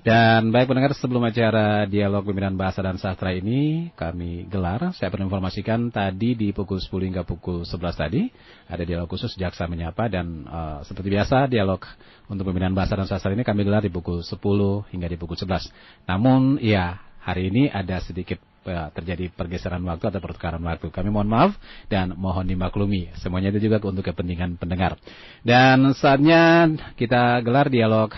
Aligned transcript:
Dan 0.00 0.48
baik 0.48 0.72
pendengar 0.72 0.96
sebelum 0.96 1.20
acara 1.28 1.84
dialog 1.84 2.24
pimpinan 2.24 2.56
bahasa 2.56 2.80
dan 2.80 2.96
sastra 2.96 3.36
ini 3.36 3.92
kami 3.92 4.48
gelar, 4.48 4.96
saya 4.96 5.12
perlu 5.12 5.28
informasikan 5.28 5.92
tadi 5.92 6.32
di 6.32 6.56
pukul 6.56 6.80
10 6.80 7.12
hingga 7.12 7.28
pukul 7.28 7.68
11 7.68 8.00
tadi 8.00 8.32
ada 8.64 8.80
dialog 8.80 9.12
khusus 9.12 9.36
jaksa 9.36 9.68
menyapa 9.68 10.08
dan 10.08 10.48
uh, 10.48 10.80
seperti 10.88 11.12
biasa 11.12 11.52
dialog 11.52 11.84
untuk 12.32 12.48
pimpinan 12.48 12.72
bahasa 12.72 12.96
dan 12.96 13.12
sastra 13.12 13.36
ini 13.36 13.44
kami 13.44 13.60
gelar 13.60 13.84
di 13.84 13.92
pukul 13.92 14.24
10 14.24 14.40
hingga 14.88 15.04
di 15.04 15.20
pukul 15.20 15.36
11. 15.36 15.68
Namun 16.08 16.56
ya 16.64 16.96
hari 17.20 17.52
ini 17.52 17.68
ada 17.68 18.00
sedikit 18.00 18.40
uh, 18.64 18.88
terjadi 18.96 19.28
pergeseran 19.28 19.84
waktu 19.84 20.16
atau 20.16 20.20
pertukaran 20.24 20.64
waktu. 20.64 20.88
Kami 20.88 21.12
mohon 21.12 21.28
maaf 21.28 21.52
dan 21.92 22.16
mohon 22.16 22.48
dimaklumi. 22.48 23.12
Semuanya 23.20 23.52
itu 23.52 23.68
juga 23.68 23.84
untuk 23.84 24.08
kepentingan 24.08 24.56
pendengar. 24.56 24.96
Dan 25.44 25.92
saatnya 25.92 26.72
kita 26.96 27.44
gelar 27.44 27.68
dialog 27.68 28.16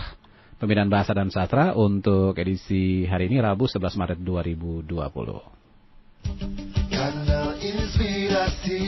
Pembinaan 0.63 0.87
Bahasa 0.87 1.11
dan 1.11 1.27
Sastra 1.27 1.75
untuk 1.75 2.39
edisi 2.39 3.03
hari 3.03 3.27
ini 3.27 3.43
Rabu 3.43 3.67
11 3.67 3.99
Maret 3.99 4.15
2020. 4.23 4.95
Kanal 6.87 7.59
Inspirasi 7.59 8.79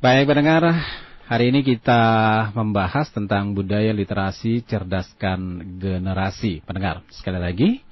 Baik 0.00 0.32
pendengar, 0.32 0.64
hari 1.28 1.52
ini 1.52 1.60
kita 1.60 2.00
membahas 2.56 3.12
tentang 3.12 3.52
budaya 3.52 3.92
literasi 3.92 4.64
cerdaskan 4.64 5.76
generasi. 5.76 6.64
Pendengar, 6.64 7.04
sekali 7.12 7.36
lagi, 7.36 7.84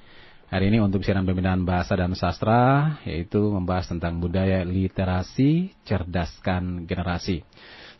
Hari 0.49 0.73
ini 0.73 0.81
untuk 0.81 1.05
siaran 1.05 1.29
pembinaan 1.29 1.61
bahasa 1.61 1.93
dan 1.93 2.17
sastra 2.17 2.97
yaitu 3.05 3.37
membahas 3.37 3.85
tentang 3.85 4.17
budaya 4.17 4.65
literasi 4.65 5.77
cerdaskan 5.85 6.89
generasi. 6.89 7.45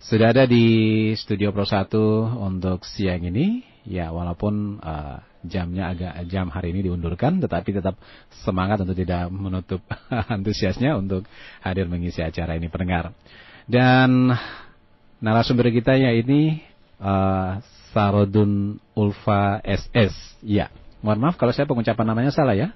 Sudah 0.01 0.33
ada 0.33 0.49
di 0.49 0.65
Studio 1.13 1.53
Pro 1.53 1.61
1 1.61 1.93
untuk 2.41 2.89
siang 2.89 3.21
ini. 3.21 3.61
Ya, 3.85 4.09
walaupun 4.09 4.81
uh, 4.81 5.21
jamnya 5.45 5.93
agak 5.93 6.25
jam 6.25 6.49
hari 6.49 6.73
ini 6.73 6.89
diundurkan 6.89 7.37
tetapi 7.37 7.69
tetap 7.69 8.01
semangat 8.41 8.81
untuk 8.81 8.97
tidak 8.97 9.29
menutup 9.29 9.85
antusiasnya 10.33 10.97
untuk 10.97 11.29
hadir 11.61 11.85
mengisi 11.85 12.25
acara 12.25 12.57
ini 12.57 12.65
pendengar. 12.65 13.13
Dan 13.69 14.33
narasumber 15.21 15.69
kita 15.69 16.01
ya 16.01 16.17
ini 16.17 16.65
uh, 16.97 17.61
Sarodun 17.93 18.81
Ulfa 18.97 19.61
SS. 19.61 20.41
Ya, 20.41 20.73
Mohon 20.99 21.19
maaf 21.23 21.35
kalau 21.39 21.55
saya 21.55 21.67
pengucapan 21.67 22.05
namanya 22.11 22.31
salah 22.35 22.55
ya. 22.55 22.75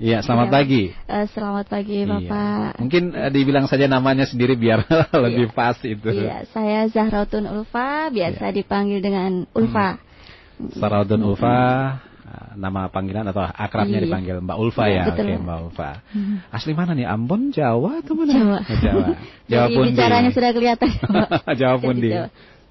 Iya, 0.00 0.24
selamat 0.24 0.48
ya, 0.48 0.52
pagi. 0.56 0.82
Uh, 1.04 1.26
selamat 1.28 1.66
pagi, 1.68 1.96
iya. 2.00 2.08
Bapak. 2.08 2.80
Mungkin 2.80 3.02
uh, 3.12 3.28
dibilang 3.28 3.68
saja 3.68 3.84
namanya 3.84 4.24
sendiri 4.24 4.56
biar 4.56 4.88
lebih 5.28 5.52
iya. 5.52 5.56
pas 5.56 5.76
itu. 5.84 6.08
Iya, 6.08 6.48
saya 6.56 6.88
Zahrautun 6.88 7.44
Ulfa, 7.44 8.08
biasa 8.08 8.48
iya. 8.48 8.56
dipanggil 8.56 9.04
dengan 9.04 9.44
Ulfa. 9.52 10.00
Hmm. 10.56 10.72
Zahrautun 10.72 11.20
Ulfa, 11.20 11.60
nama 12.56 12.90
panggilan 12.90 13.26
atau 13.28 13.42
akrabnya 13.44 14.00
iya. 14.02 14.06
dipanggil 14.06 14.36
Mbak 14.42 14.58
Ulfa 14.58 14.84
iya, 14.88 15.04
ya. 15.04 15.04
Betul. 15.12 15.26
Oke, 15.26 15.34
Mbak 15.44 15.58
Ulfa. 15.68 15.90
Hmm. 16.12 16.36
Asli 16.50 16.72
mana 16.72 16.92
nih? 16.96 17.06
Ambon, 17.06 17.42
Jawa 17.52 17.90
atau 18.02 18.14
mana? 18.16 18.32
Jawa. 18.32 18.58
Oh, 18.58 18.78
Jawa. 18.80 19.06
Jawa 19.50 19.66
pun 19.68 19.84
bicaranya 19.90 20.30
sudah 20.32 20.50
kelihatan. 20.54 20.88
Jawa 21.60 21.76
pun 21.76 21.94
di. 21.98 22.10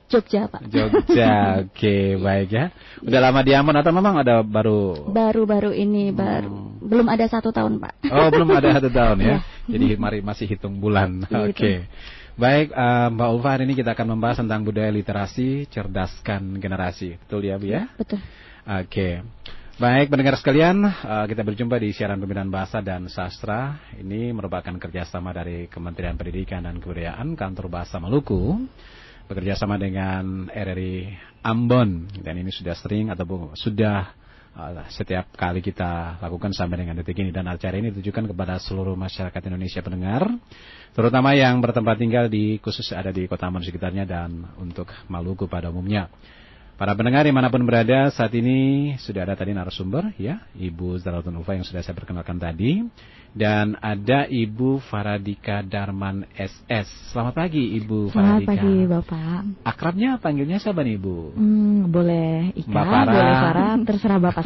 Jogja 0.09 0.49
Pak. 0.49 0.65
Jogja, 0.73 1.33
oke 1.61 1.69
okay, 1.69 2.17
baik 2.17 2.49
ya. 2.49 2.65
Udah 3.05 3.21
lama 3.21 3.45
di 3.45 3.53
Ambon 3.53 3.77
atau 3.77 3.93
memang 3.93 4.17
ada 4.17 4.41
baru? 4.41 5.05
Baru-baru 5.13 5.69
ini, 5.69 6.09
baru 6.09 6.49
hmm. 6.49 6.81
belum 6.81 7.07
ada 7.13 7.29
satu 7.29 7.53
tahun 7.53 7.77
Pak. 7.77 8.09
Oh 8.09 8.33
belum 8.33 8.49
ada 8.57 8.81
satu 8.81 8.89
tahun 8.89 9.17
ya. 9.21 9.29
ya. 9.29 9.37
Jadi 9.69 9.87
mari 10.01 10.25
masih 10.25 10.49
hitung 10.49 10.81
bulan. 10.81 11.29
Iya, 11.29 11.37
oke. 11.45 11.53
Okay. 11.53 11.77
Baik, 12.39 12.73
uh, 12.73 13.11
Mbak 13.13 13.29
Ulfa 13.35 13.49
hari 13.53 13.63
ini 13.69 13.75
kita 13.77 13.93
akan 13.93 14.17
membahas 14.17 14.41
tentang 14.41 14.65
budaya 14.65 14.89
literasi 14.89 15.69
cerdaskan 15.69 16.57
generasi. 16.57 17.19
Betul 17.21 17.45
ya, 17.45 17.61
Bu 17.61 17.69
ya? 17.69 17.85
Betul. 17.93 18.17
Oke. 18.65 18.87
Okay. 18.89 19.13
Baik, 19.79 20.11
pendengar 20.11 20.35
sekalian, 20.35 20.83
uh, 20.83 21.23
kita 21.29 21.39
berjumpa 21.39 21.79
di 21.79 21.95
siaran 21.95 22.19
pembinaan 22.19 22.51
bahasa 22.51 22.83
dan 22.83 23.07
sastra. 23.07 23.79
Ini 23.95 24.35
merupakan 24.35 24.75
kerjasama 24.75 25.31
dari 25.31 25.71
Kementerian 25.71 26.19
Pendidikan 26.19 26.63
dan 26.65 26.83
Kebudayaan, 26.83 27.35
Kantor 27.37 27.71
Bahasa 27.71 27.95
Maluku 27.95 28.59
bekerja 29.29 29.53
sama 29.53 29.77
dengan 29.77 30.49
RRI 30.49 31.13
Ambon. 31.45 32.09
Dan 32.17 32.41
ini 32.41 32.49
sudah 32.49 32.73
sering 32.73 33.13
ataupun 33.13 33.53
sudah 33.53 34.09
uh, 34.57 34.89
setiap 34.89 35.29
kali 35.37 35.61
kita 35.61 36.17
lakukan 36.17 36.49
sampai 36.49 36.81
dengan 36.81 36.97
detik 36.97 37.21
ini. 37.21 37.29
Dan 37.29 37.45
acara 37.45 37.77
ini 37.77 37.93
ditujukan 37.93 38.25
kepada 38.25 38.57
seluruh 38.57 38.97
masyarakat 38.97 39.41
Indonesia 39.45 39.85
pendengar 39.85 40.25
terutama 40.97 41.37
yang 41.37 41.61
bertempat 41.61 42.01
tinggal 42.01 42.25
di 42.25 42.57
khusus 42.57 42.89
ada 42.89 43.13
di 43.13 43.29
kota 43.29 43.45
Ambon 43.45 43.61
sekitarnya 43.61 44.09
dan 44.09 44.49
untuk 44.57 44.89
Maluku 45.05 45.45
pada 45.45 45.69
umumnya. 45.69 46.09
Para 46.79 46.95
pendengar 46.95 47.27
di 47.27 47.35
mana 47.35 47.51
pun 47.51 47.67
berada 47.67 48.07
saat 48.07 48.31
ini 48.31 48.95
sudah 49.03 49.27
ada 49.27 49.35
tadi 49.35 49.51
narasumber 49.51 50.15
ya 50.15 50.47
Ibu 50.55 50.95
Zaratun 51.03 51.35
Ufa 51.35 51.51
yang 51.51 51.67
sudah 51.67 51.83
saya 51.83 51.91
perkenalkan 51.91 52.39
tadi 52.39 52.79
dan 53.33 53.77
ada 53.77 54.25
Ibu 54.25 54.81
Faradika 54.81 55.61
Darman 55.61 56.25
SS. 56.33 57.13
Selamat 57.13 57.45
pagi 57.45 57.77
Ibu 57.77 58.09
Selamat 58.09 58.45
Faradika. 58.45 58.49
Selamat 58.49 58.65
pagi 58.65 58.75
Bapak. 58.89 59.41
Akrabnya 59.65 60.09
panggilnya 60.17 60.57
siapa 60.57 60.81
nih 60.81 60.97
Ibu? 60.97 61.15
Hmm, 61.37 61.77
boleh 61.93 62.53
Ika, 62.57 62.69
Mbak 62.73 62.85
Farah. 62.89 63.13
boleh 63.13 63.35
Farah, 63.37 63.71
terserah 63.85 64.19
Bapak. 64.21 64.43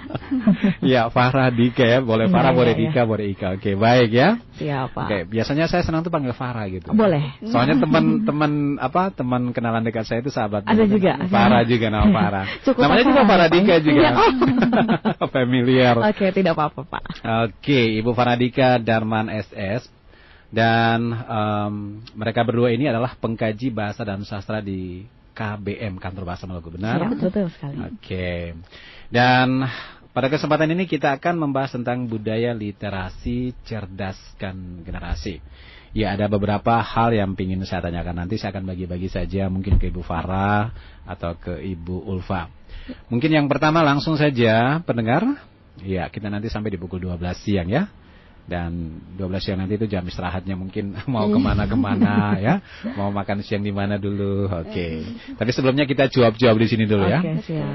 ya 0.92 1.02
Faradika 1.12 1.84
ya, 1.84 1.98
boleh 2.00 2.26
Farah, 2.32 2.52
ya, 2.52 2.58
boleh 2.58 2.72
ya, 2.72 2.84
Ika, 2.88 3.02
ya. 3.04 3.04
boleh 3.04 3.26
Ika. 3.36 3.46
Oke, 3.60 3.70
baik 3.76 4.10
ya. 4.12 4.28
Siapa? 4.56 5.00
Oke, 5.08 5.18
biasanya 5.28 5.68
saya 5.68 5.84
senang 5.84 6.00
tuh 6.00 6.12
panggil 6.12 6.32
Farah 6.32 6.64
gitu. 6.72 6.96
Boleh. 6.96 7.36
Soalnya 7.44 7.76
teman-teman 7.76 8.80
apa 8.80 9.12
teman 9.12 9.52
kenalan 9.52 9.84
dekat 9.84 10.08
saya 10.08 10.24
itu 10.24 10.32
sahabat. 10.32 10.64
Ada 10.64 10.88
juga. 10.88 11.20
Farah 11.28 11.62
juga 11.68 11.86
nama 11.92 12.08
Farah. 12.08 12.46
Cukup 12.64 12.80
Namanya 12.88 13.04
juga 13.04 13.22
Faradika 13.28 13.74
juga. 13.84 14.00
Ya. 14.00 14.12
Familiar. 15.34 15.94
Oke, 16.00 16.32
tidak 16.32 16.56
apa-apa 16.56 16.80
Pak. 16.88 17.02
Oke. 17.48 17.81
Ibu 17.82 18.14
Faradika 18.14 18.78
Darman 18.78 19.32
SS 19.32 19.88
dan 20.52 21.00
um, 21.08 21.74
mereka 22.12 22.44
berdua 22.44 22.70
ini 22.76 22.84
adalah 22.84 23.16
pengkaji 23.16 23.72
bahasa 23.72 24.04
dan 24.04 24.20
sastra 24.28 24.60
di 24.60 25.08
KBM 25.32 25.96
Kantor 25.96 26.28
Bahasa 26.28 26.44
Maluku 26.44 26.76
benar? 26.76 27.00
Ya, 27.00 27.08
betul 27.08 27.48
sekali. 27.48 27.76
Oke. 27.80 27.88
Okay. 27.96 28.42
Dan 29.08 29.64
pada 30.12 30.28
kesempatan 30.28 30.76
ini 30.76 30.84
kita 30.84 31.16
akan 31.16 31.40
membahas 31.40 31.72
tentang 31.72 32.04
budaya 32.04 32.52
literasi 32.52 33.56
cerdaskan 33.64 34.84
generasi. 34.84 35.40
Ya 35.92 36.16
ada 36.16 36.28
beberapa 36.28 36.80
hal 36.80 37.12
yang 37.12 37.32
ingin 37.36 37.64
saya 37.68 37.84
tanyakan 37.88 38.24
nanti 38.24 38.40
saya 38.40 38.52
akan 38.56 38.64
bagi-bagi 38.64 39.12
saja 39.12 39.48
mungkin 39.48 39.76
ke 39.76 39.92
Ibu 39.92 40.00
Farah 40.04 40.72
atau 41.08 41.36
ke 41.36 41.60
Ibu 41.60 42.08
Ulfa. 42.12 42.48
Mungkin 43.12 43.28
yang 43.28 43.48
pertama 43.48 43.80
langsung 43.84 44.16
saja 44.16 44.80
pendengar 44.84 45.24
Ya, 45.80 46.12
kita 46.12 46.28
nanti 46.28 46.52
sampai 46.52 46.76
di 46.76 46.78
pukul 46.78 47.00
12 47.00 47.16
siang 47.40 47.68
ya. 47.72 47.88
Dan 48.42 48.98
12 49.14 49.38
siang 49.38 49.58
nanti 49.62 49.78
itu 49.78 49.86
jam 49.86 50.02
istirahatnya 50.02 50.58
mungkin 50.58 50.98
mau 51.12 51.30
iya. 51.30 51.32
ke 51.32 51.38
mana-kemana 51.38 52.14
ya. 52.46 52.54
Mau 52.98 53.08
makan 53.08 53.40
siang 53.40 53.64
di 53.64 53.72
mana 53.72 53.96
dulu. 53.96 54.50
Oke. 54.50 54.68
Okay. 54.68 54.92
Tapi 55.38 55.50
sebelumnya 55.54 55.88
kita 55.88 56.10
jawab-jawab 56.10 56.56
di 56.58 56.66
sini 56.68 56.84
dulu 56.84 57.06
ya. 57.06 57.22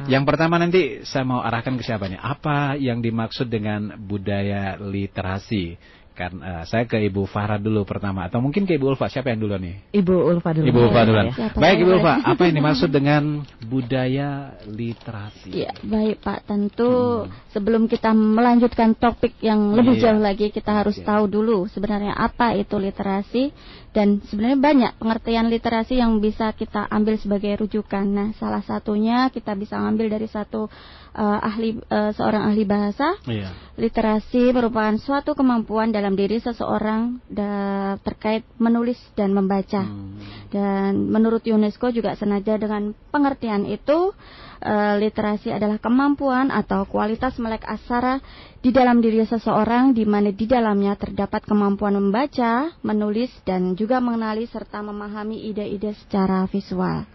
Yang 0.06 0.24
pertama 0.28 0.59
nanti 0.62 1.02
saya 1.08 1.24
mau 1.25 1.41
arahkan 1.41 1.74
ke 1.80 1.84
siapa 1.88 2.06
nih? 2.12 2.19
Apa 2.19 2.78
yang 2.78 3.02
dimaksud 3.02 3.50
dengan 3.50 3.96
budaya 3.97 4.78
literasi? 4.78 5.97
Kan 6.17 6.41
uh, 6.41 6.66
saya 6.66 6.89
ke 6.89 6.97
Ibu 6.97 7.29
Farah 7.29 7.61
dulu 7.61 7.85
pertama 7.85 8.25
atau 8.25 8.41
mungkin 8.41 8.66
ke 8.66 8.73
Ibu 8.73 8.97
Ulfa. 8.97 9.05
Siapa 9.05 9.29
yang 9.29 9.45
dulu 9.45 9.53
nih? 9.61 9.94
Ibu 9.94 10.33
Ulfa 10.33 10.50
dulu. 10.57 10.66
Ibu 10.66 10.79
Ulfa 10.89 11.01
dulu. 11.05 11.17
Ya. 11.29 11.53
Baik 11.53 11.78
Ibu 11.85 11.91
Ulfa, 12.01 12.13
apa 12.25 12.41
yang 12.50 12.55
dimaksud 12.57 12.89
dengan 12.97 13.45
budaya 13.61 14.57
literasi? 14.66 15.53
Ya, 15.53 15.78
baik 15.85 16.25
Pak. 16.25 16.50
Tentu 16.50 16.89
hmm. 17.29 17.53
sebelum 17.53 17.85
kita 17.85 18.17
melanjutkan 18.17 18.97
topik 18.97 19.38
yang 19.45 19.78
lebih 19.78 20.01
iya. 20.01 20.09
jauh 20.09 20.22
lagi, 20.25 20.50
kita 20.50 20.73
harus 20.73 20.97
okay. 20.97 21.05
tahu 21.05 21.29
dulu 21.29 21.69
sebenarnya 21.69 22.17
apa 22.17 22.57
itu 22.57 22.81
literasi 22.81 23.53
dan 23.93 24.22
sebenarnya 24.25 24.59
banyak 24.61 24.91
pengertian 25.02 25.49
literasi 25.49 25.97
yang 25.97 26.17
bisa 26.17 26.53
kita 26.58 26.85
ambil 26.90 27.17
sebagai 27.22 27.61
rujukan. 27.61 28.05
Nah, 28.05 28.29
salah 28.37 28.66
satunya 28.66 29.29
kita 29.29 29.53
bisa 29.53 29.78
ambil 29.78 30.09
dari 30.09 30.25
satu 30.25 30.70
uh, 31.17 31.40
ahli 31.41 31.81
uh, 31.90 32.14
seorang 32.14 32.53
ahli 32.53 32.64
bahasa. 32.64 33.17
Iya. 33.25 33.52
Literasi 33.78 34.53
merupakan 34.53 34.93
suatu 35.02 35.34
kemampuan 35.34 35.90
dalam 35.90 36.14
diri 36.14 36.37
seseorang 36.37 37.22
da, 37.29 37.97
terkait 38.05 38.46
menulis 38.61 38.97
dan 39.17 39.34
membaca. 39.34 39.81
Hmm. 39.84 40.17
Dan 40.53 41.09
menurut 41.09 41.43
UNESCO 41.43 41.90
juga 41.90 42.14
senada 42.14 42.55
dengan 42.55 42.93
pengertian 43.09 43.66
itu 43.66 44.14
uh, 44.62 44.96
literasi 44.98 45.54
adalah 45.54 45.78
kemampuan 45.78 46.50
atau 46.50 46.86
kualitas 46.90 47.38
melek 47.38 47.66
asara 47.66 48.22
di 48.58 48.74
dalam 48.74 49.00
diri 49.00 49.22
seseorang 49.24 49.94
di 49.94 50.04
mana 50.04 50.34
di 50.34 50.46
dalamnya 50.50 50.98
terdapat 50.98 51.46
kemampuan 51.46 51.96
membaca, 51.96 52.74
menulis 52.82 53.30
dan 53.46 53.78
juga 53.78 54.02
mengenali 54.02 54.50
serta 54.50 54.82
memahami 54.82 55.48
ide-ide 55.48 55.94
secara 55.96 56.50
visual. 56.50 57.06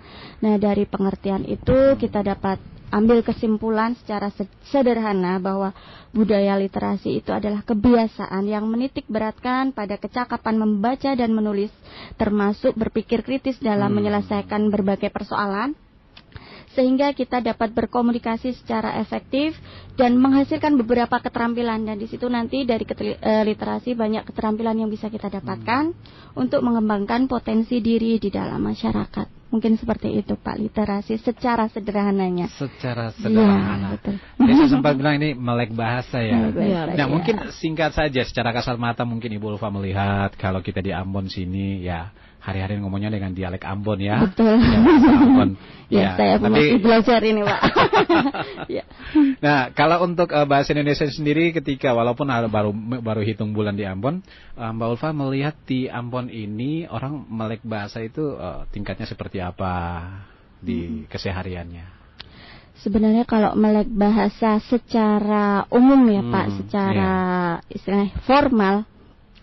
Nah, 0.41 0.55
dari 0.57 0.87
pengertian 0.87 1.43
itu 1.45 1.99
kita 1.99 2.23
dapat 2.23 2.63
ambil 2.93 3.25
kesimpulan 3.25 3.97
secara 3.97 4.29
sederhana 4.69 5.41
bahwa 5.41 5.73
budaya 6.13 6.61
literasi 6.61 7.25
itu 7.25 7.33
adalah 7.33 7.65
kebiasaan 7.65 8.45
yang 8.45 8.69
menitik 8.69 9.09
beratkan 9.09 9.73
pada 9.73 9.97
kecakapan 9.97 10.61
membaca 10.61 11.17
dan 11.17 11.33
menulis, 11.33 11.73
termasuk 12.21 12.77
berpikir 12.77 13.25
kritis 13.25 13.57
dalam 13.59 13.91
hmm. 13.91 13.97
menyelesaikan 13.99 14.69
berbagai 14.69 15.09
persoalan 15.09 15.73
sehingga 16.73 17.13
kita 17.13 17.45
dapat 17.45 17.73
berkomunikasi 17.77 18.57
secara 18.57 18.97
efektif 19.01 19.57
dan 20.01 20.17
menghasilkan 20.17 20.77
beberapa 20.81 21.21
keterampilan 21.21 21.85
dan 21.85 22.01
di 22.01 22.09
situ 22.09 22.25
nanti 22.33 22.65
dari 22.65 22.89
eh, 22.89 23.45
literasi 23.45 23.93
banyak 23.93 24.25
keterampilan 24.25 24.81
yang 24.81 24.89
bisa 24.89 25.13
kita 25.13 25.29
dapatkan 25.29 25.93
hmm. 25.93 26.41
untuk 26.41 26.65
mengembangkan 26.65 27.29
potensi 27.29 27.85
diri 27.85 28.17
di 28.17 28.33
dalam 28.33 28.65
masyarakat. 28.65 29.43
Mungkin 29.53 29.77
seperti 29.77 30.17
itu 30.17 30.33
Pak 30.33 30.57
literasi 30.57 31.21
secara 31.21 31.69
sederhananya. 31.69 32.49
Secara 32.57 33.13
sederhana. 33.13 33.93
Ya, 33.93 34.01
betul. 34.01 34.17
saya 34.49 34.69
sempat 34.73 34.97
bilang 34.97 35.21
ini 35.21 35.37
melek 35.37 35.77
bahasa 35.77 36.25
ya. 36.25 36.49
ya 36.49 36.89
nah, 36.89 36.97
ya. 36.97 37.05
mungkin 37.05 37.53
singkat 37.61 37.93
saja 37.93 38.25
secara 38.25 38.57
kasar 38.57 38.81
mata 38.81 39.05
mungkin 39.05 39.29
Ibu 39.29 39.53
Ulfa 39.53 39.69
melihat 39.69 40.33
kalau 40.41 40.65
kita 40.65 40.81
di 40.81 40.97
Ambon 40.97 41.29
sini 41.29 41.85
ya 41.85 42.17
hari-hari 42.43 42.83
ngomongnya 42.83 43.15
dengan 43.15 43.31
dialek 43.31 43.63
Ambon 43.63 44.03
ya. 44.03 44.27
Betul. 44.27 44.59
Ya, 44.59 44.79
Ambon. 45.15 45.51
ya, 45.95 46.03
ya, 46.03 46.11
saya 46.19 46.35
tapi, 46.43 46.51
masih 46.51 46.79
belajar 46.83 47.21
ini, 47.23 47.41
Pak. 47.47 47.61
ya. 48.77 48.85
Nah, 49.39 49.71
kalau 49.79 50.03
untuk 50.03 50.35
uh, 50.35 50.43
bahasa 50.43 50.75
Indonesia 50.75 51.07
sendiri 51.07 51.55
ketika 51.55 51.95
walaupun 51.95 52.27
baru 52.51 52.75
baru 52.99 53.23
hitung 53.23 53.55
bulan 53.55 53.79
di 53.79 53.87
Ambon, 53.87 54.27
uh, 54.59 54.75
Mbak 54.75 54.89
Ulfa 54.91 55.15
melihat 55.15 55.55
di 55.71 55.87
Ambon 55.87 56.27
ini 56.27 56.91
orang 56.91 57.31
melek 57.31 57.63
bahasa 57.63 58.03
itu 58.03 58.35
uh, 58.35 58.67
tingkatnya 58.75 59.07
seperti 59.07 59.39
apa 59.39 60.03
di 60.59 61.07
hmm. 61.07 61.07
kesehariannya? 61.07 62.03
Sebenarnya 62.83 63.23
kalau 63.23 63.55
melek 63.55 63.87
bahasa 63.87 64.59
secara 64.67 65.71
umum 65.71 66.03
ya 66.11 66.27
hmm, 66.27 66.33
Pak, 66.35 66.47
secara 66.59 67.13
yeah. 67.63 67.71
istilahnya 67.71 68.11
formal, 68.27 68.83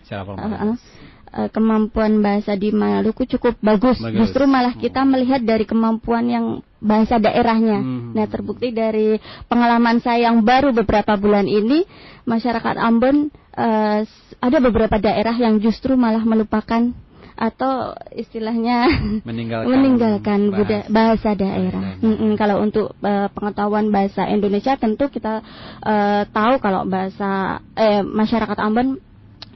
secara 0.04 0.22
formal. 0.28 0.44
Uh, 0.52 0.76
uh, 0.76 0.99
uh, 1.34 1.48
kemampuan 1.50 2.20
bahasa 2.20 2.54
di 2.54 2.74
Maluku 2.74 3.26
cukup 3.26 3.58
bagus. 3.62 3.98
bagus. 3.98 4.26
Justru 4.26 4.46
malah 4.46 4.74
kita 4.74 5.02
melihat 5.06 5.42
dari 5.42 5.64
kemampuan 5.66 6.26
yang 6.26 6.46
bahasa 6.80 7.20
daerahnya. 7.20 7.78
Hmm. 7.80 8.12
Nah, 8.16 8.26
terbukti 8.26 8.72
dari 8.72 9.20
pengalaman 9.46 10.00
saya 10.00 10.32
yang 10.32 10.42
baru 10.42 10.72
beberapa 10.72 11.14
bulan 11.20 11.44
ini, 11.44 11.84
masyarakat 12.24 12.76
Ambon 12.80 13.28
uh, 13.54 14.00
ada 14.40 14.58
beberapa 14.58 14.96
daerah 14.96 15.36
yang 15.36 15.60
justru 15.60 15.94
malah 15.94 16.24
melupakan 16.24 16.92
atau 17.40 17.96
istilahnya 18.12 18.84
meninggalkan, 19.28 19.72
meninggalkan 19.72 20.40
bahasa, 20.52 20.78
bahasa 20.92 21.30
daerah. 21.32 21.96
Mm 22.04 22.14
-mm, 22.16 22.32
kalau 22.36 22.60
untuk 22.60 22.92
uh, 23.00 23.32
pengetahuan 23.32 23.88
bahasa 23.88 24.28
Indonesia 24.28 24.76
tentu 24.76 25.08
kita 25.08 25.40
uh, 25.80 26.22
tahu 26.28 26.60
kalau 26.60 26.84
bahasa 26.84 27.64
eh, 27.72 28.04
masyarakat 28.04 28.60
Ambon 28.60 29.00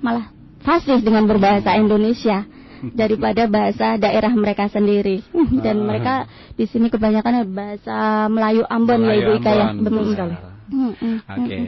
malah 0.01 0.34
fasih 0.65 1.05
dengan 1.05 1.29
berbahasa 1.29 1.77
Indonesia 1.77 2.49
daripada 3.01 3.47
bahasa 3.47 4.01
daerah 4.01 4.33
mereka 4.33 4.67
sendiri. 4.73 5.21
Dan 5.65 5.85
mereka 5.85 6.27
di 6.57 6.65
sini 6.67 6.89
kebanyakan 6.89 7.47
bahasa 7.53 8.27
Melayu 8.33 8.65
Ambon 8.67 9.05
Melayu 9.05 9.21
ya 9.21 9.25
Ibu 9.29 9.33
Ika 9.39 9.53
ya. 9.53 9.67
Betul 9.77 10.05
sekali. 10.11 10.35
Oke. 11.29 11.59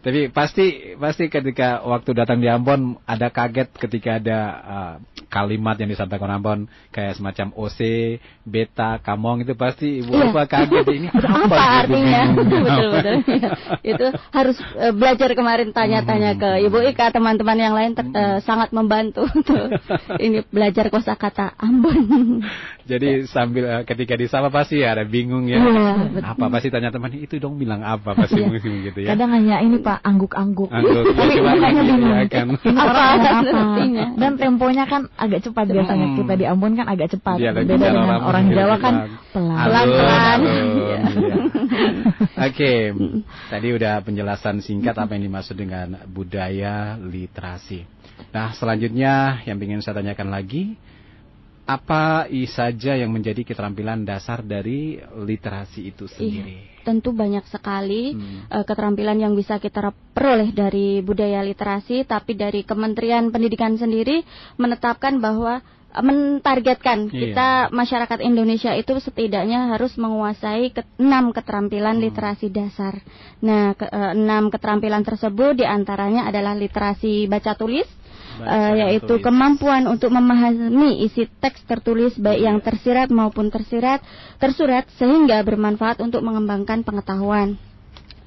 Tapi 0.00 0.32
pasti 0.32 0.96
pasti 0.96 1.28
ketika 1.28 1.84
waktu 1.84 2.16
datang 2.16 2.40
di 2.40 2.48
Ambon 2.48 2.96
ada 3.04 3.28
kaget 3.28 3.68
ketika 3.76 4.16
ada 4.16 4.38
uh, 4.64 4.94
kalimat 5.28 5.76
yang 5.76 5.92
disampaikan 5.92 6.40
Ambon 6.40 6.72
kayak 6.88 7.20
semacam 7.20 7.52
OC, 7.52 7.78
beta, 8.48 8.96
kamong 9.04 9.44
itu 9.44 9.52
pasti 9.52 10.00
ibu 10.00 10.16
iya. 10.16 10.48
kaget 10.48 10.86
ini 10.88 11.08
apa, 11.14 11.28
apa 11.44 11.56
artinya? 11.84 12.22
betul 12.40 12.88
betul. 12.96 13.16
itu 13.84 14.06
harus 14.32 14.56
uh, 14.80 14.92
belajar 14.96 15.36
kemarin 15.36 15.68
tanya-tanya 15.76 16.32
ke 16.40 16.50
Ibu 16.64 16.80
Ika 16.96 17.12
teman-teman 17.12 17.58
yang 17.60 17.74
lain 17.76 17.92
ter, 17.92 18.08
uh, 18.08 18.40
sangat 18.40 18.72
membantu 18.72 19.28
untuk 19.28 19.68
ini 20.24 20.40
belajar 20.48 20.88
kosakata 20.88 21.52
Ambon. 21.60 22.40
Jadi 22.88 23.28
sambil 23.28 23.64
uh, 23.68 23.82
ketika 23.84 24.16
disapa 24.16 24.48
pasti 24.48 24.80
ya 24.80 24.96
ada 24.96 25.04
bingung 25.04 25.44
ya. 25.44 25.60
ya 25.60 26.24
apa 26.24 26.48
pasti 26.48 26.72
tanya 26.72 26.88
teman 26.88 27.12
itu 27.12 27.36
dong 27.36 27.60
bilang 27.60 27.84
apa 27.84 28.16
pasti 28.16 28.40
ya. 28.40 28.48
gitu 28.56 28.98
ya. 29.04 29.12
Kadang 29.12 29.36
hanya 29.36 29.60
ini 29.60 29.78
Pak 29.90 30.06
angguk-angguk. 30.06 30.70
Tapi 30.70 31.34
makanya 31.42 31.82
bingung. 31.82 32.14
Ya, 32.14 32.22
kan? 32.30 32.46
apa, 32.62 33.02
apa. 33.42 33.60
Dan 34.14 34.32
temponya 34.38 34.86
kan 34.86 35.10
agak 35.18 35.50
cepat 35.50 35.66
biasanya. 35.66 36.14
Hmm. 36.14 36.16
Kita 36.22 36.32
di 36.38 36.46
Ambon 36.46 36.78
kan 36.78 36.86
agak 36.86 37.10
cepat. 37.10 37.42
Ya, 37.42 37.50
Beda 37.50 37.74
dengan 37.74 38.06
orang, 38.06 38.22
orang 38.22 38.44
Jawa 38.54 38.76
kan 38.78 38.94
pelan-pelan. 39.34 40.38
Ya. 40.46 41.00
Oke, 42.46 42.94
tadi 43.50 43.68
udah 43.74 43.98
penjelasan 44.06 44.62
singkat 44.62 44.94
apa 44.94 45.18
yang 45.18 45.26
dimaksud 45.26 45.58
dengan 45.58 46.06
budaya 46.06 46.94
literasi. 46.94 47.82
Nah, 48.30 48.54
selanjutnya 48.54 49.42
yang 49.42 49.58
ingin 49.58 49.82
saya 49.82 49.98
tanyakan 49.98 50.30
lagi, 50.30 50.78
apa 51.70 52.26
saja 52.50 52.98
yang 52.98 53.14
menjadi 53.14 53.46
keterampilan 53.46 54.02
dasar 54.02 54.42
dari 54.42 54.98
literasi 54.98 55.94
itu 55.94 56.10
iya, 56.10 56.14
sendiri? 56.18 56.54
Iya, 56.58 56.82
tentu 56.82 57.14
banyak 57.14 57.46
sekali 57.46 58.18
hmm. 58.18 58.50
uh, 58.50 58.64
keterampilan 58.66 59.22
yang 59.22 59.38
bisa 59.38 59.62
kita 59.62 59.94
peroleh 60.10 60.50
dari 60.50 60.98
budaya 60.98 61.46
literasi, 61.46 62.02
tapi 62.02 62.34
dari 62.34 62.66
Kementerian 62.66 63.30
Pendidikan 63.30 63.78
sendiri 63.78 64.26
menetapkan 64.58 65.22
bahwa 65.22 65.62
uh, 65.62 66.02
mentargetkan 66.02 67.06
iya. 67.06 67.14
kita 67.22 67.48
masyarakat 67.70 68.18
Indonesia 68.18 68.74
itu 68.74 68.98
setidaknya 68.98 69.70
harus 69.70 69.94
menguasai 69.94 70.74
ke, 70.74 70.82
enam 70.98 71.30
keterampilan 71.30 72.02
hmm. 72.02 72.04
literasi 72.10 72.50
dasar. 72.50 72.98
Nah, 73.46 73.78
ke, 73.78 73.86
uh, 73.86 74.18
enam 74.18 74.50
keterampilan 74.50 75.06
tersebut 75.06 75.54
di 75.54 75.62
antaranya 75.62 76.26
adalah 76.26 76.58
literasi 76.58 77.30
baca 77.30 77.54
tulis, 77.54 77.86
uh, 78.38 78.72
yaitu 78.78 79.18
tulis. 79.18 79.24
kemampuan 79.24 79.90
untuk 79.90 80.14
memahami 80.14 81.02
isi 81.02 81.26
teks 81.26 81.66
tertulis 81.66 82.14
baik 82.14 82.40
yang 82.40 82.58
tersirat 82.62 83.10
maupun 83.10 83.50
tersirat 83.50 84.04
tersurat 84.38 84.86
sehingga 84.94 85.42
bermanfaat 85.42 85.98
untuk 85.98 86.22
mengembangkan 86.22 86.86
pengetahuan. 86.86 87.58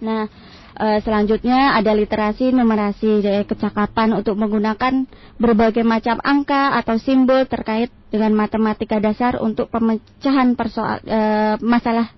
Nah, 0.04 0.28
uh, 0.76 1.00
selanjutnya 1.00 1.78
ada 1.80 1.96
literasi 1.96 2.52
numerasi 2.52 3.24
dari 3.24 3.48
kecakapan 3.48 4.12
untuk 4.18 4.36
menggunakan 4.36 5.08
berbagai 5.40 5.86
macam 5.88 6.20
angka 6.20 6.76
atau 6.76 7.00
simbol 7.00 7.48
terkait 7.48 7.94
dengan 8.12 8.36
matematika 8.36 9.02
dasar 9.02 9.40
untuk 9.42 9.72
pemecahan 9.74 10.54
persoal 10.54 11.02
uh, 11.08 11.56
masalah 11.64 12.12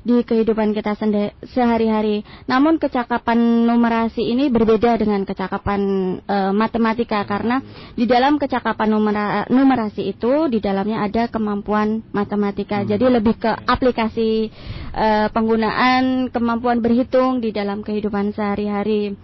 di 0.00 0.24
kehidupan 0.24 0.72
kita 0.72 0.96
sehari-hari. 1.44 2.24
Namun 2.48 2.80
kecakapan 2.80 3.68
numerasi 3.68 4.24
ini 4.24 4.48
berbeda 4.48 4.96
dengan 4.96 5.24
kecakapan 5.28 5.80
e, 6.24 6.36
matematika 6.56 7.20
karena 7.28 7.60
di 7.92 8.08
dalam 8.08 8.40
kecakapan 8.40 8.88
numera, 8.88 9.44
numerasi 9.52 10.08
itu 10.08 10.48
di 10.48 10.58
dalamnya 10.58 11.04
ada 11.04 11.28
kemampuan 11.28 12.00
matematika. 12.16 12.80
Hmm. 12.80 12.88
Jadi 12.88 13.04
lebih 13.08 13.36
ke 13.36 13.52
aplikasi 13.52 14.48
e, 14.94 15.06
penggunaan 15.30 16.32
kemampuan 16.32 16.80
berhitung 16.80 17.44
di 17.44 17.52
dalam 17.52 17.84
kehidupan 17.84 18.32
sehari-hari. 18.32 19.16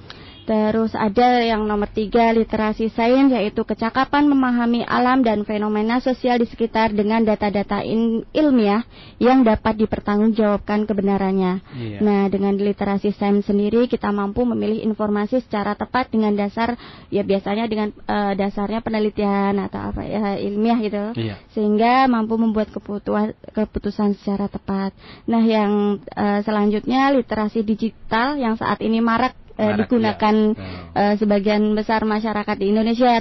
Terus 0.46 0.94
ada 0.94 1.42
yang 1.42 1.66
nomor 1.66 1.90
tiga 1.90 2.30
literasi 2.30 2.86
sains 2.94 3.34
yaitu 3.34 3.66
kecakapan 3.66 4.30
memahami 4.30 4.86
alam 4.86 5.26
dan 5.26 5.42
fenomena 5.42 5.98
sosial 5.98 6.38
di 6.38 6.46
sekitar 6.46 6.94
dengan 6.94 7.26
data-data 7.26 7.82
ilmiah 8.30 8.86
yang 9.18 9.42
dapat 9.42 9.74
dipertanggungjawabkan 9.74 10.86
kebenarannya. 10.86 11.66
Iya. 11.74 11.98
Nah 11.98 12.22
dengan 12.30 12.54
literasi 12.54 13.10
sains 13.18 13.50
sendiri 13.50 13.90
kita 13.90 14.14
mampu 14.14 14.46
memilih 14.46 14.86
informasi 14.86 15.42
secara 15.42 15.74
tepat 15.74 16.14
dengan 16.14 16.30
dasar 16.38 16.78
ya 17.10 17.26
biasanya 17.26 17.66
dengan 17.66 17.90
uh, 18.06 18.38
dasarnya 18.38 18.86
penelitian 18.86 19.58
atau 19.66 19.90
apa 19.90 20.06
ya 20.06 20.38
ilmiah 20.38 20.78
gitu, 20.78 21.04
iya. 21.18 21.42
sehingga 21.58 22.06
mampu 22.06 22.38
membuat 22.38 22.70
keputusan 22.70 23.34
keputusan 23.50 24.14
secara 24.22 24.46
tepat. 24.46 24.94
Nah 25.26 25.42
yang 25.42 25.98
uh, 26.14 26.38
selanjutnya 26.46 27.10
literasi 27.10 27.66
digital 27.66 28.38
yang 28.38 28.54
saat 28.54 28.78
ini 28.78 29.02
marak 29.02 29.34
eh, 29.56 29.72
digunakan 29.80 30.34
ya. 30.52 30.68
eh, 30.94 31.14
sebagian 31.20 31.62
besar 31.72 32.04
masyarakat 32.04 32.56
di 32.60 32.72
Indonesia 32.72 33.08
ya 33.08 33.20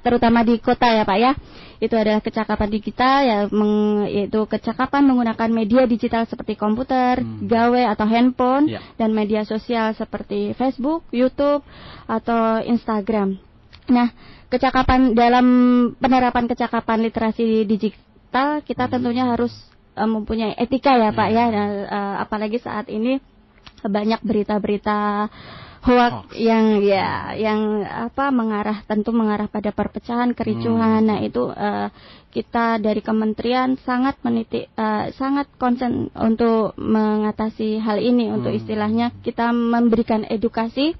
terutama 0.00 0.40
di 0.44 0.58
kota 0.58 0.88
ya 0.88 1.04
Pak 1.04 1.18
ya 1.20 1.32
itu 1.82 1.98
adalah 1.98 2.22
kecakapan 2.22 2.70
digital 2.70 3.16
ya 3.26 3.38
meng, 3.50 4.06
yaitu 4.06 4.46
kecakapan 4.46 5.02
menggunakan 5.02 5.50
media 5.50 5.82
digital 5.82 6.22
seperti 6.30 6.54
komputer, 6.54 7.18
hmm. 7.18 7.50
gawe 7.50 7.82
atau 7.90 8.06
handphone 8.06 8.70
ya. 8.70 8.78
dan 8.94 9.10
media 9.10 9.42
sosial 9.42 9.90
seperti 9.98 10.54
Facebook, 10.54 11.02
YouTube 11.10 11.66
atau 12.06 12.62
Instagram. 12.62 13.34
Nah, 13.90 14.14
kecakapan 14.46 15.18
dalam 15.18 15.46
penerapan 15.98 16.46
kecakapan 16.46 17.02
literasi 17.02 17.66
digital 17.66 18.62
kita 18.62 18.86
hmm. 18.86 18.92
tentunya 18.94 19.26
harus 19.26 19.50
uh, 19.98 20.06
mempunyai 20.06 20.54
etika 20.54 20.94
ya 20.94 21.10
Pak 21.10 21.28
ya, 21.34 21.44
nah, 21.50 21.66
uh, 21.90 22.14
apalagi 22.22 22.62
saat 22.62 22.86
ini 22.94 23.18
banyak 23.82 24.20
berita-berita 24.22 25.28
hoax 25.82 26.30
yang 26.38 26.78
ya 26.78 27.34
yang 27.34 27.82
apa 27.82 28.30
mengarah 28.30 28.86
tentu 28.86 29.10
mengarah 29.10 29.50
pada 29.50 29.74
perpecahan 29.74 30.30
kericuhan. 30.30 31.02
Hmm. 31.02 31.08
Nah, 31.10 31.18
itu 31.26 31.50
uh, 31.50 31.90
kita 32.30 32.78
dari 32.78 33.02
kementerian 33.02 33.74
sangat 33.82 34.16
menitik 34.22 34.70
uh, 34.78 35.10
sangat 35.18 35.50
konsen 35.58 36.08
untuk 36.14 36.78
mengatasi 36.78 37.82
hal 37.82 37.98
ini 37.98 38.30
hmm. 38.30 38.36
untuk 38.38 38.54
istilahnya 38.54 39.10
kita 39.26 39.50
memberikan 39.50 40.22
edukasi 40.30 40.94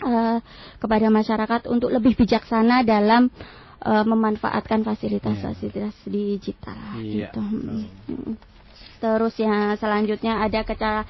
uh, 0.00 0.40
kepada 0.80 1.12
masyarakat 1.12 1.68
untuk 1.68 1.92
lebih 1.92 2.16
bijaksana 2.16 2.80
dalam 2.80 3.28
uh, 3.84 4.04
memanfaatkan 4.08 4.88
fasilitas-fasilitas 4.88 5.94
yeah. 6.08 6.08
digital 6.08 6.80
yeah. 6.96 7.28
gitu. 7.28 7.40
Hmm. 7.44 8.34
Terus 9.04 9.36
yang 9.36 9.76
selanjutnya 9.76 10.40
ada 10.40 10.64
kecara 10.64 11.04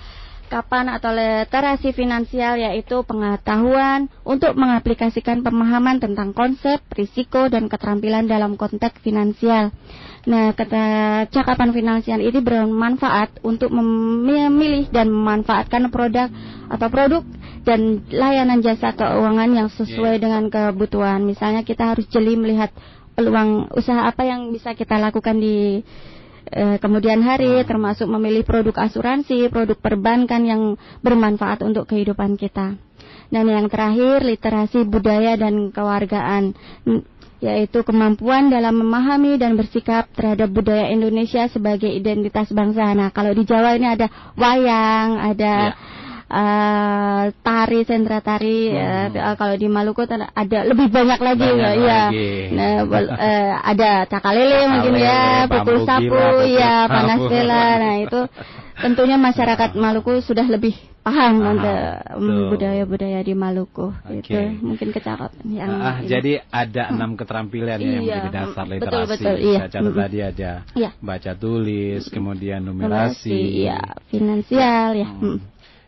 kapan 0.48 0.92
atau 0.92 1.10
literasi 1.10 1.96
finansial 1.96 2.60
yaitu 2.60 3.02
pengetahuan 3.02 4.12
untuk 4.22 4.54
mengaplikasikan 4.54 5.42
pemahaman 5.42 5.98
tentang 5.98 6.36
konsep, 6.36 6.80
risiko, 6.94 7.48
dan 7.48 7.66
keterampilan 7.66 8.28
dalam 8.28 8.54
konteks 8.54 9.00
finansial. 9.02 9.72
Nah, 10.24 10.56
cakapan 11.28 11.70
finansial 11.76 12.20
ini 12.24 12.40
bermanfaat 12.40 13.44
untuk 13.44 13.68
memilih 13.72 14.88
dan 14.88 15.12
memanfaatkan 15.12 15.92
produk 15.92 16.32
atau 16.72 16.88
produk 16.88 17.22
dan 17.64 18.04
layanan 18.08 18.64
jasa 18.64 18.96
keuangan 18.96 19.50
yang 19.52 19.68
sesuai 19.68 20.20
dengan 20.20 20.48
kebutuhan. 20.48 21.20
Misalnya 21.24 21.60
kita 21.60 21.92
harus 21.92 22.08
jeli 22.08 22.40
melihat 22.40 22.72
peluang 23.14 23.70
usaha 23.76 24.08
apa 24.08 24.26
yang 24.26 24.50
bisa 24.50 24.72
kita 24.72 24.98
lakukan 24.98 25.38
di 25.38 25.84
eh, 26.50 26.76
kemudian 26.80 27.20
hari 27.24 27.62
hmm. 27.62 27.66
termasuk 27.68 28.08
memilih 28.08 28.44
produk 28.44 28.84
asuransi, 28.84 29.48
produk 29.48 29.78
perbankan 29.78 30.42
yang 30.44 30.62
bermanfaat 31.00 31.64
untuk 31.64 31.88
kehidupan 31.88 32.36
kita. 32.36 32.76
Dan 33.32 33.44
yang 33.48 33.66
terakhir 33.72 34.22
literasi 34.22 34.84
budaya 34.86 35.34
dan 35.34 35.72
kewargaan 35.72 36.54
yaitu 37.44 37.84
kemampuan 37.84 38.48
dalam 38.48 38.80
memahami 38.80 39.36
dan 39.36 39.52
bersikap 39.52 40.08
terhadap 40.16 40.48
budaya 40.48 40.88
Indonesia 40.88 41.44
sebagai 41.52 41.92
identitas 41.92 42.48
bangsa. 42.48 42.96
Nah, 42.96 43.12
kalau 43.12 43.36
di 43.36 43.44
Jawa 43.44 43.76
ini 43.76 43.84
ada 43.84 44.08
wayang, 44.32 45.20
ada 45.20 45.76
ya 45.76 45.94
uh, 46.30 47.22
tari 47.42 47.80
sentra 47.84 48.20
tari 48.20 48.72
hmm. 48.72 49.16
uh, 49.16 49.34
kalau 49.36 49.54
di 49.56 49.68
Maluku 49.68 50.04
ada 50.08 50.58
lebih 50.64 50.88
banyak 50.88 51.20
lagi 51.20 51.48
banyak 51.48 51.74
ya 51.84 52.02
Nah, 52.54 52.86
uh, 52.86 53.52
ada 53.64 54.06
cakalele 54.06 54.68
mungkin 54.70 54.94
ya 55.00 55.48
pukul 55.50 55.84
sapu 55.88 56.44
ya 56.48 56.86
panas 56.86 57.20
bela 57.26 57.66
nah 57.80 57.94
itu 58.00 58.20
tentunya 58.78 59.16
masyarakat 59.20 59.76
Maluku 59.78 60.20
sudah 60.22 60.46
lebih 60.46 60.74
paham 61.04 61.34
untuk 61.44 61.76
budaya-budaya 62.56 63.20
di 63.20 63.36
Maluku. 63.36 63.92
Okay. 64.08 64.56
itu 64.56 64.64
mungkin 64.64 64.88
kecakap 64.88 65.36
yang 65.44 65.68
ah, 65.68 66.00
jadi 66.00 66.40
ada 66.48 66.96
enam 66.96 67.12
keterampilan 67.20 67.76
ya 67.76 67.84
yang 67.84 68.02
iya. 68.08 68.24
menjadi 68.24 68.30
dasar 68.32 68.64
literasi. 68.64 68.88
betul, 68.88 69.04
betul, 69.12 69.36
iya. 69.36 69.58
saya 69.60 69.68
catat 69.68 69.94
tadi 69.94 70.18
ada 70.24 70.52
iya. 70.72 70.90
baca 71.04 71.32
tulis 71.36 72.02
kemudian 72.08 72.64
numerasi, 72.64 73.28
numerasi 73.28 73.68
ya 73.68 73.80
finansial 74.08 74.88
ya. 74.96 75.08
Hmm. 75.12 75.38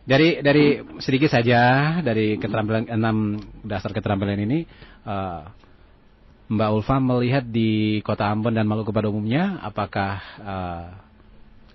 Dari 0.07 0.39
dari 0.39 0.79
sedikit 1.03 1.27
saja 1.27 1.99
dari 1.99 2.39
keterampilan 2.39 2.87
enam 2.87 3.35
dasar 3.67 3.91
keterampilan 3.91 4.39
ini 4.39 4.63
uh, 5.03 5.51
Mbak 6.47 6.69
Ulfa 6.71 6.95
melihat 7.03 7.43
di 7.43 7.99
Kota 8.07 8.31
Ambon 8.31 8.55
dan 8.55 8.63
Maluku 8.63 8.95
pada 8.95 9.11
umumnya 9.11 9.59
apakah 9.59 10.15
uh, 10.39 10.87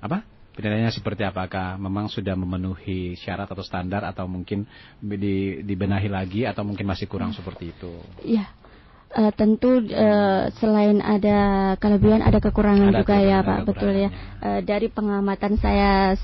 apa 0.00 0.24
penilaiannya 0.56 0.96
seperti 0.96 1.28
apakah 1.28 1.76
memang 1.76 2.08
sudah 2.08 2.32
memenuhi 2.32 3.20
syarat 3.20 3.52
atau 3.52 3.60
standar 3.60 4.00
atau 4.08 4.24
mungkin 4.24 4.64
di, 4.96 5.60
dibenahi 5.60 6.08
lagi 6.08 6.48
atau 6.48 6.64
mungkin 6.64 6.88
masih 6.88 7.04
kurang 7.12 7.36
seperti 7.36 7.76
itu? 7.76 8.00
Iya 8.24 8.48
uh, 9.12 9.32
tentu 9.36 9.84
uh, 9.92 10.48
selain 10.58 10.98
ada 11.04 11.72
kelebihan 11.76 12.24
ada 12.24 12.40
kekurangan 12.40 12.92
ada 12.92 13.00
juga 13.04 13.16
ya 13.20 13.38
Pak. 13.44 13.58
betul 13.68 13.92
ya. 13.94 14.10
uh, 14.40 14.60
dari 14.64 14.88
pengamatan 14.88 15.60
saya 15.60 16.16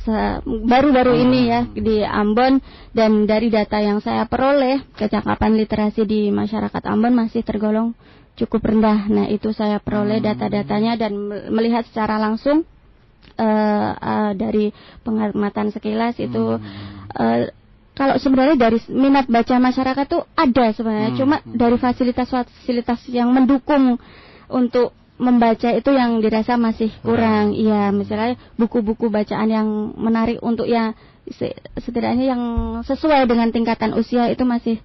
baru-baru 0.45 1.13
hmm. 1.15 1.25
ini 1.29 1.41
ya 1.49 1.61
di 1.69 1.97
Ambon 2.03 2.61
dan 2.97 3.29
dari 3.29 3.53
data 3.53 3.79
yang 3.79 4.01
saya 4.01 4.25
peroleh 4.25 4.85
kecakapan 4.97 5.57
literasi 5.61 6.09
di 6.09 6.33
masyarakat 6.33 6.83
Ambon 6.89 7.15
masih 7.15 7.45
tergolong 7.45 7.93
cukup 8.39 8.71
rendah. 8.71 9.11
Nah 9.11 9.27
itu 9.27 9.51
saya 9.51 9.83
peroleh 9.83 10.23
hmm. 10.23 10.27
data-datanya 10.31 10.93
dan 10.95 11.13
melihat 11.51 11.85
secara 11.91 12.17
langsung 12.23 12.63
uh, 13.39 13.91
uh, 13.95 14.31
dari 14.33 14.71
pengamatan 15.03 15.75
sekilas 15.75 16.17
itu 16.23 16.57
uh, 17.19 17.41
kalau 17.99 18.15
sebenarnya 18.15 18.55
dari 18.55 18.79
minat 18.95 19.27
baca 19.27 19.59
masyarakat 19.59 20.07
tuh 20.07 20.23
ada 20.39 20.71
sebenarnya, 20.71 21.11
hmm. 21.11 21.19
cuma 21.19 21.37
hmm. 21.43 21.59
dari 21.59 21.75
fasilitas-fasilitas 21.75 23.11
yang 23.11 23.35
mendukung 23.35 23.99
untuk 24.47 24.95
membaca 25.19 25.75
itu 25.75 25.91
yang 25.91 26.23
dirasa 26.23 26.55
masih 26.55 26.95
kurang. 27.03 27.59
Iya, 27.59 27.91
misalnya 27.91 28.39
buku-buku 28.55 29.11
bacaan 29.11 29.51
yang 29.51 29.69
menarik 29.99 30.39
untuk 30.47 30.71
ya 30.71 30.95
setidaknya 31.83 32.33
yang 32.39 32.43
sesuai 32.87 33.27
dengan 33.27 33.51
tingkatan 33.51 33.99
usia 33.99 34.31
itu 34.31 34.47
masih 34.47 34.79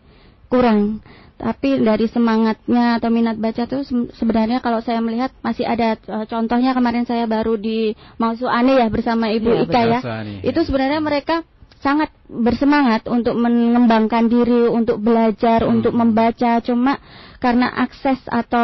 kurang. 0.50 1.05
Tapi 1.38 1.82
dari 1.82 2.10
semangatnya 2.10 2.98
atau 2.98 3.13
minat 3.13 3.38
baca 3.38 3.70
tuh 3.70 3.86
sebenarnya 4.17 4.58
kalau 4.58 4.82
saya 4.82 5.05
melihat 5.05 5.29
masih 5.46 5.70
ada 5.70 6.01
uh, 6.10 6.25
contohnya 6.25 6.74
kemarin 6.74 7.05
saya 7.05 7.29
baru 7.29 7.58
di 7.62 7.93
Mausuane 8.17 8.79
ya 8.79 8.88
bersama 8.89 9.29
Ibu 9.29 9.50
ya, 9.53 9.60
Ika 9.70 9.82
ya. 9.86 10.00
Itu 10.41 10.65
sebenarnya 10.65 10.98
mereka 10.98 11.46
sangat 11.84 12.16
bersemangat 12.32 13.12
untuk 13.12 13.36
mengembangkan 13.36 14.32
diri, 14.32 14.72
untuk 14.72 15.04
belajar, 15.04 15.68
hmm. 15.68 15.72
untuk 15.75 15.92
membaca. 15.92 16.63
Cuma 16.63 16.96
karena 17.44 17.68
akses 17.68 18.24
atau 18.24 18.63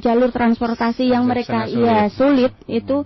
jalur 0.00 0.32
transportasi 0.32 1.12
yang 1.12 1.28
mereka 1.28 1.68
sulit. 1.68 1.84
ya 1.84 2.00
sulit 2.08 2.52
hmm. 2.64 2.78
itu 2.80 2.96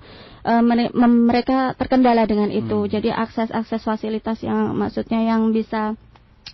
uh, 0.47 0.63
mereka 1.03 1.75
terkendala 1.75 2.31
dengan 2.31 2.55
itu. 2.55 2.87
Hmm. 2.87 2.91
Jadi 2.95 3.11
akses-akses 3.11 3.83
fasilitas 3.83 4.39
yang 4.47 4.71
maksudnya 4.79 5.19
yang 5.27 5.51
bisa 5.51 5.99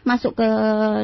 masuk 0.09 0.41
ke 0.41 0.49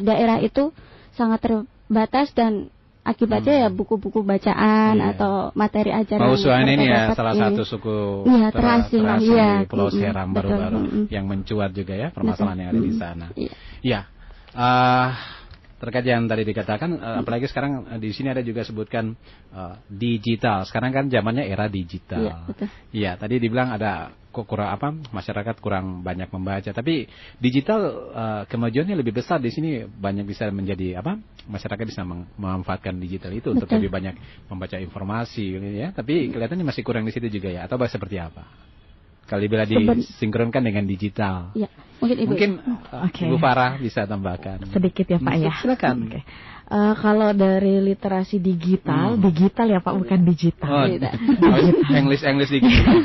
daerah 0.00 0.40
itu 0.40 0.72
sangat 1.12 1.44
terbatas 1.44 2.32
dan 2.32 2.72
akibatnya 3.02 3.54
ya 3.54 3.68
hmm. 3.68 3.74
ya 3.74 3.78
buku-buku 3.78 4.22
bacaan 4.22 4.94
yeah. 4.98 5.10
atau 5.14 5.50
materi 5.58 5.90
ajaran. 5.90 6.22
Pausuan 6.22 6.66
ini 6.70 6.86
ya 6.86 7.10
salah 7.18 7.34
ini. 7.34 7.42
satu 7.42 7.62
suku 7.66 7.98
ya, 8.30 8.48
terasi, 8.54 8.96
terasi 9.02 9.34
ya. 9.34 9.50
Pulau 9.66 9.90
Seram 9.90 10.30
baru-baru 10.30 11.10
yang 11.10 11.26
mencuat 11.26 11.74
juga 11.74 11.98
ya 11.98 12.08
permasalahan 12.14 12.56
betul. 12.56 12.62
yang 12.62 12.70
ada 12.70 12.80
di 12.80 12.92
sana. 12.94 13.26
Iya. 13.34 13.52
Ya. 13.82 14.00
Uh, 14.52 15.08
terkait 15.82 16.06
yang 16.06 16.30
tadi 16.30 16.46
dikatakan 16.46 16.90
uh, 16.94 17.16
apalagi 17.26 17.50
sekarang 17.50 17.90
uh, 17.90 17.98
di 17.98 18.14
sini 18.14 18.30
ada 18.30 18.46
juga 18.46 18.62
sebutkan 18.62 19.18
uh, 19.50 19.82
digital. 19.90 20.62
Sekarang 20.62 20.94
kan 20.94 21.10
zamannya 21.10 21.42
era 21.42 21.66
digital. 21.66 22.22
Iya. 22.22 22.36
Iya, 22.94 23.10
tadi 23.18 23.42
dibilang 23.42 23.74
ada 23.74 24.14
kok 24.32 24.48
kurang 24.48 24.72
apa 24.72 24.88
masyarakat 25.12 25.60
kurang 25.60 26.00
banyak 26.00 26.32
membaca 26.32 26.72
tapi 26.72 27.06
digital 27.36 27.80
uh, 28.10 28.42
kemajuannya 28.48 28.96
lebih 28.96 29.12
besar 29.12 29.38
di 29.38 29.52
sini 29.52 29.84
banyak 29.84 30.24
bisa 30.24 30.48
menjadi 30.48 31.04
apa 31.04 31.20
masyarakat 31.46 31.84
bisa 31.84 32.02
memanfaatkan 32.02 32.96
digital 32.96 33.30
itu 33.36 33.52
Betul. 33.52 33.60
untuk 33.60 33.68
lebih 33.76 33.92
banyak 33.92 34.14
membaca 34.48 34.76
informasi 34.80 35.60
ya 35.76 35.92
tapi 35.92 36.32
kelihatannya 36.32 36.64
masih 36.64 36.82
kurang 36.82 37.04
di 37.04 37.12
situ 37.12 37.28
juga 37.28 37.52
ya 37.52 37.68
atau 37.68 37.76
seperti 37.84 38.16
apa 38.16 38.72
kalau 39.22 39.48
bila 39.48 39.64
disinkronkan 39.64 40.60
dengan 40.60 40.84
digital. 40.84 41.56
Ya, 41.56 41.70
mungkin 42.02 42.16
Ibu. 42.20 42.30
Mungkin 42.36 42.50
okay. 43.08 43.32
Ibu 43.32 43.40
Farah 43.40 43.80
bisa 43.80 44.04
tambahkan. 44.04 44.68
Sedikit 44.68 45.08
ya 45.08 45.18
Pak 45.22 45.34
ya. 45.40 45.52
Silakan. 45.56 45.96
Okay. 46.10 46.22
Uh, 46.72 46.96
kalau 46.96 47.36
dari 47.36 47.84
literasi 47.84 48.40
digital, 48.40 49.20
hmm. 49.20 49.20
digital 49.28 49.68
ya 49.68 49.84
Pak, 49.84 49.92
bukan 49.92 50.24
digital. 50.24 50.68
Oh, 50.72 50.88
digital. 50.88 51.12
English 51.92 52.24
English 52.24 52.48
digital. 52.48 52.96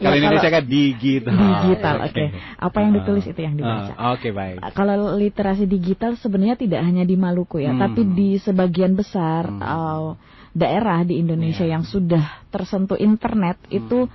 kalau 0.00 0.16
ya, 0.16 0.20
Indonesia 0.24 0.48
kan 0.48 0.64
digital. 0.64 1.36
Digital, 1.36 1.96
oke. 2.00 2.16
Okay. 2.16 2.26
Apa 2.56 2.76
yang 2.80 2.92
ditulis 2.96 3.28
uh, 3.28 3.32
itu 3.36 3.40
yang 3.44 3.54
dibaca. 3.60 3.92
Uh, 3.92 4.16
oke 4.16 4.24
okay, 4.24 4.32
baik. 4.32 4.56
Uh, 4.56 4.72
kalau 4.72 5.12
literasi 5.20 5.68
digital 5.68 6.16
sebenarnya 6.16 6.56
tidak 6.56 6.80
hanya 6.80 7.04
di 7.04 7.12
Maluku 7.12 7.60
ya, 7.60 7.76
hmm. 7.76 7.80
tapi 7.84 8.00
di 8.16 8.40
sebagian 8.40 8.96
besar 8.96 9.44
hmm. 9.44 9.60
uh, 9.60 10.16
daerah 10.56 11.04
di 11.04 11.20
Indonesia 11.20 11.68
yeah. 11.68 11.76
yang 11.76 11.84
sudah 11.84 12.48
tersentuh 12.48 12.96
internet 12.96 13.60
hmm. 13.68 13.78
itu 13.84 14.08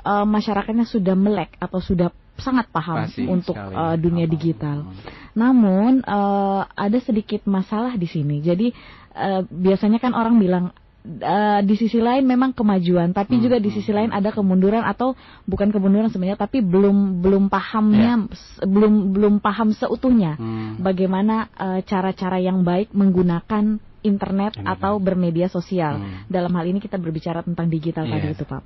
uh, 0.00 0.24
masyarakatnya 0.24 0.88
sudah 0.88 1.12
melek 1.12 1.60
atau 1.60 1.84
sudah 1.84 2.08
sangat 2.40 2.66
paham 2.72 3.06
Pasti 3.06 3.24
untuk 3.28 3.54
uh, 3.56 3.94
dunia 3.94 4.26
digital. 4.26 4.88
Namun 5.36 6.02
uh, 6.04 6.66
ada 6.74 6.98
sedikit 6.98 7.46
masalah 7.46 7.94
di 7.94 8.08
sini. 8.08 8.42
Jadi 8.42 8.72
uh, 9.14 9.46
biasanya 9.46 10.02
kan 10.02 10.16
orang 10.16 10.40
bilang 10.40 10.64
uh, 11.04 11.60
di 11.62 11.74
sisi 11.76 12.00
lain 12.00 12.24
memang 12.26 12.56
kemajuan, 12.56 13.12
tapi 13.12 13.38
hmm, 13.38 13.42
juga 13.44 13.56
di 13.60 13.70
hmm, 13.70 13.76
sisi 13.78 13.90
hmm. 13.92 13.98
lain 14.00 14.10
ada 14.10 14.32
kemunduran 14.32 14.82
atau 14.82 15.14
bukan 15.44 15.70
kemunduran 15.70 16.08
sebenarnya, 16.08 16.40
tapi 16.40 16.64
belum 16.64 17.22
belum 17.22 17.52
pahamnya, 17.52 18.26
yeah. 18.26 18.66
belum 18.66 19.14
belum 19.14 19.34
paham 19.38 19.76
seutuhnya 19.76 20.40
hmm. 20.40 20.80
bagaimana 20.82 21.52
cara-cara 21.84 22.40
uh, 22.40 22.44
yang 22.44 22.64
baik 22.66 22.90
menggunakan 22.96 23.89
internet 24.00 24.56
ini 24.56 24.66
atau 24.66 24.96
bermedia 24.96 25.48
sosial. 25.52 26.00
Hmm. 26.00 26.24
Dalam 26.26 26.52
hal 26.56 26.64
ini 26.68 26.80
kita 26.80 26.96
berbicara 26.96 27.44
tentang 27.44 27.68
digital 27.68 28.08
yes. 28.08 28.12
tadi 28.12 28.26
itu, 28.32 28.44
Pak. 28.48 28.62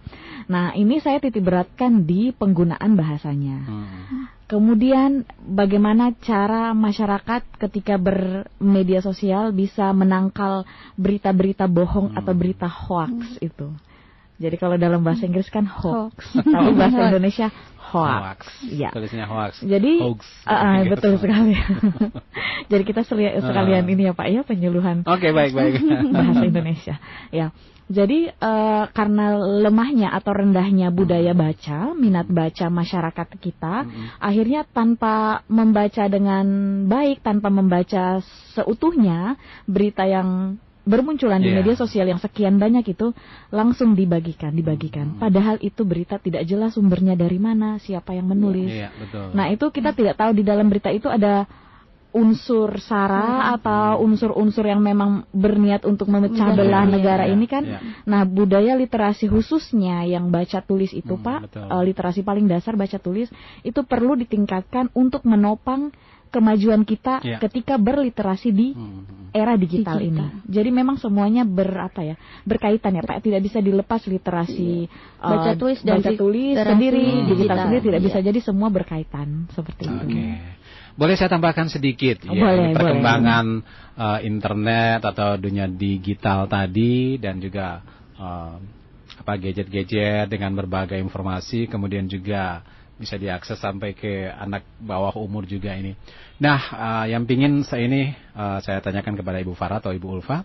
Nah, 0.50 0.74
ini 0.74 0.98
saya 1.02 1.18
titik 1.18 1.42
beratkan 1.42 2.06
di 2.06 2.30
penggunaan 2.34 2.94
bahasanya. 2.94 3.58
Hmm. 3.66 4.30
Kemudian 4.44 5.24
bagaimana 5.40 6.12
cara 6.20 6.76
masyarakat 6.76 7.42
ketika 7.58 7.96
bermedia 7.96 9.00
sosial 9.00 9.56
bisa 9.56 9.88
menangkal 9.96 10.68
berita-berita 11.00 11.64
bohong 11.64 12.12
Hmm. 12.12 12.20
atau 12.20 12.32
berita 12.36 12.68
hoax 12.68 13.40
itu. 13.40 13.72
Jadi 14.34 14.56
kalau 14.58 14.74
dalam 14.74 15.00
bahasa 15.00 15.24
Inggris 15.24 15.46
kan 15.46 15.62
hoax, 15.62 16.14
tapi 16.34 16.74
bahasa. 16.74 17.06
Indonesia 17.08 17.48
hoax. 17.78 18.18
Hoax. 18.18 18.40
Iya. 18.66 18.90
Tulisnya 18.90 19.26
hoax. 19.30 19.62
Jadi 19.62 19.92
Hoax. 20.02 20.20
ah, 20.42 20.52
ah, 20.52 20.76
Gitu. 20.82 20.90
betul 20.90 21.12
sekali. 21.22 21.54
Jadi 22.72 22.82
kita 22.82 23.06
selia- 23.06 23.38
sekalian 23.38 23.86
Ah. 23.86 23.92
ini 23.94 24.02
ya 24.04 24.12
Pak 24.12 24.26
ya 24.26 24.40
penyuluhan 24.42 25.06
Oke, 25.06 25.30
baik, 25.30 25.54
baik. 25.54 25.74
bahasa 26.14 26.42
Indonesia. 26.42 26.98
Ya. 27.30 27.54
Jadi 27.84 28.32
eh, 28.32 28.84
karena 28.90 29.36
lemahnya 29.36 30.08
atau 30.10 30.32
rendahnya 30.32 30.88
budaya 30.88 31.36
baca, 31.36 31.92
minat 31.92 32.24
baca 32.26 32.66
masyarakat 32.66 33.28
kita, 33.38 33.84
akhirnya 34.18 34.64
tanpa 34.66 35.44
membaca 35.46 36.08
dengan 36.08 36.46
baik, 36.88 37.20
tanpa 37.20 37.52
membaca 37.52 38.24
seutuhnya 38.56 39.36
berita 39.68 40.08
yang 40.08 40.56
bermunculan 40.84 41.40
di 41.40 41.48
Iya. 41.50 41.56
media 41.64 41.74
sosial 41.74 42.06
yang 42.06 42.20
sekian 42.20 42.60
banyak 42.60 42.84
itu 42.86 43.16
langsung 43.48 43.96
dibagikan, 43.96 44.52
dibagikan. 44.52 45.16
Padahal 45.16 45.56
itu 45.64 45.82
berita 45.82 46.20
tidak 46.20 46.44
jelas 46.44 46.76
sumbernya 46.76 47.16
dari 47.16 47.40
mana, 47.40 47.80
siapa 47.80 48.12
yang 48.12 48.28
menulis. 48.28 48.68
Iya, 48.70 48.92
betul. 48.92 49.32
Nah, 49.32 49.48
itu 49.48 49.66
kita 49.72 49.96
tidak 49.96 50.20
tahu 50.20 50.36
di 50.36 50.44
dalam 50.44 50.68
berita 50.68 50.92
itu 50.92 51.08
ada 51.08 51.48
unsur 52.14 52.78
sara 52.78 53.50
atau 53.58 53.98
unsur-unsur 54.06 54.62
yang 54.62 54.78
memang 54.78 55.26
berniat 55.34 55.82
untuk 55.82 56.06
memecah 56.06 56.54
belah 56.54 56.86
negara 56.86 57.26
iya, 57.26 57.34
ini 57.34 57.46
kan. 57.50 57.66
iya. 57.66 57.82
Nah, 58.06 58.22
budaya 58.22 58.78
literasi 58.78 59.26
khususnya 59.26 60.06
yang 60.06 60.30
baca 60.30 60.62
tulis 60.62 60.94
itu, 60.94 61.18
Hmm, 61.18 61.26
Pak, 61.26 61.38
betul. 61.50 61.66
eh, 61.66 61.82
literasi 61.90 62.22
paling 62.22 62.46
dasar 62.46 62.78
baca 62.78 63.02
tulis 63.02 63.26
itu 63.66 63.82
perlu 63.82 64.14
ditingkatkan 64.14 64.94
untuk 64.94 65.26
menopang 65.26 65.90
kemajuan 66.34 66.82
kita 66.82 67.22
Iya. 67.22 67.38
ketika 67.38 67.78
berliterasi 67.78 68.50
di 68.50 68.74
Hmm. 68.74 69.30
era 69.30 69.54
digital, 69.54 69.98
Digital. 69.98 70.30
ini. 70.30 70.46
Jadi 70.46 70.70
memang 70.70 70.94
semuanya 70.94 71.42
ber 71.42 71.70
apa 71.80 72.02
ya 72.02 72.14
berkaitan 72.42 72.94
ya 72.94 73.02
Pak. 73.02 73.22
Tidak 73.22 73.38
bisa 73.38 73.58
dilepas 73.58 74.02
literasi 74.06 74.86
Iya. 74.86 75.22
Baca 75.22 75.50
tulis 75.54 75.78
dan 75.82 75.98
baca 75.98 76.10
tulis 76.14 76.54
sendiri, 76.54 77.02
digital. 77.02 77.30
digital 77.30 77.56
sendiri 77.62 77.82
tidak 77.84 78.00
Iya. 78.02 78.06
bisa 78.10 78.18
jadi 78.20 78.40
semua 78.42 78.68
berkaitan 78.70 79.46
seperti 79.50 79.82
itu. 79.86 80.06
Oke. 80.06 80.26
Boleh 80.94 81.14
saya 81.18 81.26
tambahkan 81.26 81.66
sedikit 81.66 82.22
Oh, 82.22 82.30
ya 82.30 82.42
boleh, 82.46 82.70
perkembangan 82.70 83.46
eh, 83.94 84.18
internet 84.26 85.02
atau 85.02 85.34
dunia 85.34 85.66
digital 85.66 86.46
tadi 86.46 87.18
dan 87.18 87.38
juga 87.38 87.82
eh, 88.14 88.54
apa 89.14 89.32
gadget-gadget 89.34 90.26
dengan 90.26 90.54
berbagai 90.54 90.98
informasi 90.98 91.66
kemudian 91.66 92.06
juga 92.06 92.62
bisa 93.04 93.20
diakses 93.20 93.60
sampai 93.60 93.92
ke 93.92 94.32
anak 94.32 94.64
bawah 94.80 95.12
umur 95.20 95.44
juga 95.44 95.76
ini. 95.76 95.92
Nah, 96.40 96.60
eh, 96.72 97.14
yang 97.14 97.28
pingin 97.28 97.60
saya 97.62 97.84
ini 97.84 98.10
eh, 98.16 98.58
saya 98.64 98.80
tanyakan 98.80 99.14
kepada 99.20 99.38
Ibu 99.44 99.52
Farah 99.52 99.84
atau 99.84 99.92
Ibu 99.92 100.18
Ulfa, 100.18 100.42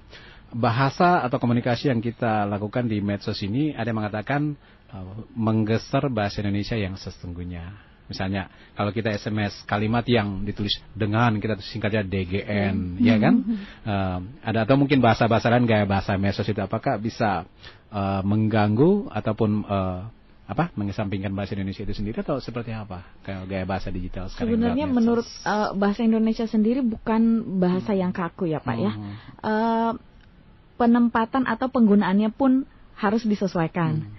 bahasa 0.54 1.22
atau 1.26 1.38
komunikasi 1.40 1.94
yang 1.94 2.04
kita 2.04 2.46
lakukan 2.50 2.90
di 2.90 3.00
medsos 3.00 3.38
ini 3.46 3.74
ada 3.74 3.90
yang 3.90 4.04
mengatakan 4.04 4.60
eh, 4.92 5.06
menggeser 5.34 6.12
bahasa 6.12 6.44
Indonesia 6.44 6.76
yang 6.76 7.00
sesungguhnya. 7.00 7.90
Misalnya 8.10 8.50
kalau 8.74 8.90
kita 8.90 9.14
SMS 9.14 9.62
kalimat 9.70 10.02
yang 10.10 10.42
ditulis 10.42 10.82
dengan 10.98 11.38
kita 11.38 11.62
singkatnya 11.62 12.02
DGN, 12.02 12.98
ya 12.98 13.22
kan? 13.22 13.36
Eh, 13.86 14.20
ada 14.42 14.66
atau 14.66 14.82
mungkin 14.82 14.98
bahasa-bahasa 14.98 15.54
lain 15.54 15.70
gaya 15.70 15.86
bahasa 15.86 16.18
medsos 16.18 16.50
itu 16.50 16.58
apakah 16.58 16.98
bisa 16.98 17.46
eh, 17.94 18.22
mengganggu 18.26 19.14
ataupun 19.14 19.62
eh, 19.62 20.02
apa 20.50 20.74
mengesampingkan 20.74 21.30
bahasa 21.38 21.54
Indonesia 21.54 21.86
itu 21.86 21.94
sendiri 21.94 22.26
atau 22.26 22.42
seperti 22.42 22.74
apa 22.74 23.06
kayak 23.22 23.46
gaya 23.46 23.66
bahasa 23.70 23.94
digital 23.94 24.34
sekarang 24.34 24.58
Sebenarnya 24.58 24.86
menurut 24.90 25.28
eh, 25.46 25.70
bahasa 25.78 26.02
Indonesia 26.02 26.50
sendiri 26.50 26.82
bukan 26.82 27.22
bahasa 27.62 27.94
yang 27.94 28.10
kaku 28.10 28.50
ya 28.50 28.58
Pak 28.58 28.78
ya. 28.82 28.92
Hmm. 28.98 29.14
Eh, 29.46 29.92
penempatan 30.82 31.46
atau 31.46 31.70
penggunaannya 31.70 32.34
pun 32.34 32.66
harus 32.98 33.22
disesuaikan. 33.30 34.10
Hmm. 34.10 34.18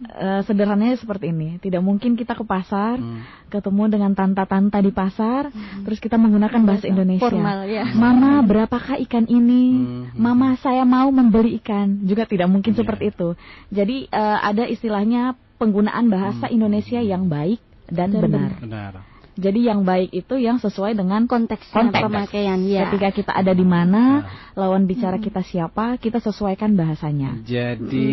Eh, 0.00 0.40
sederhananya 0.48 0.96
seperti 0.96 1.28
ini, 1.28 1.60
tidak 1.60 1.84
mungkin 1.84 2.16
kita 2.16 2.32
ke 2.32 2.40
pasar 2.40 2.96
Hmm. 2.96 3.20
ketemu 3.52 3.84
dengan 3.92 4.16
tanta-tanta 4.16 4.80
di 4.80 4.88
pasar, 4.90 5.52
terus 5.84 6.00
kita 6.00 6.16
menggunakan 6.16 6.56
bahasa 6.64 6.88
Indonesia. 6.88 7.28
Formal 7.28 7.68
ya. 7.68 7.84
Mama, 7.92 8.40
berapakah 8.40 8.96
ikan 9.04 9.28
ini? 9.28 9.76
Hmm. 9.76 10.16
Mama, 10.16 10.56
saya 10.58 10.88
mau 10.88 11.12
membeli 11.12 11.60
ikan. 11.60 12.00
Juga 12.08 12.24
tidak 12.24 12.48
mungkin 12.48 12.72
Iya. 12.72 12.80
seperti 12.80 13.12
itu. 13.12 13.28
Jadi 13.68 14.08
eh, 14.08 14.38
ada 14.40 14.64
istilahnya 14.64 15.36
penggunaan 15.60 16.08
bahasa 16.08 16.48
Hmm. 16.48 16.56
Indonesia 16.56 16.98
yang 16.98 17.28
baik 17.28 17.60
dan, 17.86 18.08
Dan 18.08 18.24
benar. 18.24 18.50
benar 18.58 18.94
Jadi 19.32 19.64
yang 19.64 19.88
baik 19.88 20.12
itu 20.12 20.36
yang 20.36 20.60
sesuai 20.60 20.92
dengan 20.92 21.24
Konteks, 21.24 21.72
Konteks. 21.72 22.02
pemakaian 22.02 22.60
ya. 22.60 22.84
ketika 22.84 23.08
kita 23.10 23.32
ada 23.32 23.52
di 23.52 23.64
mana, 23.64 24.26
lawan 24.52 24.84
bicara 24.84 25.16
kita 25.16 25.40
siapa, 25.40 25.96
kita 25.96 26.18
sesuaikan 26.18 26.74
bahasanya. 26.74 27.40
jadi 27.40 28.10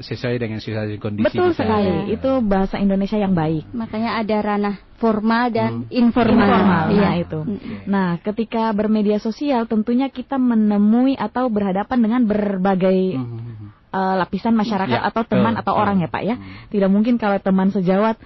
sesuai 0.00 0.36
dengan 0.36 0.60
situasi 0.60 0.98
kondisi 0.98 1.32
Betul 1.32 1.54
kita. 1.54 1.64
sekali. 1.64 1.88
Ya. 1.88 2.12
Itu 2.12 2.30
bahasa 2.42 2.76
Indonesia 2.76 3.16
yang 3.16 3.32
baik. 3.32 3.72
Makanya 3.72 4.20
ada 4.20 4.36
ranah 4.38 4.76
formal 4.94 5.48
dan 5.48 5.70
Hmm. 5.80 5.84
informal. 5.88 6.44
Informal, 6.44 6.84
Iya. 6.90 7.00
nah 7.00 7.14
itu. 7.16 7.40
Mm. 7.40 7.58
Nah, 7.86 8.08
ketika 8.20 8.62
bermedia 8.70 9.16
sosial 9.16 9.64
tentunya 9.64 10.08
kita 10.08 10.36
menemui 10.36 11.16
atau 11.16 11.48
berhadapan 11.48 11.98
dengan 11.98 12.22
berbagai 12.26 13.16
Hmm. 13.16 13.72
Eh, 13.90 14.14
lapisan 14.18 14.54
masyarakat 14.54 15.00
Ya, 15.02 15.06
atau 15.06 15.22
teman 15.22 15.54
betul, 15.54 15.62
atau 15.66 15.72
orang 15.74 15.98
betul. 15.98 16.06
ya, 16.08 16.14
Pak 16.14 16.22
ya. 16.24 16.36
Hmm. 16.38 16.46
Tidak 16.70 16.90
mungkin 16.90 17.14
kalau 17.18 17.38
teman 17.38 17.68
sejawat 17.70 18.16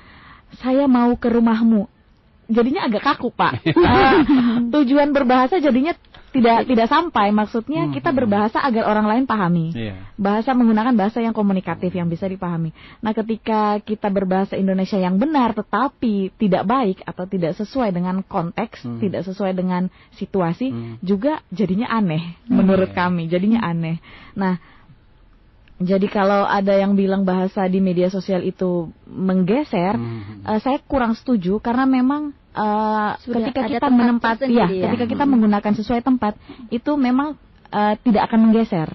saya 0.60 0.86
mau 0.86 1.12
ke 1.16 1.26
rumahmu. 1.26 1.90
Jadinya 2.44 2.84
agak 2.84 3.02
kaku, 3.02 3.32
Pak. 3.32 3.64
Eh, 3.64 3.72
tujuan 4.76 5.16
berbahasa 5.16 5.58
jadinya 5.58 5.96
tidak 6.30 6.66
tidak 6.66 6.90
sampai. 6.90 7.30
Maksudnya 7.30 7.86
Hmm. 7.88 7.94
kita 7.94 8.10
berbahasa 8.10 8.58
agar 8.60 8.84
orang 8.84 9.06
lain 9.06 9.24
pahami. 9.24 9.70
Iya. 9.72 9.94
Bahasa 10.18 10.50
menggunakan 10.52 10.92
bahasa 10.92 11.22
yang 11.22 11.32
komunikatif 11.32 11.94
yang 11.94 12.10
bisa 12.10 12.26
dipahami. 12.26 12.74
Nah, 13.00 13.14
ketika 13.14 13.78
kita 13.80 14.10
berbahasa 14.10 14.58
Indonesia 14.58 14.98
yang 14.98 15.16
benar 15.16 15.54
tetapi 15.54 16.34
tidak 16.36 16.66
baik 16.66 17.00
atau 17.06 17.24
tidak 17.24 17.54
sesuai 17.54 17.94
dengan 17.94 18.20
konteks, 18.20 18.82
Hmm. 18.84 18.98
tidak 19.00 19.24
sesuai 19.24 19.54
dengan 19.54 19.88
situasi, 20.18 20.68
Hmm. 20.68 20.94
juga 21.00 21.38
jadinya 21.48 21.86
aneh 21.88 22.36
menurut 22.44 22.90
kami. 22.92 23.30
Jadinya 23.30 23.62
aneh. 23.64 24.02
Nah, 24.34 24.58
jadi 25.84 26.06
kalau 26.08 26.48
ada 26.48 26.74
yang 26.74 26.96
bilang 26.96 27.22
bahasa 27.22 27.68
di 27.68 27.78
media 27.78 28.08
sosial 28.08 28.40
itu 28.40 28.88
menggeser, 29.04 29.94
Hmm. 29.94 30.42
eh, 30.42 30.58
saya 30.58 30.80
kurang 30.84 31.12
setuju 31.14 31.60
karena 31.60 31.84
memang 31.84 32.32
eh, 32.54 33.10
Sudah 33.26 33.50
ketika 33.50 33.66
kita 33.66 33.86
tempat 33.86 33.98
menempat, 33.98 34.34
tersendiri 34.38 34.78
ya, 34.78 34.82
ya. 34.82 34.84
ketika 34.88 35.04
kita 35.10 35.24
Hmm. 35.26 35.32
menggunakan 35.36 35.72
sesuai 35.74 36.00
tempat 36.02 36.38
itu 36.70 36.92
memang 36.94 37.34
eh, 37.74 37.94
tidak 38.06 38.30
akan 38.30 38.38
menggeser 38.50 38.88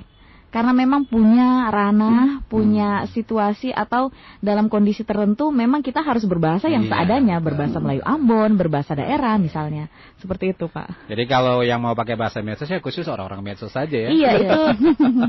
karena 0.50 0.74
memang 0.74 1.06
punya 1.06 1.70
ranah, 1.70 2.42
punya 2.50 3.06
situasi 3.14 3.70
atau 3.70 4.10
dalam 4.42 4.66
kondisi 4.66 5.06
tertentu 5.06 5.54
memang 5.54 5.86
kita 5.86 6.02
harus 6.02 6.26
berbahasa 6.26 6.66
yang 6.68 6.90
Iya, 6.90 7.06
seadanya, 7.06 7.38
berbahasa 7.38 7.78
Melayu 7.78 8.02
Ambon, 8.02 8.58
berbahasa 8.58 8.98
daerah 8.98 9.38
misalnya, 9.38 9.94
seperti 10.18 10.58
itu 10.58 10.66
Pak. 10.66 11.06
Jadi 11.06 11.24
kalau 11.30 11.62
yang 11.62 11.78
mau 11.80 11.94
pakai 11.94 12.18
bahasa 12.18 12.42
medsos 12.42 12.66
ya 12.66 12.82
khusus 12.82 13.06
orang-orang 13.06 13.46
medsos 13.46 13.70
saja 13.70 13.94
ya. 13.94 14.10
Iya 14.10 14.30
itu 14.42 14.60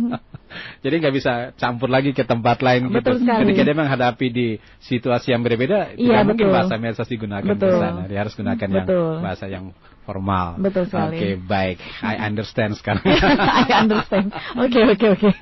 Jadi 0.85 0.95
nggak 0.99 1.15
bisa 1.15 1.33
campur 1.55 1.87
lagi 1.93 2.11
ke 2.11 2.25
tempat 2.27 2.59
lain 2.65 2.91
Betul 2.91 3.21
gitu. 3.21 3.29
sekali. 3.29 3.41
Ketika 3.47 3.63
dia 3.63 3.77
menghadapi 3.77 4.27
di 4.33 4.49
situasi 4.83 5.31
yang 5.37 5.45
berbeda, 5.47 5.95
Iya, 5.95 6.25
tidak 6.25 6.27
mungkin 6.27 6.47
bahasa 6.51 6.75
medsos 6.81 7.07
digunakan 7.07 7.45
Betul. 7.47 7.71
di 7.71 7.79
sana. 7.79 8.03
Dia 8.11 8.19
harus 8.25 8.35
gunakan 8.35 8.69
Betul. 8.69 8.81
yang 8.81 9.23
bahasa 9.23 9.45
yang 9.47 9.65
formal. 10.11 10.59
Betul 10.59 10.91
sekali. 10.91 11.15
Oke, 11.23 11.29
baik. 11.39 11.79
I 12.03 12.19
understand 12.27 12.75
sekarang. 12.75 13.07
I 13.63 13.87
understand. 13.87 14.35
Oke 14.59 14.81
oke 14.83 15.07
oke. 15.15 15.31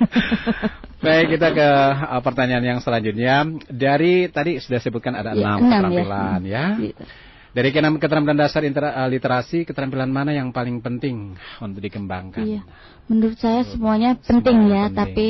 Baik, 0.98 1.38
kita 1.38 1.54
ke 1.54 1.68
uh, 2.10 2.18
pertanyaan 2.26 2.64
yang 2.74 2.78
selanjutnya. 2.82 3.46
Dari 3.70 4.26
tadi 4.34 4.58
sudah 4.58 4.82
sebutkan 4.82 5.14
ada 5.14 5.30
Ya, 5.30 5.54
enam 5.54 5.56
ya. 5.62 5.70
keterampilan 5.70 6.40
ya. 6.42 6.64
Gitu. 6.74 7.02
Dari 7.54 7.68
keenam 7.70 7.94
keterampilan 8.02 8.34
dasar 8.34 8.66
intera- 8.66 8.98
uh, 8.98 9.06
literasi, 9.06 9.62
keterampilan 9.62 10.10
mana 10.10 10.34
yang 10.34 10.50
paling 10.50 10.82
penting 10.82 11.38
untuk 11.62 11.80
dikembangkan? 11.80 12.42
Iya. 12.42 12.62
Menurut 13.06 13.38
saya 13.38 13.62
semuanya 13.70 14.18
penting 14.18 14.68
ya, 14.68 14.90
penting. 14.90 14.98
tapi 14.98 15.28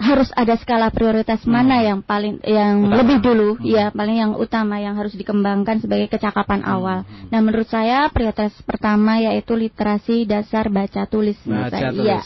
harus 0.00 0.32
ada 0.32 0.56
skala 0.56 0.88
prioritas 0.88 1.44
Hmm. 1.44 1.52
mana 1.52 1.76
yang 1.78 2.00
paling 2.00 2.40
yang 2.42 2.82
Utama. 2.82 2.96
lebih 2.96 3.18
dulu 3.20 3.48
Hmm. 3.54 3.68
ya 3.68 3.86
paling 3.90 4.16
yang 4.16 4.32
utama 4.34 4.80
yang 4.80 4.96
harus 4.96 5.12
dikembangkan 5.12 5.78
sebagai 5.78 6.08
kecakapan 6.08 6.64
awal. 6.64 7.04
hmm. 7.04 7.28
Nah 7.28 7.38
menurut 7.38 7.68
saya 7.68 8.08
prioritas 8.08 8.56
pertama 8.64 9.20
yaitu 9.20 9.52
literasi 9.52 10.24
dasar 10.24 10.66
baca 10.66 11.04
tulis. 11.04 11.36
Baca 11.44 11.68
saya. 11.68 11.92
tulis. 11.92 12.06
Iya. 12.06 12.20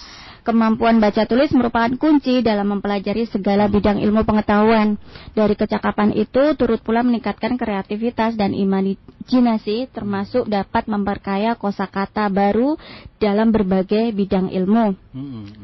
Kemampuan 0.44 1.00
baca 1.00 1.24
tulis 1.24 1.48
merupakan 1.56 1.88
kunci 1.96 2.44
dalam 2.44 2.76
mempelajari 2.76 3.24
segala 3.24 3.64
bidang 3.66 3.98
ilmu 3.98 4.28
pengetahuan. 4.28 5.00
Dari 5.32 5.56
kecakapan 5.56 6.12
itu 6.12 6.52
turut 6.54 6.84
pula 6.84 7.00
meningkatkan 7.00 7.56
kreativitas 7.56 8.36
dan 8.36 8.52
imajinasi 8.52 9.88
termasuk 9.88 10.44
dapat 10.46 10.84
memperkaya 10.84 11.56
kosakata 11.56 12.28
baru 12.28 12.76
dalam 13.16 13.48
berbagai 13.56 14.12
bidang 14.12 14.52
ilmu. 14.52 14.92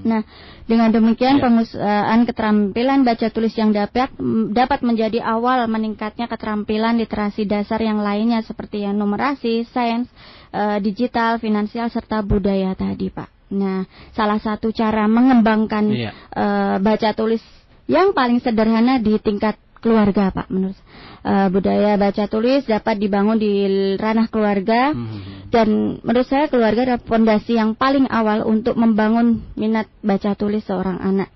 Nah, 0.09 0.25
dengan 0.65 0.89
demikian 0.89 1.37
ya. 1.37 1.43
pengusahaan 1.45 2.21
keterampilan 2.25 3.05
baca 3.05 3.29
tulis 3.29 3.53
yang 3.61 3.77
dapat 3.77 4.09
dapat 4.57 4.81
menjadi 4.81 5.21
awal 5.21 5.69
meningkatnya 5.69 6.25
keterampilan 6.25 6.97
literasi 6.97 7.45
dasar 7.45 7.85
yang 7.85 8.01
lainnya 8.01 8.41
seperti 8.41 8.89
yang 8.89 8.97
numerasi, 8.97 9.69
sains, 9.69 10.09
uh, 10.57 10.81
digital, 10.81 11.37
finansial 11.37 11.93
serta 11.93 12.25
budaya 12.25 12.73
tadi, 12.73 13.13
Pak. 13.13 13.40
Nah, 13.51 13.83
salah 14.15 14.39
satu 14.39 14.71
cara 14.71 15.11
mengembangkan 15.11 15.85
iya. 15.91 16.11
uh, 16.35 16.77
baca 16.79 17.11
tulis 17.19 17.43
yang 17.91 18.15
paling 18.15 18.39
sederhana 18.39 19.03
di 19.03 19.19
tingkat 19.19 19.59
keluarga, 19.83 20.31
Pak, 20.31 20.47
menurut 20.53 20.79
uh, 21.25 21.49
budaya 21.51 21.97
baca 21.97 22.29
tulis 22.31 22.63
dapat 22.69 23.01
dibangun 23.01 23.41
di 23.41 23.53
ranah 23.97 24.29
keluarga 24.29 24.93
hmm. 24.95 25.51
dan 25.51 25.99
menurut 26.05 26.29
saya 26.29 26.47
keluarga 26.47 26.87
adalah 26.87 27.03
fondasi 27.03 27.59
yang 27.59 27.75
paling 27.75 28.07
awal 28.07 28.47
untuk 28.47 28.77
membangun 28.77 29.43
minat 29.57 29.89
baca 30.05 30.37
tulis 30.39 30.63
seorang 30.63 31.01
anak. 31.01 31.33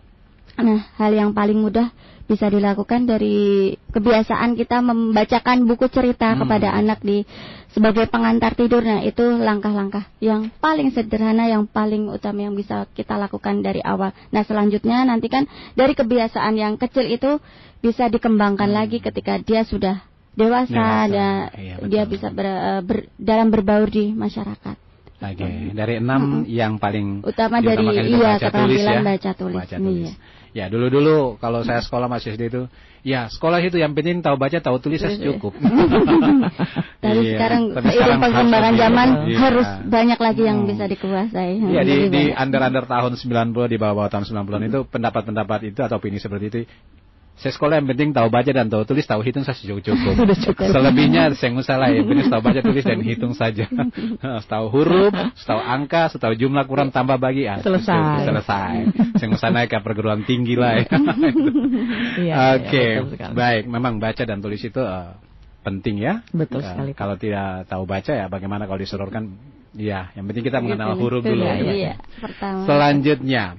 Nah, 0.55 0.87
hal 1.03 1.11
yang 1.11 1.35
paling 1.35 1.59
mudah 1.59 1.91
bisa 2.25 2.49
dilakukan 2.49 3.05
dari 3.05 3.73
kebiasaan 3.93 4.57
kita 4.57 4.81
membacakan 4.81 5.69
buku 5.69 5.93
cerita 5.93 6.33
hmm. 6.33 6.39
kepada 6.45 6.69
anak 6.73 7.05
di 7.05 7.21
sebagai 7.69 8.09
pengantar 8.09 8.57
tidur. 8.57 8.81
Nah, 8.81 9.05
itu 9.05 9.23
langkah-langkah 9.37 10.09
yang 10.25 10.49
paling 10.57 10.89
sederhana, 10.95 11.51
yang 11.53 11.69
paling 11.69 12.09
utama 12.09 12.49
yang 12.49 12.57
bisa 12.57 12.89
kita 12.97 13.21
lakukan 13.21 13.61
dari 13.61 13.85
awal. 13.85 14.17
Nah, 14.33 14.41
selanjutnya 14.41 15.05
nanti 15.05 15.29
kan 15.29 15.45
dari 15.77 15.93
kebiasaan 15.93 16.57
yang 16.57 16.81
kecil 16.81 17.05
itu 17.05 17.37
bisa 17.85 18.09
dikembangkan 18.09 18.73
hmm. 18.73 18.79
lagi 18.79 18.99
ketika 19.05 19.37
dia 19.45 19.69
sudah 19.69 20.01
dewasa, 20.33 20.73
dewasa. 20.73 21.13
dan 21.13 21.35
iya, 21.61 21.75
dia 21.85 22.03
bisa 22.09 22.33
ber, 22.33 22.47
eh, 22.49 22.81
ber, 22.81 22.99
dalam 23.21 23.53
berbaur 23.53 23.93
di 23.93 24.17
masyarakat. 24.17 24.77
Oke, 25.25 25.41
okay. 25.41 25.73
dari 25.73 26.01
enam 26.01 26.45
hmm. 26.45 26.49
yang 26.49 26.77
paling 26.77 27.25
utama 27.25 27.61
dari 27.61 27.85
iya 28.13 28.37
keterampilan 28.37 29.01
ya. 29.01 29.05
baca 29.05 29.31
tulis. 29.33 29.61
Baca 29.61 29.77
tulis. 29.77 30.13
Iya. 30.13 30.34
Ya 30.55 30.71
dulu-dulu 30.71 31.35
kalau 31.43 31.67
saya 31.67 31.83
sekolah 31.83 32.07
masih 32.07 32.39
SD 32.39 32.47
itu, 32.47 32.63
ya 33.03 33.27
sekolah 33.27 33.59
itu 33.59 33.75
yang 33.75 33.91
penting 33.91 34.23
tahu 34.23 34.39
baca 34.39 34.55
tahu 34.63 34.79
tulis 34.79 35.03
saya 35.03 35.19
cukup. 35.19 35.51
Tapi 37.03 37.21
iya. 37.27 37.35
sekarang 37.35 37.63
seiring 37.75 38.23
perkembangan 38.23 38.75
zaman 38.79 39.09
iya. 39.27 39.39
harus 39.43 39.69
banyak 39.83 40.19
lagi 40.23 40.43
yang 40.47 40.63
hmm. 40.63 40.71
bisa 40.71 40.87
dikuasai. 40.87 41.59
Iya 41.59 41.83
di, 41.83 41.97
di 42.07 42.23
under-under 42.31 42.87
tahun 42.87 43.19
90 43.19 43.67
di 43.67 43.77
bawah-bawah 43.83 44.11
tahun 44.15 44.31
90 44.31 44.71
itu 44.71 44.81
pendapat-pendapat 44.87 45.75
itu 45.75 45.81
atau 45.83 45.99
opini 45.99 46.23
seperti 46.23 46.45
itu 46.47 46.59
saya 47.35 47.51
sekolah 47.51 47.83
yang 47.83 47.91
penting 47.91 48.15
tahu 48.15 48.31
baca 48.31 48.47
dan 48.47 48.71
tahu 48.71 48.87
tulis, 48.87 49.03
tahu 49.11 49.19
hitung 49.27 49.43
saya 49.43 49.59
cukup. 49.59 50.15
cukup. 50.47 50.71
Selebihnya 50.71 51.35
saya 51.35 51.51
nggak 51.51 51.67
salah 51.67 51.91
ya, 51.91 52.07
penting 52.07 52.31
tahu 52.31 52.43
baca 52.47 52.61
tulis 52.63 52.85
dan 52.87 53.03
hitung 53.03 53.35
saja. 53.35 53.67
tahu 54.53 54.67
huruf, 54.71 55.11
tahu 55.43 55.61
angka, 55.61 56.15
tahu 56.15 56.39
jumlah 56.39 56.63
kurang 56.71 56.95
tambah 56.95 57.19
bagi, 57.19 57.51
ah, 57.51 57.59
selesai. 57.59 58.31
Selesai. 58.31 58.75
Saya 59.19 59.27
nggak 59.35 59.51
naik 59.51 59.69
ke 59.75 59.79
perguruan 59.83 60.23
tinggi 60.23 60.55
lah 60.55 60.79
ya. 60.79 60.87
iya, 62.23 62.35
Oke, 62.55 62.71
okay. 62.71 62.91
iya, 63.03 63.29
baik. 63.35 63.67
Memang 63.67 63.99
baca 63.99 64.23
dan 64.23 64.39
tulis 64.39 64.63
itu 64.63 64.79
uh, 64.79 65.19
penting 65.67 65.99
ya. 65.99 66.23
Betul 66.31 66.63
uh, 66.63 66.71
sekali. 66.71 66.95
Kalau 66.95 67.19
tidak 67.19 67.67
tahu 67.67 67.83
baca 67.83 68.15
ya, 68.15 68.31
bagaimana 68.31 68.71
kalau 68.71 68.79
diseluruhkan? 68.79 69.27
Ya, 69.75 70.15
yang 70.15 70.31
penting 70.31 70.47
kita 70.47 70.63
mengenal 70.63 70.95
huruf 70.95 71.27
dulu. 71.27 71.43
Iya, 71.43 71.75
iya. 71.75 71.95
Pertama. 72.23 72.63
Selanjutnya, 72.63 73.59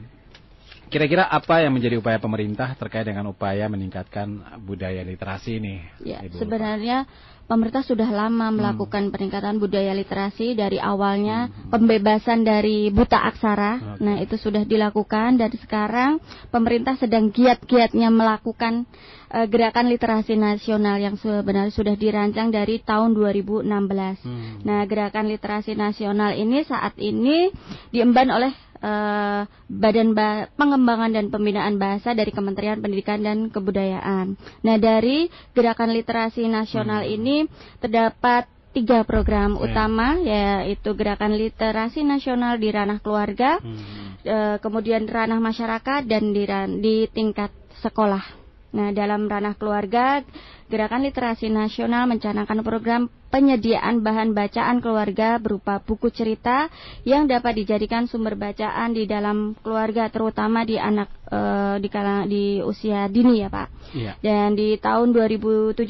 Kira-kira 0.95 1.27
apa 1.27 1.59
yang 1.59 1.75
menjadi 1.75 1.99
upaya 1.99 2.23
pemerintah 2.23 2.71
terkait 2.79 3.03
dengan 3.03 3.27
upaya 3.27 3.67
meningkatkan 3.67 4.63
budaya 4.63 5.03
literasi 5.03 5.59
ini? 5.59 5.83
Ya, 5.99 6.23
Ibu 6.23 6.39
sebenarnya 6.39 7.03
pemerintah 7.51 7.83
sudah 7.83 8.07
lama 8.07 8.47
hmm. 8.47 8.55
melakukan 8.55 9.11
peningkatan 9.11 9.59
budaya 9.59 9.91
literasi 9.91 10.55
dari 10.55 10.79
awalnya 10.79 11.51
hmm. 11.51 11.67
pembebasan 11.67 12.47
dari 12.47 12.95
buta 12.95 13.27
aksara. 13.27 13.99
Okay. 13.99 14.07
Nah, 14.07 14.15
itu 14.23 14.39
sudah 14.39 14.63
dilakukan 14.63 15.35
dan 15.35 15.51
sekarang 15.59 16.23
pemerintah 16.47 16.95
sedang 16.95 17.27
giat-giatnya 17.27 18.07
melakukan 18.07 18.87
uh, 19.35 19.51
gerakan 19.51 19.91
literasi 19.91 20.39
nasional 20.39 20.95
yang 20.95 21.19
sebenarnya 21.19 21.75
sudah 21.75 21.99
dirancang 21.99 22.55
dari 22.55 22.79
tahun 22.79 23.19
2016. 23.19 23.67
Hmm. 23.67 24.63
Nah, 24.63 24.87
gerakan 24.87 25.27
literasi 25.27 25.75
nasional 25.75 26.39
ini 26.39 26.63
saat 26.63 26.95
ini 27.03 27.51
diemban 27.91 28.31
oleh 28.31 28.55
uh, 28.85 29.41
Badan 29.65 30.13
ba 30.13 30.45
Pengembangan 30.53 31.09
dan 31.09 31.33
Pembinaan 31.33 31.81
Bahasa 31.81 32.13
dari 32.13 32.29
Kementerian 32.29 32.77
Pendidikan 32.77 33.25
dan 33.25 33.49
Kebudayaan. 33.49 34.37
Nah, 34.61 34.77
dari 34.77 35.25
Gerakan 35.57 35.89
Literasi 35.89 36.45
Nasional 36.45 37.01
hmm. 37.01 37.15
ini 37.17 37.35
terdapat 37.81 38.45
tiga 38.77 39.07
program 39.07 39.57
yeah. 39.57 39.65
utama 39.65 40.07
yaitu 40.21 40.93
Gerakan 40.93 41.33
Literasi 41.33 42.05
Nasional 42.05 42.61
di 42.61 42.69
ranah 42.69 43.01
keluarga, 43.01 43.57
hmm. 43.57 43.81
uh, 44.29 44.57
kemudian 44.61 45.09
ranah 45.09 45.41
masyarakat 45.41 46.05
dan 46.05 46.23
di, 46.29 46.45
di 46.79 46.95
tingkat 47.09 47.49
sekolah. 47.81 48.44
Nah, 48.75 48.91
dalam 48.91 49.31
ranah 49.31 49.55
keluarga, 49.55 50.19
Gerakan 50.65 51.05
Literasi 51.07 51.47
Nasional 51.47 52.09
mencanangkan 52.11 52.59
program 52.65 53.07
penyediaan 53.29 54.01
bahan 54.01 54.33
bacaan 54.33 54.81
keluarga 54.81 55.37
berupa 55.37 55.77
buku 55.77 56.09
cerita 56.09 56.73
yang 57.05 57.29
dapat 57.29 57.61
dijadikan 57.61 58.09
sumber 58.09 58.33
bacaan 58.33 58.95
di 58.95 59.05
dalam 59.05 59.53
keluarga 59.61 60.09
terutama 60.09 60.65
di 60.65 60.81
anak 60.81 61.07
e, 61.29 61.39
di 61.79 61.87
kala, 61.91 62.25
di 62.25 62.65
usia 62.65 63.05
dini 63.05 63.45
ya, 63.45 63.49
Pak. 63.53 63.67
Iya. 63.93 64.11
Dan 64.19 64.57
di 64.57 64.75
tahun 64.81 65.13
2017 65.13 65.85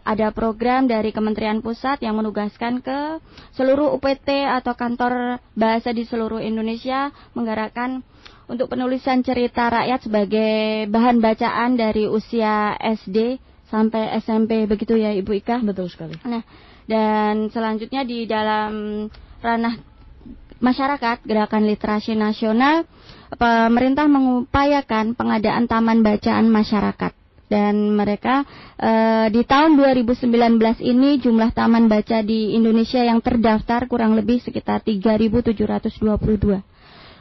ada 0.00 0.26
program 0.32 0.88
dari 0.88 1.12
Kementerian 1.12 1.60
Pusat 1.60 2.02
yang 2.02 2.16
menugaskan 2.16 2.80
ke 2.80 3.20
seluruh 3.52 3.92
UPT 4.00 4.48
atau 4.48 4.72
kantor 4.72 5.44
bahasa 5.52 5.92
di 5.92 6.08
seluruh 6.08 6.40
Indonesia 6.40 7.12
menggerakkan 7.36 8.00
untuk 8.46 8.70
penulisan 8.70 9.22
cerita 9.26 9.66
rakyat 9.66 10.06
sebagai 10.06 10.86
bahan 10.90 11.18
bacaan 11.18 11.74
dari 11.74 12.06
usia 12.06 12.78
SD 12.78 13.42
sampai 13.66 14.14
SMP 14.22 14.70
begitu 14.70 14.94
ya 14.94 15.10
Ibu 15.10 15.42
Ika? 15.42 15.62
Betul 15.66 15.90
sekali. 15.90 16.14
Nah, 16.22 16.42
dan 16.86 17.50
selanjutnya 17.50 18.06
di 18.06 18.24
dalam 18.30 19.06
ranah 19.42 19.74
masyarakat 20.62 21.26
gerakan 21.26 21.66
literasi 21.68 22.14
nasional 22.16 22.86
pemerintah 23.34 24.06
mengupayakan 24.08 25.18
pengadaan 25.18 25.66
taman 25.68 26.00
bacaan 26.00 26.46
masyarakat 26.48 27.12
dan 27.46 27.94
mereka 27.94 28.42
e, 28.74 28.90
di 29.30 29.42
tahun 29.46 29.78
2019 29.78 30.58
ini 30.82 31.22
jumlah 31.22 31.54
taman 31.54 31.86
baca 31.86 32.22
di 32.22 32.58
Indonesia 32.58 33.02
yang 33.02 33.22
terdaftar 33.22 33.86
kurang 33.86 34.18
lebih 34.18 34.42
sekitar 34.42 34.82
3.722 34.82 36.75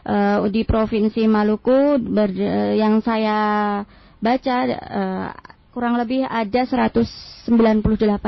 uh, 0.05 0.45
di 0.47 0.61
provinsi 0.63 1.25
Maluku 1.25 1.99
ber, 1.99 2.29
uh, 2.31 2.73
yang 2.77 3.01
saya 3.01 3.37
baca 4.21 4.55
uh, 4.69 5.29
kurang 5.75 5.99
lebih 5.99 6.23
ada 6.23 6.63
198 6.63 7.51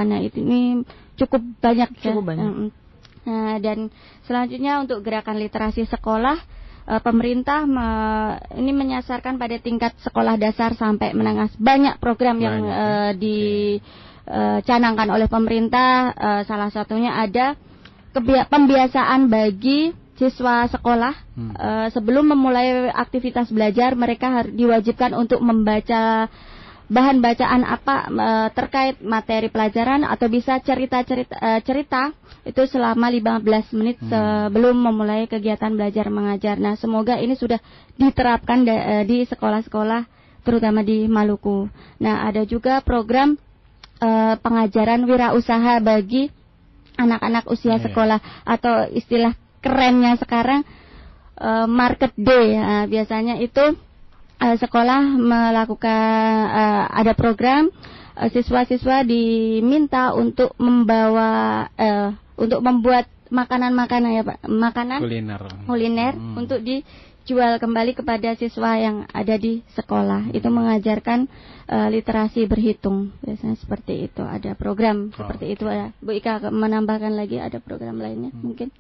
nah 0.04 0.20
itu 0.20 0.44
ini 0.44 0.84
cukup 1.16 1.42
banyak 1.64 1.90
cukup 2.04 2.24
ya. 2.26 2.30
banyak 2.36 2.52
nah, 3.24 3.56
dan 3.64 3.88
selanjutnya 4.28 4.84
untuk 4.84 5.02
gerakan 5.02 5.40
literasi 5.40 5.88
sekolah 5.88 6.38
uh, 6.88 7.02
pemerintah 7.04 7.68
me, 7.68 7.88
ini 8.56 8.72
menyasarkan 8.72 9.36
pada 9.36 9.60
tingkat 9.60 9.94
sekolah 10.00 10.40
dasar 10.40 10.74
sampai 10.74 11.12
menengah. 11.12 11.52
Banyak 11.60 12.00
program 12.00 12.40
banyak, 12.40 12.48
yang 12.48 12.58
uh, 12.64 13.12
dicanangkan 13.14 15.12
uh, 15.12 15.16
oleh 15.20 15.28
pemerintah. 15.28 16.16
Uh, 16.16 16.42
salah 16.48 16.72
satunya 16.72 17.14
ada 17.14 17.60
pembiasaan 18.50 19.30
bagi 19.30 20.07
siswa 20.18 20.66
sekolah 20.68 21.14
hmm. 21.38 21.54
uh, 21.54 21.88
sebelum 21.94 22.34
memulai 22.34 22.90
aktivitas 22.90 23.54
belajar 23.54 23.94
mereka 23.94 24.44
diwajibkan 24.50 25.14
untuk 25.14 25.40
membaca 25.46 26.26
bahan 26.88 27.20
bacaan 27.20 27.68
apa 27.68 27.96
uh, 28.08 28.48
terkait 28.56 29.04
materi 29.04 29.52
pelajaran 29.52 30.08
atau 30.08 30.32
bisa 30.32 30.58
cerita-cerita 30.64 31.36
uh, 31.36 31.60
cerita 31.62 32.16
itu 32.48 32.64
selama 32.64 33.12
15 33.12 33.76
menit 33.76 34.00
hmm. 34.00 34.08
sebelum 34.08 34.76
memulai 34.80 35.28
kegiatan 35.28 35.76
belajar 35.76 36.08
mengajar. 36.08 36.56
Nah, 36.56 36.80
semoga 36.80 37.20
ini 37.20 37.36
sudah 37.36 37.60
diterapkan 38.00 38.64
uh, 38.64 39.04
di 39.04 39.28
sekolah-sekolah 39.28 40.08
terutama 40.48 40.80
di 40.80 41.12
Maluku. 41.12 41.68
Nah, 42.00 42.24
ada 42.24 42.48
juga 42.48 42.80
program 42.80 43.36
uh, 44.00 44.40
pengajaran 44.40 45.04
wirausaha 45.04 45.84
bagi 45.84 46.32
anak-anak 46.98 47.46
usia 47.52 47.76
yeah, 47.76 47.78
iya. 47.78 47.86
sekolah 47.92 48.20
atau 48.48 48.74
istilah 48.90 49.36
kerennya 49.68 50.16
sekarang 50.16 50.64
uh, 51.36 51.68
market 51.68 52.16
day 52.16 52.56
uh, 52.56 52.88
biasanya 52.88 53.36
itu 53.44 53.76
uh, 54.40 54.56
sekolah 54.56 55.04
melakukan 55.20 56.02
uh, 56.48 56.86
ada 56.96 57.12
program 57.12 57.68
siswa-siswa 58.18 59.06
diminta 59.06 60.10
untuk 60.18 60.58
membawa 60.58 61.70
uh, 61.78 62.18
untuk 62.34 62.66
membuat 62.66 63.06
makanan-makanan 63.30 64.10
ya 64.18 64.24
Pak, 64.26 64.40
makanan 64.48 65.00
kuliner 65.04 65.42
kuliner 65.68 66.14
hmm. 66.18 66.34
untuk 66.34 66.66
di 66.66 66.82
jual 67.28 67.60
kembali 67.60 67.92
kepada 67.92 68.40
siswa 68.40 68.80
yang 68.80 69.04
ada 69.12 69.36
di 69.36 69.60
sekolah. 69.76 70.32
Itu 70.32 70.48
mengajarkan 70.48 71.28
uh, 71.68 71.88
literasi 71.92 72.48
berhitung. 72.48 73.12
Biasanya 73.20 73.60
seperti 73.60 74.08
itu. 74.08 74.24
Ada 74.24 74.56
program 74.56 75.12
oh. 75.12 75.14
seperti 75.14 75.60
itu 75.60 75.68
ya. 75.68 75.92
Bu 76.00 76.16
Ika 76.16 76.40
menambahkan 76.48 77.12
lagi 77.12 77.38
ada 77.38 77.60
program 77.60 78.00
lainnya 78.00 78.32
hmm. 78.32 78.42
mungkin. 78.42 78.72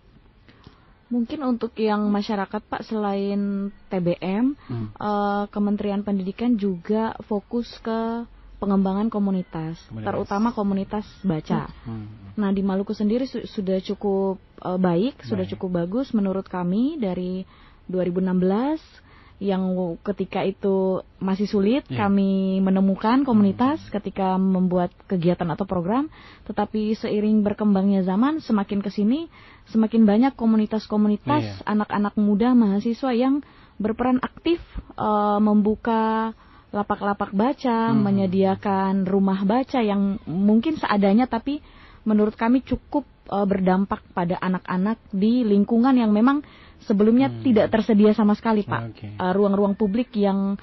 Mungkin 1.07 1.39
untuk 1.47 1.71
yang 1.79 2.03
masyarakat 2.11 2.61
Pak 2.67 2.83
selain 2.83 3.71
TBM, 3.87 4.59
hmm. 4.59 4.87
uh, 4.99 5.47
Kementerian 5.47 6.03
Pendidikan 6.03 6.59
juga 6.59 7.15
fokus 7.25 7.71
ke 7.79 8.27
pengembangan 8.57 9.07
komunitas, 9.07 9.77
komunitas. 9.87 10.07
terutama 10.09 10.49
komunitas 10.51 11.05
baca. 11.23 11.69
Hmm. 11.85 12.09
Nah 12.35 12.49
di 12.51 12.65
Maluku 12.65 12.91
sendiri 12.91 13.29
su 13.29 13.45
sudah 13.45 13.77
cukup 13.79 14.41
uh, 14.65 14.75
baik, 14.75 15.21
baik, 15.21 15.29
sudah 15.29 15.45
cukup 15.45 15.85
bagus 15.85 16.11
menurut 16.11 16.49
kami 16.49 16.97
dari 16.97 17.45
2016 17.87 19.06
yang 19.37 19.69
ketika 20.01 20.41
itu 20.41 21.05
masih 21.21 21.45
sulit 21.45 21.85
yeah. 21.93 22.09
kami 22.09 22.57
menemukan 22.57 23.21
komunitas 23.21 23.77
hmm. 23.85 23.93
ketika 24.01 24.33
membuat 24.41 24.89
kegiatan 25.05 25.45
atau 25.53 25.69
program 25.69 26.09
tetapi 26.49 26.97
seiring 26.97 27.45
berkembangnya 27.45 28.01
zaman 28.01 28.41
semakin 28.41 28.81
ke 28.81 28.89
sini 28.89 29.29
semakin 29.69 30.09
banyak 30.09 30.33
komunitas-komunitas 30.33 31.43
iya. 31.43 31.65
anak-anak 31.69 32.17
yeah. 32.17 32.23
muda 32.25 32.49
mahasiswa 32.57 33.13
yang 33.13 33.45
berperan 33.77 34.17
aktif 34.25 34.57
uh, 34.97 35.37
membuka 35.37 36.33
lapak-lapak 36.73 37.31
baca, 37.31 37.93
hmm. 37.93 38.01
menyediakan 38.03 39.07
rumah 39.07 39.47
baca 39.47 39.79
yang 39.79 40.19
mungkin 40.27 40.75
seadanya 40.75 41.29
tapi 41.29 41.63
menurut 42.03 42.35
kami 42.35 42.63
cukup 42.63 43.07
uh, 43.31 43.47
berdampak 43.47 44.03
pada 44.11 44.35
anak-anak 44.39 44.99
di 45.11 45.47
lingkungan 45.47 45.95
yang 45.95 46.11
memang 46.11 46.43
sebelumnya 46.85 47.31
hmm. 47.31 47.41
tidak 47.41 47.67
tersedia 47.73 48.11
sama 48.13 48.37
sekali 48.37 48.67
pak 48.67 48.93
okay. 48.93 49.11
uh, 49.17 49.33
ruang-ruang 49.33 49.73
publik 49.73 50.13
yang 50.13 50.59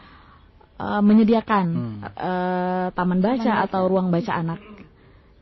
uh, 0.79 1.03
menyediakan 1.03 1.67
hmm. 1.71 1.99
uh, 2.15 2.87
taman 2.95 3.21
baca 3.23 3.43
taman 3.43 3.65
atau 3.67 3.83
ruang 3.87 4.09
baca 4.11 4.33
anak. 4.35 4.61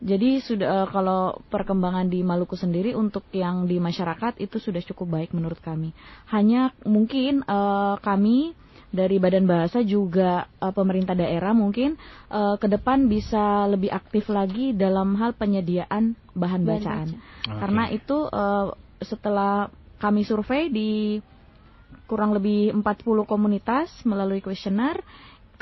Jadi 0.02 0.42
sudah 0.42 0.82
uh, 0.82 0.86
kalau 0.90 1.38
perkembangan 1.46 2.10
di 2.10 2.26
Maluku 2.26 2.58
sendiri 2.58 2.90
untuk 2.90 3.22
yang 3.30 3.70
di 3.70 3.78
masyarakat 3.78 4.34
itu 4.42 4.58
sudah 4.58 4.82
cukup 4.82 5.14
baik 5.14 5.30
menurut 5.30 5.62
kami. 5.62 5.94
Hanya 6.26 6.74
mungkin 6.82 7.46
uh, 7.46 8.02
kami 8.02 8.50
dari 8.90 9.22
Badan 9.22 9.46
Bahasa 9.46 9.78
juga 9.86 10.50
uh, 10.58 10.74
pemerintah 10.74 11.14
daerah 11.14 11.54
mungkin 11.54 11.94
uh, 12.34 12.58
ke 12.58 12.66
depan 12.66 13.06
bisa 13.06 13.70
lebih 13.70 13.94
aktif 13.94 14.26
lagi 14.26 14.74
dalam 14.74 15.14
hal 15.22 15.38
penyediaan 15.38 16.18
bahan 16.34 16.62
bacaan. 16.66 17.08
Baca. 17.14 17.58
Karena 17.62 17.84
itu 17.94 18.26
uh, 18.26 18.74
setelah 18.98 19.70
kami 20.02 20.26
survei 20.26 20.66
di 20.66 21.22
kurang 22.10 22.34
lebih 22.34 22.74
40 22.74 22.82
komunitas 23.22 23.88
melalui 24.02 24.42
kuesioner, 24.42 24.98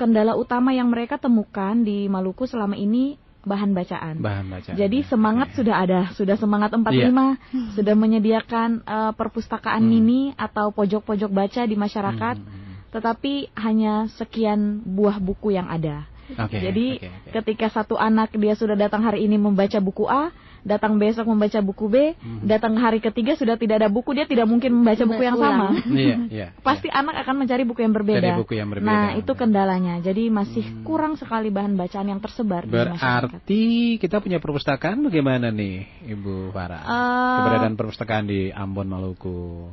kendala 0.01 0.33
utama 0.33 0.73
yang 0.73 0.89
mereka 0.89 1.21
temukan 1.21 1.77
di 1.77 2.09
Maluku 2.09 2.49
selama 2.49 2.73
ini 2.81 3.21
bahan 3.45 3.77
bacaan. 3.77 4.17
Bahan 4.21 4.47
bacaan. 4.49 4.77
Jadi 4.81 5.05
semangat 5.05 5.53
okay. 5.53 5.57
sudah 5.61 5.77
ada, 5.77 6.01
sudah 6.17 6.37
semangat 6.41 6.73
45, 6.73 6.89
yeah. 6.89 7.33
sudah 7.77 7.95
menyediakan 7.97 8.85
uh, 8.85 9.13
perpustakaan 9.13 9.85
hmm. 9.85 9.91
mini 9.93 10.23
atau 10.37 10.73
pojok-pojok 10.73 11.29
baca 11.29 11.63
di 11.69 11.77
masyarakat. 11.77 12.37
Hmm. 12.41 12.49
hmm, 12.49 12.57
hmm. 12.57 12.69
Tetapi 12.91 13.35
hanya 13.55 14.11
sekian 14.19 14.83
buah 14.83 15.23
buku 15.23 15.55
yang 15.55 15.71
ada. 15.71 16.11
Okay, 16.31 16.63
Jadi 16.63 16.87
okay, 16.99 17.11
okay. 17.11 17.33
ketika 17.43 17.67
satu 17.71 17.99
anak 17.99 18.31
dia 18.39 18.55
sudah 18.55 18.79
datang 18.79 19.03
hari 19.03 19.27
ini 19.27 19.35
membaca 19.35 19.79
buku 19.83 20.07
A, 20.07 20.31
datang 20.63 20.97
besok 21.01 21.29
membaca 21.29 21.59
buku 21.61 21.87
B, 21.89 21.97
hmm. 22.17 22.45
datang 22.45 22.77
hari 22.77 23.01
ketiga 23.01 23.37
sudah 23.37 23.57
tidak 23.57 23.85
ada 23.85 23.89
buku, 23.89 24.13
dia 24.13 24.29
tidak 24.29 24.47
mungkin 24.49 24.81
membaca 24.81 25.05
buku 25.05 25.23
yang 25.25 25.39
sama. 25.39 25.69
Iya, 25.91 26.17
iya, 26.31 26.47
Pasti 26.67 26.89
iya. 26.89 27.03
anak 27.03 27.27
akan 27.27 27.45
mencari 27.45 27.63
buku 27.67 27.81
yang 27.83 27.93
berbeda. 27.93 28.39
buku 28.41 28.57
yang 28.57 28.71
berbeda. 28.71 28.89
Nah, 28.89 29.09
itu 29.19 29.33
kendalanya. 29.35 29.99
Jadi 30.01 30.31
masih 30.31 30.65
hmm. 30.65 30.83
kurang 30.87 31.19
sekali 31.19 31.51
bahan 31.51 31.75
bacaan 31.77 32.09
yang 32.09 32.21
tersebar 32.23 32.65
Berarti 32.65 33.97
kita 33.99 34.23
punya 34.23 34.39
perpustakaan 34.39 35.03
bagaimana 35.05 35.51
nih, 35.51 35.85
Ibu 36.15 36.55
Farah? 36.55 36.85
Uh, 36.87 37.37
Keberadaan 37.43 37.75
perpustakaan 37.77 38.25
di 38.31 38.49
Ambon 38.55 38.89
Maluku. 38.89 39.69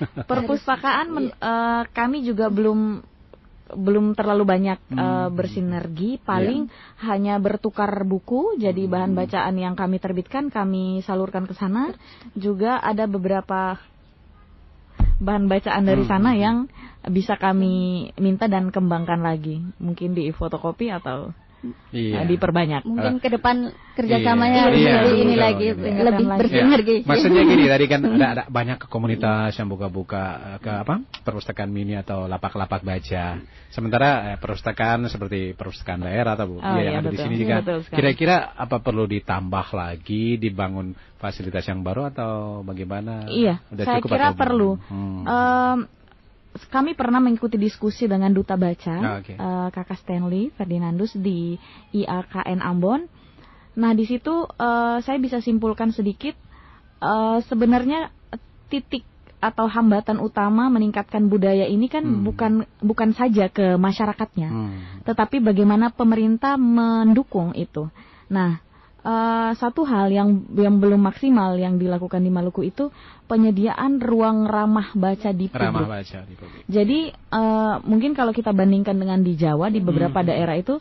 Perpustakaan 0.00 1.06
men, 1.12 1.26
uh, 1.36 1.84
kami 1.92 2.24
juga 2.24 2.48
belum 2.48 3.04
belum 3.74 4.18
terlalu 4.18 4.44
banyak 4.46 4.78
hmm. 4.90 4.98
uh, 4.98 5.28
bersinergi, 5.30 6.18
paling 6.22 6.66
yeah. 6.66 7.06
hanya 7.10 7.34
bertukar 7.38 7.90
buku. 8.06 8.58
Jadi 8.58 8.86
hmm. 8.86 8.92
bahan 8.92 9.12
bacaan 9.14 9.54
yang 9.58 9.74
kami 9.78 9.98
terbitkan 9.98 10.48
kami 10.48 11.02
salurkan 11.06 11.46
ke 11.46 11.54
sana. 11.54 11.94
Juga 12.34 12.78
ada 12.80 13.06
beberapa 13.06 13.78
bahan 15.20 15.46
bacaan 15.46 15.84
dari 15.84 16.04
hmm. 16.04 16.10
sana 16.10 16.30
yang 16.34 16.56
bisa 17.08 17.36
kami 17.40 18.08
minta 18.20 18.48
dan 18.48 18.72
kembangkan 18.72 19.20
lagi. 19.20 19.60
Mungkin 19.80 20.16
di 20.16 20.28
fotokopi 20.32 20.92
atau 20.92 21.32
iya. 21.92 22.24
diperbanyak. 22.24 22.82
Mungkin 22.88 23.20
ke 23.20 23.28
depan 23.28 23.72
kerjasamanya 23.96 24.72
iya, 24.72 25.04
iya, 25.04 25.12
ini 25.12 25.34
betul, 25.36 25.44
lagi 25.44 25.66
gitu. 25.76 25.86
lebih 25.86 26.26
bersinergi. 26.26 26.96
Iya. 27.04 27.08
Maksudnya 27.08 27.42
gini 27.44 27.64
tadi 27.68 27.84
kan 27.86 28.00
ada, 28.06 28.26
ada 28.32 28.42
banyak 28.48 28.78
komunitas 28.88 29.52
yang 29.60 29.68
buka-buka 29.68 30.56
eh, 30.56 30.58
ke 30.64 30.72
apa 30.72 30.94
perpustakaan 31.20 31.68
mini 31.68 31.98
atau 32.00 32.24
lapak-lapak 32.24 32.80
baca. 32.80 33.24
Sementara 33.68 34.34
eh, 34.34 34.36
perpustakaan 34.40 35.06
seperti 35.12 35.52
perpustakaan 35.52 36.08
daerah 36.08 36.34
atau 36.38 36.56
oh, 36.56 36.76
ya, 36.76 36.80
yang 36.80 36.94
iya, 36.96 37.00
ada 37.04 37.08
betul. 37.12 37.14
di 37.14 37.18
sini 37.20 37.34
juga. 37.36 37.56
Kira-kira 37.92 38.36
apa 38.56 38.80
perlu 38.80 39.04
ditambah 39.04 39.66
lagi, 39.76 40.40
dibangun 40.40 40.96
fasilitas 41.20 41.68
yang 41.68 41.84
baru 41.84 42.08
atau 42.08 42.64
bagaimana? 42.64 43.28
Iya, 43.28 43.60
Udah 43.68 43.84
saya 43.84 44.00
cukup 44.00 44.16
kira 44.16 44.28
perlu. 44.32 44.80
Hmm. 44.88 45.22
Um, 45.28 45.78
kami 46.70 46.98
pernah 46.98 47.22
mengikuti 47.22 47.54
diskusi 47.54 48.10
dengan 48.10 48.34
duta 48.34 48.58
baca 48.58 48.96
oh, 48.98 49.16
okay. 49.22 49.36
uh, 49.38 49.68
kakak 49.70 50.02
Stanley 50.02 50.50
Ferdinandus 50.58 51.14
di 51.14 51.54
IAKN 51.94 52.58
Ambon. 52.58 53.06
Nah 53.78 53.94
di 53.94 54.02
situ 54.02 54.44
uh, 54.46 54.98
saya 54.98 55.18
bisa 55.22 55.38
simpulkan 55.38 55.94
sedikit 55.94 56.34
uh, 56.98 57.38
sebenarnya 57.46 58.10
titik 58.66 59.06
atau 59.40 59.64
hambatan 59.64 60.20
utama 60.20 60.68
meningkatkan 60.68 61.32
budaya 61.32 61.64
ini 61.64 61.88
kan 61.88 62.04
hmm. 62.04 62.22
bukan 62.28 62.52
bukan 62.84 63.16
saja 63.16 63.48
ke 63.48 63.80
masyarakatnya, 63.80 64.50
hmm. 64.52 64.78
tetapi 65.08 65.40
bagaimana 65.40 65.88
pemerintah 65.88 66.60
mendukung 66.60 67.56
itu. 67.56 67.88
Nah 68.28 68.60
uh, 69.04 69.50
satu 69.56 69.84
hal 69.88 70.12
yang 70.12 70.44
yang 70.56 70.80
belum 70.80 71.00
maksimal 71.00 71.56
yang 71.56 71.76
dilakukan 71.80 72.20
di 72.20 72.30
Maluku 72.30 72.66
itu 72.66 72.88
penyediaan 73.26 74.00
ruang 74.00 74.48
ramah 74.48 74.92
baca 74.96 75.30
di 75.32 75.48
publik. 75.48 75.64
Ramah 75.70 75.86
baca 75.86 76.18
di 76.26 76.34
publik. 76.36 76.62
Jadi 76.66 77.00
uh, 77.32 77.80
mungkin 77.84 78.12
kalau 78.12 78.34
kita 78.34 78.50
bandingkan 78.52 78.96
dengan 78.96 79.20
di 79.22 79.36
Jawa 79.36 79.70
di 79.72 79.80
beberapa 79.80 80.20
hmm. 80.20 80.28
daerah 80.28 80.56
itu 80.58 80.78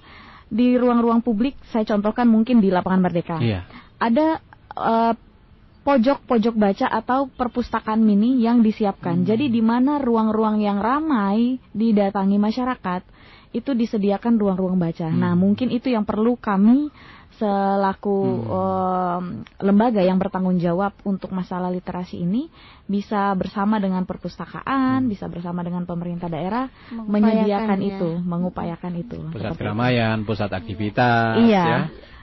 di 0.49 0.73
ruang-ruang 0.75 1.21
publik 1.21 1.55
saya 1.69 1.86
contohkan 1.86 2.25
mungkin 2.25 2.60
di 2.60 2.73
lapangan 2.73 3.01
Merdeka. 3.05 3.38
Iya. 3.38 3.69
Ada 4.01 4.27
uh, 4.73 5.13
pojok-pojok 5.86 6.55
baca 6.60 6.88
atau 6.91 7.32
perpustakaan 7.32 8.03
mini 8.03 8.43
yang 8.43 8.60
disiapkan. 8.62 9.23
Hmm. 9.23 9.27
Jadi 9.27 9.49
di 9.49 9.62
mana 9.63 9.97
ruang-ruang 10.01 10.60
yang 10.60 10.84
ramai 10.84 11.58
didatangi 11.71 12.38
masyarakat 12.38 13.01
itu 13.49 13.73
disediakan 13.73 14.38
ruang-ruang 14.38 14.77
baca. 14.77 15.10
Hmm. 15.10 15.17
Nah, 15.17 15.34
mungkin 15.34 15.73
itu 15.73 15.89
yang 15.89 16.05
perlu 16.05 16.38
kami 16.38 16.93
selaku 17.39 18.19
hmm. 18.19 18.52
um, 18.52 19.23
lembaga 19.63 20.04
yang 20.04 20.19
bertanggung 20.19 20.60
jawab 20.60 20.91
untuk 21.08 21.32
masalah 21.32 21.71
literasi 21.71 22.19
ini 22.19 22.52
bisa 22.84 23.32
bersama 23.39 23.80
dengan 23.80 24.04
perpustakaan, 24.04 25.08
hmm. 25.08 25.12
bisa 25.12 25.32
bersama 25.32 25.63
dengan 25.63 25.88
pemerintah 25.88 26.28
daerah 26.28 26.67
menyediakan 26.91 27.80
ya. 27.80 27.88
itu, 27.95 28.10
mengupayakan 28.19 28.93
itu. 28.99 29.19
Pusat 29.32 29.56
keramaian, 29.56 30.28
pusat 30.28 30.52
aktivitas, 30.52 31.39
iya. 31.47 31.63
ya 31.63 31.80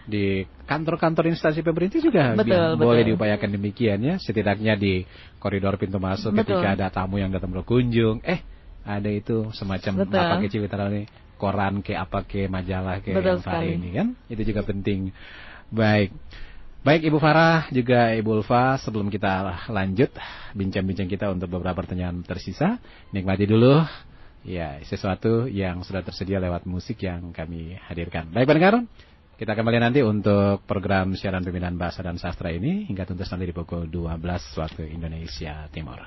di 0.07 0.47
kantor-kantor 0.71 1.35
instansi 1.35 1.67
pemerintah 1.67 1.99
juga 1.99 2.39
betul, 2.39 2.79
boleh 2.79 3.03
betul. 3.03 3.11
diupayakan 3.19 3.51
demikian 3.59 3.99
ya 4.07 4.15
setidaknya 4.23 4.79
di 4.79 5.03
koridor 5.43 5.75
pintu 5.83 5.99
masuk 5.99 6.31
betul. 6.31 6.63
ketika 6.63 6.79
ada 6.79 6.87
tamu 6.95 7.19
yang 7.19 7.35
datang 7.35 7.51
berkunjung 7.51 8.23
eh 8.23 8.39
ada 8.87 9.11
itu 9.11 9.51
semacam 9.51 10.07
betul. 10.07 10.23
apa 10.23 10.35
kecil 10.47 10.63
ini 10.63 11.11
koran 11.37 11.85
ke 11.85 11.93
apa 11.93 12.25
ke 12.25 12.49
majalah 12.49 13.05
ke 13.05 13.13
Betul 13.13 13.41
hari 13.45 13.77
ini 13.77 13.93
kan? 13.93 14.17
Itu 14.27 14.43
juga 14.43 14.65
penting. 14.65 15.13
Baik. 15.71 16.13
Baik 16.87 17.03
Ibu 17.11 17.19
Farah 17.19 17.67
juga 17.75 18.15
Ibu 18.15 18.41
Ulfa 18.41 18.79
sebelum 18.79 19.11
kita 19.11 19.67
lanjut 19.75 20.15
bincang-bincang 20.55 21.11
kita 21.11 21.27
untuk 21.35 21.51
beberapa 21.51 21.83
pertanyaan 21.83 22.23
tersisa 22.23 22.79
nikmati 23.11 23.43
dulu 23.43 23.83
ya 24.47 24.79
sesuatu 24.87 25.51
yang 25.51 25.83
sudah 25.83 26.07
tersedia 26.07 26.39
lewat 26.39 26.63
musik 26.63 27.03
yang 27.03 27.35
kami 27.35 27.75
hadirkan. 27.91 28.31
Baik 28.31 28.47
pendengar 28.47 28.87
kita 29.37 29.53
kembali 29.53 29.79
nanti 29.83 30.01
untuk 30.01 30.65
program 30.65 31.13
siaran 31.19 31.43
pembinaan 31.43 31.77
bahasa 31.77 32.01
dan 32.07 32.17
sastra 32.17 32.55
ini 32.55 32.87
hingga 32.87 33.05
tuntas 33.05 33.29
nanti 33.29 33.51
di 33.51 33.55
pukul 33.57 33.91
12 33.91 34.23
waktu 34.57 34.87
Indonesia 34.95 35.67
Timur. 35.75 36.01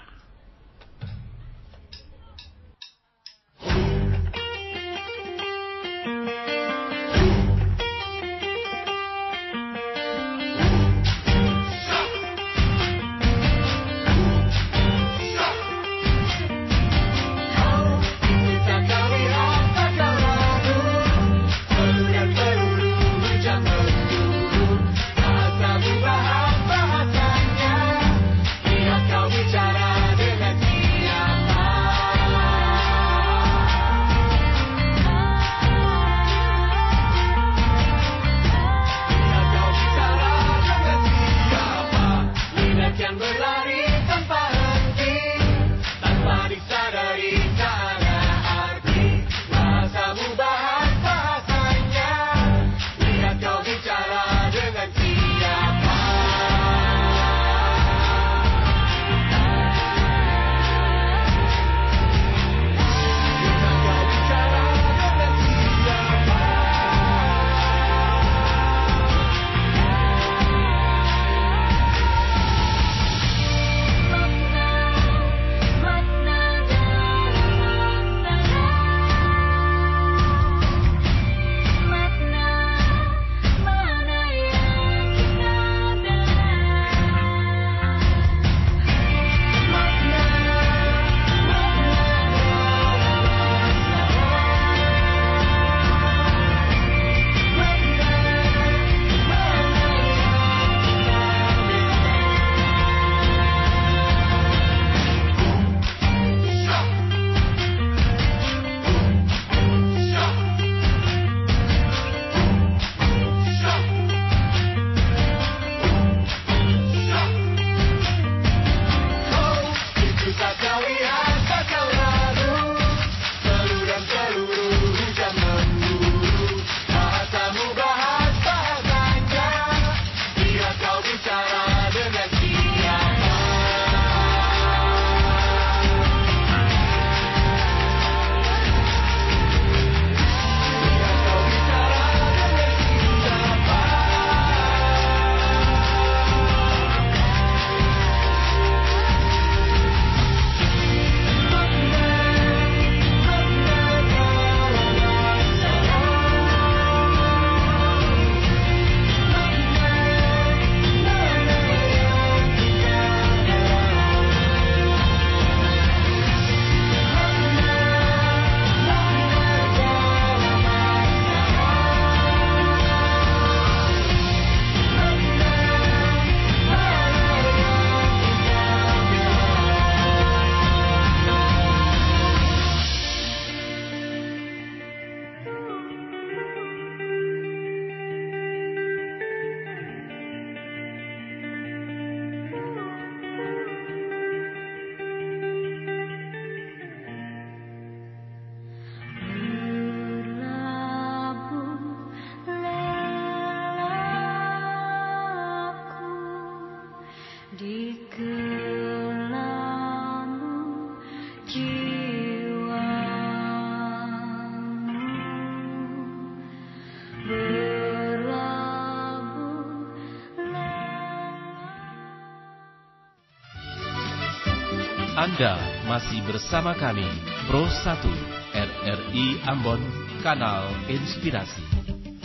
Anda 225.30 225.62
masih 225.86 226.26
bersama 226.26 226.74
kami, 226.74 227.06
Pro 227.46 227.62
1 227.62 228.02
RRI 228.50 229.38
Ambon, 229.46 229.78
Kanal 230.26 230.66
Inspirasi. 230.90 231.62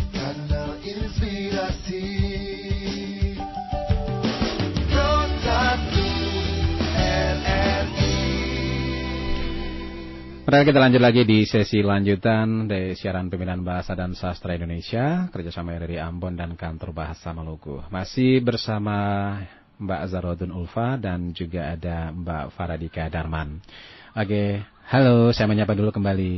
Kanal 0.09 0.73
Inspirasi. 0.81 2.09
Pro 4.89 5.13
1 5.21 5.85
RRI. 6.97 8.17
Mari 10.49 10.65
kita 10.65 10.81
lanjut 10.81 11.03
lagi 11.05 11.29
di 11.29 11.45
sesi 11.45 11.85
lanjutan 11.85 12.65
dari 12.65 12.97
siaran 12.97 13.29
pemilihan 13.29 13.61
bahasa 13.61 13.93
dan 13.93 14.17
sastra 14.17 14.57
Indonesia 14.57 15.29
kerjasama 15.29 15.77
RRI 15.77 16.01
Ambon 16.01 16.41
dan 16.41 16.57
Kantor 16.57 16.97
Bahasa 16.97 17.37
Maluku. 17.37 17.85
Masih 17.93 18.41
bersama 18.41 19.37
Mbak 19.85 20.03
Zarodun 20.09 20.51
Ulfa 20.51 20.97
dan 20.97 21.37
juga 21.37 21.77
ada 21.77 22.09
Mbak 22.11 22.57
Faradika 22.57 23.07
Darman. 23.13 23.61
Oke, 24.15 24.63
halo, 24.89 25.35
saya 25.35 25.45
menyapa 25.45 25.75
dulu 25.77 25.91
kembali. 25.93 26.35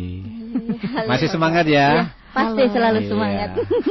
Halo. 0.97 1.09
Masih 1.13 1.29
semangat 1.31 1.69
ya? 1.69 2.09
Ya, 2.09 2.17
pasti 2.33 2.63
Halo. 2.67 2.73
selalu 2.73 2.99
Iya. 2.99 3.09
semangat. 3.13 3.51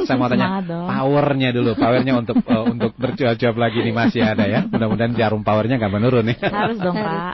Saya 0.10 0.18
mau 0.20 0.28
tanya 0.28 0.48
powernya 0.68 1.50
dulu, 1.54 1.72
powernya 1.78 2.14
untuk 2.18 2.38
uh, 2.44 2.66
untuk 2.68 2.92
berjawab 2.98 3.56
lagi 3.56 3.80
nih 3.80 3.96
masih 3.96 4.22
ada 4.26 4.44
ya. 4.44 4.66
Mudah-mudahan 4.68 5.14
jarum 5.16 5.46
powernya 5.46 5.80
nggak 5.80 5.94
menurun 5.94 6.34
ya. 6.34 6.38
Harus 6.50 6.78
dong, 6.82 6.98
Pak. 6.98 7.34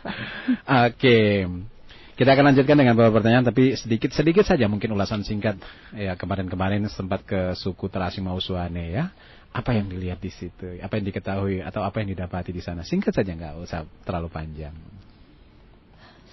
Oke. 0.91 1.47
Kita 2.11 2.37
akan 2.37 2.53
lanjutkan 2.53 2.77
dengan 2.77 2.93
beberapa 2.93 3.17
pertanyaan 3.17 3.49
tapi 3.49 3.73
sedikit 3.73 4.13
sedikit 4.13 4.45
saja 4.45 4.69
mungkin 4.69 4.93
ulasan 4.93 5.25
singkat. 5.25 5.57
Ya, 5.95 6.13
kemarin-kemarin 6.13 6.85
sempat 6.91 7.25
ke 7.25 7.57
suku 7.57 7.89
Terasi 7.89 8.21
Mausuane 8.21 8.93
ya. 8.93 9.09
Apa 9.51 9.75
yang 9.75 9.91
dilihat 9.91 10.23
di 10.23 10.31
situ? 10.31 10.79
Apa 10.79 10.95
yang 10.95 11.05
diketahui 11.11 11.59
atau 11.59 11.83
apa 11.83 11.99
yang 11.99 12.15
didapati 12.15 12.55
di 12.55 12.63
sana? 12.63 12.87
Singkat 12.87 13.11
saja 13.11 13.35
nggak 13.35 13.59
usah 13.59 13.83
terlalu 14.07 14.31
panjang. 14.31 14.71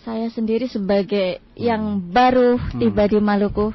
Saya 0.07 0.31
sendiri 0.31 0.71
sebagai 0.71 1.43
yang 1.59 1.99
baru 1.99 2.57
Hmm. 2.57 2.79
tiba 2.79 3.11
di 3.11 3.19
Maluku 3.19 3.75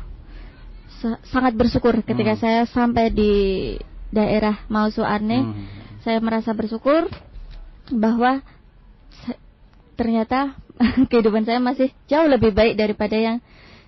sa- 1.04 1.20
sangat 1.28 1.54
bersyukur 1.60 2.00
ketika 2.02 2.40
Hmm. 2.40 2.42
saya 2.42 2.62
sampai 2.64 3.12
di 3.12 3.32
daerah 4.10 4.64
Mausuane. 4.72 5.40
Hmm. 5.44 5.66
Saya 6.08 6.24
merasa 6.24 6.56
bersyukur 6.56 7.12
bahwa 7.92 8.40
ternyata 9.94 10.56
kehidupan 11.12 11.44
saya 11.46 11.60
masih 11.60 11.92
jauh 12.08 12.26
lebih 12.26 12.56
baik 12.56 12.80
daripada 12.80 13.14
yang 13.20 13.38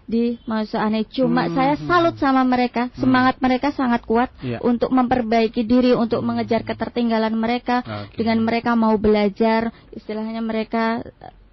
di 0.06 0.38
Mausuane. 0.46 1.06
Cuma 1.10 1.50
Hmm. 1.50 1.54
saya 1.58 1.76
salut 1.86 2.16
sama 2.22 2.46
mereka, 2.46 2.94
semangat 2.96 3.42
mereka 3.42 3.74
sangat 3.74 4.06
kuat 4.06 4.30
Iya. 4.42 4.62
untuk 4.62 4.94
memperbaiki 4.94 5.66
diri, 5.66 5.92
untuk 5.98 6.22
mengejar 6.22 6.62
ketertinggalan 6.62 7.34
mereka 7.34 7.82
Oke. 7.82 8.22
dengan 8.22 8.46
mereka 8.46 8.78
mau 8.78 8.96
belajar, 8.96 9.74
istilahnya 9.92 10.42
mereka 10.46 11.02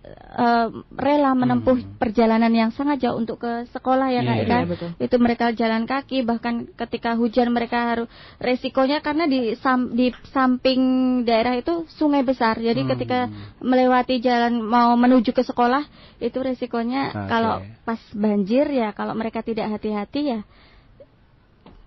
eh, 0.04 0.66
rela 0.92 1.30
menempuh 1.32 1.78
Hmm. 1.78 1.94
perjalanan 1.94 2.50
yang 2.50 2.70
sangat 2.70 2.98
jauh 2.98 3.14
untuk 3.14 3.38
ke 3.38 3.70
sekolah 3.70 4.10
ya 4.10 4.20
Kak 4.20 4.34
Iya, 4.34 4.42
Ika. 4.42 4.56
iya, 4.58 4.66
betul. 4.66 4.88
Itu 4.98 5.16
mereka 5.16 5.46
jalan 5.52 5.86
kaki 5.86 6.26
bahkan 6.26 6.66
ketika 6.74 7.14
hujan 7.14 7.54
mereka 7.54 7.94
harus 7.94 8.10
resikonya 8.36 8.98
karena 8.98 9.30
di 9.30 9.54
sam- 9.56 9.94
di 9.94 10.10
samping 10.28 10.80
daerah 11.22 11.54
itu 11.54 11.86
sungai 11.94 12.26
besar. 12.26 12.58
Jadi 12.58 12.82
Hmm. 12.82 12.90
ketika 12.90 13.30
melewati 13.58 14.18
jalan 14.18 14.58
mau 14.58 14.90
menuju 14.94 15.30
ke 15.30 15.42
sekolah 15.42 15.86
itu 16.18 16.38
resikonya 16.38 17.14
Oke. 17.14 17.28
kalau 17.28 17.54
pas 17.82 18.00
banjir 18.10 18.66
ya 18.68 18.90
kalau 18.90 19.14
mereka 19.14 19.40
tidak 19.40 19.70
hati-hati 19.70 20.20
ya 20.28 20.40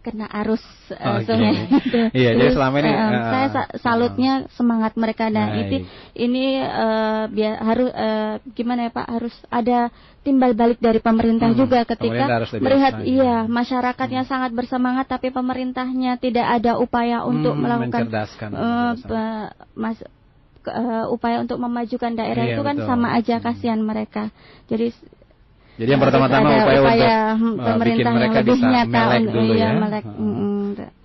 kena 0.05 0.29
arus 0.29 0.61
eh, 0.93 1.01
Oke. 1.17 1.25
sungai. 1.25 1.65
Iya, 2.13 2.29
jadi 2.37 2.49
selama 2.53 2.75
ini, 2.85 2.91
eh, 2.93 2.93
eh, 2.93 3.23
saya 3.33 3.47
sa- 3.49 3.71
salutnya 3.81 4.33
semangat 4.53 4.93
mereka. 4.93 5.33
Nah, 5.33 5.47
itu 5.65 5.75
ini 6.15 6.61
eh, 6.61 7.23
biar 7.33 7.53
harus 7.59 7.89
eh, 7.89 8.33
gimana 8.53 8.79
ya 8.87 8.91
Pak 8.93 9.07
harus 9.09 9.35
ada 9.49 9.79
timbal 10.21 10.53
balik 10.53 10.77
dari 10.81 11.01
pemerintah 11.01 11.49
Hmm, 11.49 11.59
juga 11.59 11.79
ketika 11.85 12.25
melihat 12.57 12.93
ekstra, 12.97 13.09
iya 13.09 13.23
ya. 13.25 13.37
masyarakatnya 13.49 14.21
sangat 14.25 14.51
bersemangat 14.53 15.05
tapi 15.09 15.29
pemerintahnya 15.29 16.17
tidak 16.17 16.45
ada 16.45 16.77
upaya 16.77 17.25
untuk 17.25 17.53
Hmm, 17.57 17.61
melakukan 17.65 18.05
pe- 19.05 19.49
mas 19.75 19.97
eh, 20.65 21.05
upaya 21.09 21.37
untuk 21.45 21.57
memajukan 21.61 22.13
daerah 22.17 22.45
Iya, 22.49 22.57
itu 22.57 22.61
kan 22.65 22.75
betul. 22.77 22.89
sama 22.89 23.07
aja 23.13 23.35
Hmm. 23.37 23.45
kasihan 23.45 23.81
mereka. 23.81 24.23
Jadi 24.65 24.85
Jadi 25.76 25.89
yang 25.91 26.01
pertama-tama 26.01 26.47
upaya, 26.55 26.80
upaya, 26.80 27.17
untuk 27.36 27.59
hmm, 27.59 27.67
uh, 27.67 27.78
bikin 27.84 28.05
mereka 28.15 28.38
lebih 28.39 28.55
bisa 28.55 28.67
nyata 28.71 29.01
melek 29.03 29.23
dulu 29.28 29.51
iya, 29.51 29.67
ya. 29.67 29.71
melek. 29.76 30.03
Mm-mm. 30.07 30.55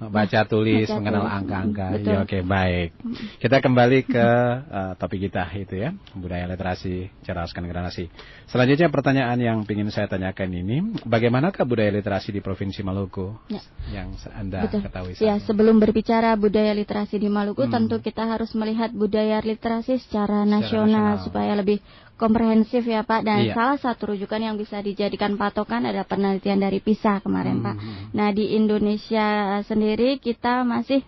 Baca 0.01 0.49
tulis, 0.49 0.89
Baca 0.89 0.97
mengenal 0.97 1.29
angka-angka. 1.29 1.87
Ya, 2.01 2.25
oke, 2.25 2.41
baik. 2.41 2.97
Kita 3.37 3.61
kembali 3.61 4.09
ke 4.09 4.27
uh, 4.65 4.93
topik 4.97 5.29
kita 5.29 5.45
itu 5.61 5.77
ya, 5.77 5.93
budaya 6.17 6.49
literasi, 6.49 7.13
ceraskan 7.21 7.69
generasi. 7.69 8.09
Selanjutnya 8.49 8.89
pertanyaan 8.89 9.37
yang 9.37 9.59
ingin 9.69 9.93
saya 9.93 10.09
tanyakan 10.09 10.57
ini, 10.57 10.77
bagaimanakah 11.05 11.69
budaya 11.69 11.93
literasi 11.93 12.33
di 12.33 12.41
Provinsi 12.41 12.81
Maluku? 12.81 13.37
Ya. 13.53 13.61
Yang 13.93 14.25
Anda 14.33 14.65
Betul. 14.65 14.81
ketahui 14.89 15.13
Ya, 15.21 15.37
sebelum 15.45 15.77
berbicara 15.77 16.33
budaya 16.33 16.73
literasi 16.73 17.21
di 17.21 17.29
Maluku, 17.29 17.69
Hmm. 17.69 17.85
tentu 17.85 18.01
kita 18.01 18.25
harus 18.25 18.57
melihat 18.57 18.89
budaya 18.97 19.45
literasi 19.45 20.01
secara, 20.01 20.49
nasional. 20.49 21.21
nasional, 21.21 21.25
supaya 21.29 21.53
lebih 21.61 21.85
komprehensif 22.15 22.85
ya 22.85 23.01
Pak. 23.01 23.25
Dan 23.25 23.49
Iya. 23.49 23.57
salah 23.57 23.79
satu 23.81 24.13
rujukan 24.13 24.37
yang 24.37 24.61
bisa 24.61 24.77
dijadikan 24.85 25.41
patokan 25.41 25.89
adalah 25.89 26.05
penelitian 26.05 26.61
dari 26.61 26.77
PISA 26.79 27.25
kemarin 27.25 27.59
Hmm. 27.59 27.65
Pak. 27.65 27.77
Nah 28.13 28.29
di 28.31 28.53
Indonesia 28.55 29.27
sendiri 29.65 29.90
kita 30.19 30.63
masih 30.63 31.01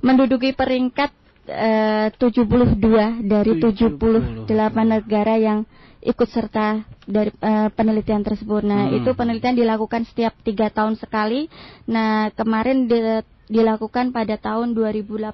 menduduki 0.00 0.52
peringkat 0.52 1.12
eh, 1.46 2.10
72 2.18 2.76
dari 3.22 3.52
78 3.62 4.46
negara 4.82 5.34
yang 5.38 5.62
ikut 6.02 6.28
serta 6.30 6.82
dari 7.06 7.30
eh, 7.34 7.68
penelitian 7.74 8.22
tersebut. 8.22 8.62
Nah, 8.62 8.90
Hmm. 8.90 8.98
itu 9.02 9.10
penelitian 9.14 9.58
dilakukan 9.58 10.06
setiap 10.06 10.34
tiga 10.42 10.70
tahun 10.70 10.98
sekali. 10.98 11.50
Nah, 11.86 12.30
kemarin 12.34 12.86
di- 12.86 13.34
dilakukan 13.46 14.10
pada 14.10 14.34
tahun 14.34 14.74
2018. 14.74 15.30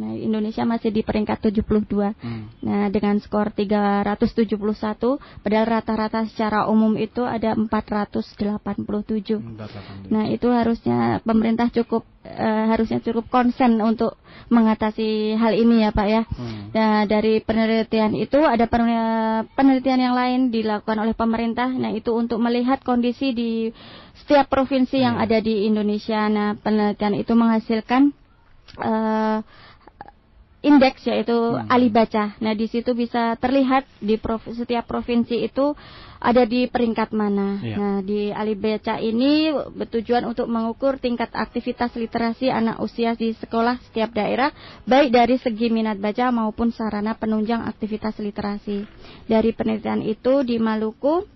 Nah, 0.00 0.12
Indonesia 0.16 0.64
masih 0.64 0.88
di 0.88 1.04
peringkat 1.04 1.52
72. 1.52 2.16
Hmm. 2.16 2.48
Nah, 2.64 2.88
dengan 2.88 3.20
skor 3.20 3.52
371, 3.52 5.20
padahal 5.44 5.66
rata-rata 5.68 6.24
secara 6.24 6.64
umum 6.72 6.96
itu 6.96 7.20
ada 7.20 7.52
487. 7.52 9.44
Nah, 10.08 10.24
itu 10.32 10.48
harusnya 10.48 11.20
pemerintah 11.20 11.68
cukup 11.68 12.08
eh, 12.24 12.64
harusnya 12.72 13.04
cukup 13.04 13.28
konsen 13.28 13.76
untuk 13.84 14.16
mengatasi 14.48 15.36
hal 15.36 15.52
ini 15.52 15.84
ya, 15.84 15.92
Pak 15.92 16.08
ya. 16.08 16.22
Hmm. 16.24 16.72
Nah, 16.72 17.04
dari 17.04 17.44
penelitian 17.44 18.16
itu 18.16 18.40
ada 18.40 18.64
pen- 18.64 19.44
penelitian 19.52 20.00
yang 20.00 20.16
lain 20.16 20.48
dilakukan 20.48 20.96
oleh 20.96 21.12
pemerintah. 21.12 21.68
Nah, 21.68 21.92
itu 21.92 22.08
untuk 22.16 22.40
melihat 22.40 22.80
kondisi 22.80 23.36
di 23.36 23.68
setiap 24.24 24.48
provinsi 24.48 24.96
yang 25.04 25.20
Hmm. 25.20 25.24
ada 25.28 25.38
di 25.44 25.68
Indonesia. 25.68 26.24
Nah, 26.32 26.56
penelitian 26.56 27.14
itu 27.20 27.32
menghasilkan 27.36 28.16
eh, 28.74 29.38
indeks 30.64 31.04
yaitu 31.04 31.36
Hmm. 31.36 31.68
Alibaca. 31.68 32.32
Nah, 32.40 32.56
di 32.56 32.64
situ 32.66 32.96
bisa 32.96 33.36
terlihat 33.36 33.84
di 34.00 34.16
prov- 34.16 34.48
setiap 34.56 34.88
provinsi 34.88 35.44
itu 35.44 35.76
ada 36.24 36.48
di 36.48 36.64
peringkat 36.64 37.12
mana. 37.12 37.60
Iya. 37.60 37.76
Nah, 37.76 37.96
di 38.00 38.32
Alibaca 38.32 38.96
ini 38.96 39.52
bertujuan 39.52 40.24
untuk 40.24 40.48
mengukur 40.48 40.96
tingkat 40.96 41.28
aktivitas 41.36 41.92
literasi 41.92 42.48
anak 42.48 42.80
usia 42.80 43.12
di 43.12 43.36
sekolah 43.36 43.76
setiap 43.84 44.16
daerah, 44.16 44.48
baik 44.88 45.12
dari 45.12 45.36
segi 45.36 45.68
minat 45.68 46.00
baca 46.00 46.32
maupun 46.32 46.72
sarana 46.72 47.12
penunjang 47.12 47.68
aktivitas 47.68 48.16
literasi. 48.16 48.88
Dari 49.28 49.52
penelitian 49.52 50.00
itu 50.00 50.40
di 50.48 50.56
Maluku 50.56 51.28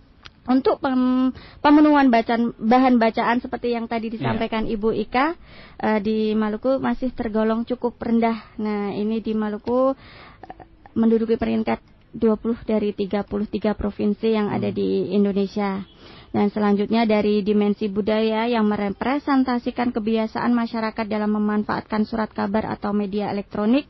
untuk 0.49 0.81
pem- 0.81 1.37
pemenuhan 1.61 2.09
bacaan 2.09 2.57
bahan 2.57 2.97
bacaan 2.97 3.45
seperti 3.45 3.77
yang 3.77 3.85
tadi 3.85 4.09
disampaikan 4.09 4.65
Ibu 4.65 4.97
Ika 4.97 5.37
eh, 5.77 6.01
di 6.01 6.33
Maluku 6.33 6.81
masih 6.81 7.13
tergolong 7.13 7.69
cukup 7.69 8.01
rendah. 8.01 8.57
Nah, 8.57 8.97
ini 8.97 9.21
di 9.21 9.37
Maluku 9.37 9.93
eh, 9.93 10.65
menduduki 10.97 11.37
peringkat 11.37 11.85
20 12.17 12.65
dari 12.65 12.97
33 12.97 13.77
provinsi 13.77 14.29
yang 14.33 14.49
ada 14.49 14.73
di 14.73 15.13
Indonesia. 15.13 15.85
Dan 16.29 16.53
selanjutnya 16.53 17.09
dari 17.09 17.41
dimensi 17.41 17.89
budaya 17.89 18.45
yang 18.49 18.69
merepresentasikan 18.69 19.97
kebiasaan 19.97 20.53
masyarakat 20.53 21.05
dalam 21.09 21.33
memanfaatkan 21.33 22.05
surat 22.05 22.29
kabar 22.33 22.69
atau 22.69 22.93
media 22.93 23.33
elektronik 23.33 23.89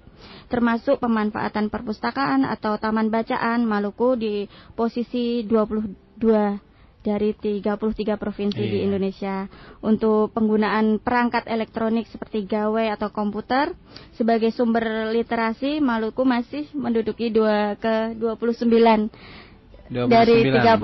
termasuk 0.51 0.99
pemanfaatan 0.99 1.71
perpustakaan 1.71 2.43
atau 2.43 2.75
taman 2.81 3.07
bacaan 3.07 3.63
Maluku 3.63 4.19
di 4.19 4.35
posisi 4.75 5.47
22 5.47 6.08
dari 6.99 7.33
33 7.33 8.19
provinsi 8.19 8.59
di 8.59 8.83
Iya. 8.83 8.87
Indonesia 8.91 9.37
untuk 9.81 10.35
penggunaan 10.35 10.99
perangkat 11.01 11.47
elektronik 11.47 12.05
seperti 12.11 12.45
gawai 12.45 12.91
atau 12.93 13.09
komputer 13.09 13.73
sebagai 14.13 14.51
sumber 14.53 15.09
literasi 15.15 15.79
Maluku 15.79 16.27
masih 16.27 16.69
menduduki 16.75 17.31
dua 17.33 17.79
ke 17.79 18.13
29 18.19 19.09
29, 19.89 20.05
dari 20.11 20.37
33. 20.45 20.53
Nah, 20.53 20.77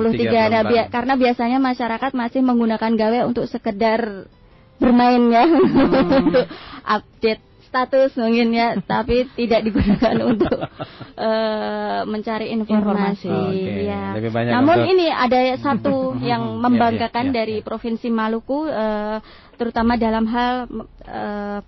34. 0.64 0.70
bia- 0.72 0.88
karena 0.88 1.14
biasanya 1.18 1.58
masyarakat 1.60 2.10
masih 2.16 2.40
menggunakan 2.40 2.92
gawe 2.96 3.18
untuk 3.28 3.44
sekedar 3.44 4.24
bermain 4.80 5.22
ya. 5.28 5.44
untuk 6.24 6.46
update 6.88 7.42
status 7.74 8.14
mungkin 8.14 8.54
ya, 8.54 8.78
tapi 8.94 9.26
tidak 9.34 9.66
digunakan 9.66 10.14
untuk 10.30 10.54
eh, 11.18 12.00
mencari 12.06 12.54
informasi. 12.54 13.26
Oke, 13.26 13.90
ya. 13.90 14.14
lebih 14.14 14.30
banyak 14.30 14.52
Namun 14.54 14.78
untuk- 14.78 14.90
ini 14.94 15.06
ada 15.10 15.40
satu 15.58 16.14
yang 16.30 16.54
Iya, 16.54 16.60
membanggakan 16.62 17.24
iya, 17.26 17.32
iya, 17.34 17.36
dari 17.42 17.56
iya. 17.58 17.64
Provinsi 17.66 18.08
Maluku 18.14 18.70
eh, 18.70 19.18
terutama 19.58 19.98
dalam 19.98 20.30
hal 20.30 20.70
eh, 21.02 21.58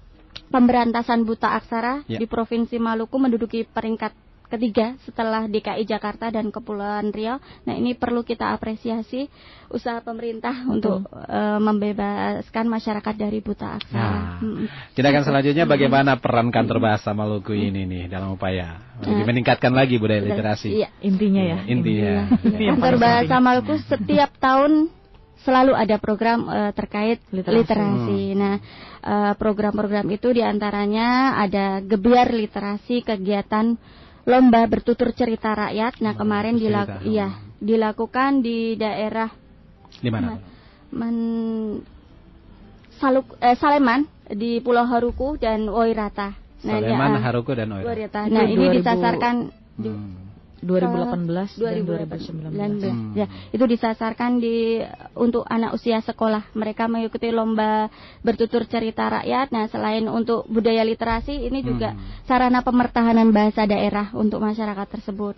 pemberantasan 0.46 1.26
buta 1.26 1.58
aksara 1.58 2.06
di 2.06 2.22
Provinsi 2.24 2.78
Maluku 2.78 3.18
menduduki 3.18 3.66
peringkat 3.66 4.14
ketiga 4.46 4.94
setelah 5.02 5.44
DKI 5.44 5.82
Jakarta 5.84 6.30
dan 6.30 6.48
Kepulauan 6.48 7.10
Riau. 7.10 7.36
Nah, 7.64 7.74
ini 7.74 7.92
perlu 7.92 8.22
kita 8.22 8.50
apresiasi 8.50 9.26
usaha 9.68 9.98
pemerintah 10.00 10.66
untuk 10.66 11.02
eh, 11.26 11.58
membebaskan 11.58 12.66
masyarakat 12.66 13.14
dari 13.14 13.38
buta 13.40 13.76
aksara. 13.76 13.98
Nah, 13.98 14.24
Mm. 14.36 14.68
tindakan 14.92 15.24
selanjutnya 15.24 15.64
bagaimana 15.64 16.20
peran 16.20 16.52
kantor 16.52 16.76
bahasa 16.78 17.10
Maluku 17.10 17.56
ini 17.56 17.88
nih 17.88 18.04
dalam 18.06 18.36
upaya 18.36 18.78
lebih 19.00 19.22
Nah. 19.22 19.28
meningkatkan 19.28 19.72
lagi 19.72 19.96
budaya 19.96 20.20
literasi. 20.20 20.76
Iya. 20.76 20.88
Intinya 21.00 21.42
ya. 21.42 21.58
Intinya. 21.64 22.14
Ini 22.44 22.62
yang 22.68 22.76
Kantor 22.78 22.94
paling 22.96 23.02
Bahasa. 23.26 23.36
Maluku 23.40 23.74
setiap 23.82 24.30
tahun 24.36 24.92
selalu 25.40 25.72
ada 25.72 25.96
program 25.96 26.46
eh, 26.48 26.72
terkait 26.72 27.18
Literasi. 27.30 27.56
literasi. 27.64 28.22
Nah, 28.34 28.54
eh, 29.00 29.32
program-program 29.38 30.06
itu 30.10 30.28
di 30.30 30.42
antaranya 30.42 31.38
ada 31.38 31.78
gebiar 31.80 32.28
literasi, 32.28 33.00
kegiatan 33.00 33.78
lomba 34.26 34.66
bertutur 34.66 35.14
cerita 35.14 35.54
rakyat. 35.54 36.02
Nah, 36.02 36.12
Lomba 36.12 36.20
kemarin 36.20 36.54
bertutur 36.54 36.66
dilak- 36.68 36.90
cerita. 36.90 37.06
iya, 37.06 37.28
dilakukan 37.56 38.30
di 38.42 38.58
daerah 38.74 39.30
Di 39.96 40.10
mana? 40.10 40.36
Men- 40.90 41.80
Saluk 42.96 43.36
eh, 43.38 43.52
Saleman 43.54 44.08
di 44.26 44.58
Pulau 44.58 44.84
Haruku 44.84 45.36
dan 45.36 45.68
Oirata. 45.68 46.32
Saleman, 46.58 47.16
dia- 47.16 47.22
Haruku 47.22 47.52
dan 47.52 47.68
Oira. 47.70 47.86
Oirata. 47.86 48.24
Nah, 48.26 48.42
ini 48.42 48.56
2000 48.56 48.76
disasarkan 48.80 49.34
di 49.76 49.90
Hmm. 49.92 50.25
2018 50.64 51.60
dan 51.60 51.84
2019. 51.84 52.48
2019. 52.48 52.88
Hmm. 52.88 53.12
Ya, 53.12 53.26
itu 53.52 53.64
disasarkan 53.68 54.40
di 54.40 54.80
untuk 55.12 55.44
anak 55.44 55.76
usia 55.76 56.00
sekolah. 56.00 56.48
Mereka 56.56 56.88
mengikuti 56.88 57.28
lomba 57.28 57.92
bertutur 58.24 58.64
cerita 58.64 59.08
rakyat. 59.12 59.52
Nah, 59.52 59.68
selain 59.68 60.08
untuk 60.08 60.48
budaya 60.48 60.80
literasi, 60.80 61.44
ini 61.44 61.60
juga 61.60 61.92
Hmm. 61.92 62.24
sarana 62.24 62.64
pemertahanan 62.64 63.28
bahasa 63.36 63.68
daerah 63.68 64.10
untuk 64.16 64.40
masyarakat 64.40 64.88
tersebut. 64.88 65.36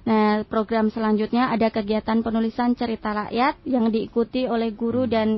Nah, 0.00 0.48
program 0.48 0.88
selanjutnya 0.88 1.52
ada 1.52 1.68
kegiatan 1.68 2.24
penulisan 2.24 2.72
cerita 2.72 3.12
rakyat 3.12 3.60
yang 3.68 3.92
diikuti 3.92 4.48
oleh 4.48 4.72
guru 4.72 5.04
Hmm. 5.04 5.12
dan 5.12 5.28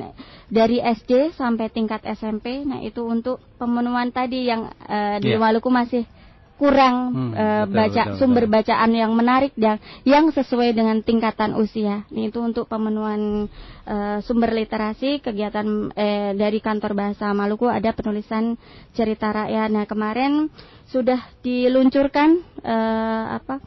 dari 0.46 0.78
SD 0.78 1.34
sampai 1.34 1.66
tingkat 1.72 2.04
SMP. 2.06 2.62
Nah, 2.62 2.78
itu 2.78 3.02
untuk 3.02 3.42
pemenuhan 3.58 4.14
tadi 4.14 4.46
yang 4.46 4.70
eh, 4.86 5.18
di 5.18 5.34
Iya. 5.34 5.40
Maluku 5.42 5.66
masih 5.66 6.06
kurang 6.54 6.96
Hmm, 7.10 7.32
eh, 7.32 7.64
betul, 7.64 7.74
baca 7.74 8.02
betul, 8.06 8.18
sumber 8.18 8.44
betul. 8.46 8.54
bacaan 8.54 8.90
yang 8.92 9.12
menarik 9.12 9.52
dan 9.54 9.76
yang 10.02 10.30
sesuai 10.30 10.72
dengan 10.72 11.00
tingkatan 11.00 11.52
usia. 11.54 12.06
Ini 12.08 12.30
itu 12.30 12.38
untuk 12.38 12.66
pemenuhan 12.66 13.50
eh, 13.82 14.18
sumber 14.22 14.52
literasi 14.52 15.18
kegiatan 15.18 15.66
eh, 15.92 16.32
dari 16.32 16.58
kantor 16.58 16.94
bahasa 16.94 17.30
Maluku 17.30 17.66
ada 17.66 17.90
penulisan 17.90 18.54
cerita 18.92 19.28
rakyat. 19.28 19.68
Nah 19.68 19.84
kemarin 19.84 20.46
sudah 20.86 21.18
diluncurkan 21.40 22.30
eh, 22.62 23.24
apa 23.36 23.58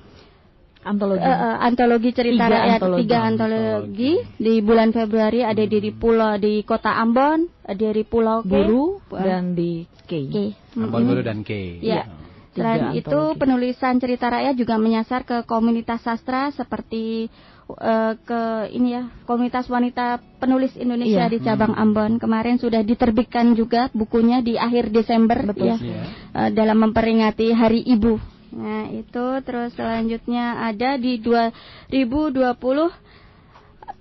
Antologi. 0.85 1.17
eh, 1.19 1.25
eh, 1.25 1.55
antologi 1.65 2.09
cerita 2.13 2.45
Tiga 2.45 2.53
rakyat 2.53 2.77
antologi. 2.77 2.99
tiga 3.01 3.17
antologi 3.25 4.13
di 4.37 4.53
bulan 4.61 4.89
Februari 4.93 5.41
ada 5.41 5.63
di, 5.65 5.77
di 5.81 5.89
pulau 5.89 6.37
di 6.37 6.61
kota 6.61 6.93
Ambon, 6.95 7.49
ada 7.65 7.87
di 7.89 8.03
Pulau 8.05 8.45
K. 8.45 8.53
Eh, 8.53 8.93
dan 9.19 9.51
di 9.51 9.81
K. 10.05 10.11
K. 10.29 10.35
Ambon. 10.77 11.01
Guru 11.09 11.21
dan 11.25 11.41
K. 11.41 11.81
Iya. 11.81 12.05
Tiga 12.05 12.24
Selain 12.55 12.95
itu 12.95 13.11
antologi. 13.11 13.37
penulisan 13.37 13.99
cerita 13.99 14.25
rakyat 14.27 14.55
juga 14.55 14.75
menyasar 14.75 15.21
ke 15.21 15.43
komunitas 15.43 15.99
sastra 15.99 16.49
seperti 16.49 17.27
eh, 17.67 18.13
ke 18.17 18.41
ini 18.71 18.93
ya 18.93 19.03
komunitas 19.23 19.65
wanita 19.65 20.17
penulis 20.37 20.71
Indonesia 20.75 21.25
Iya. 21.25 21.31
di 21.31 21.39
cabang 21.39 21.73
Ambon 21.73 22.15
kemarin 22.15 22.55
sudah 22.55 22.79
diterbitkan 22.79 23.51
juga 23.53 23.91
bukunya 23.91 24.39
di 24.39 24.55
akhir 24.55 24.89
Desember 24.89 25.43
Betul. 25.43 25.73
ya 25.73 25.77
Iya. 25.77 26.03
eh, 26.31 26.49
dalam 26.51 26.79
memperingati 26.79 27.51
Hari 27.51 27.83
Ibu. 27.91 28.13
Nah 28.55 28.87
itu 28.87 29.25
terus 29.43 29.75
selanjutnya 29.75 30.63
ada 30.63 30.95
di 30.95 31.19
2020 31.19 31.91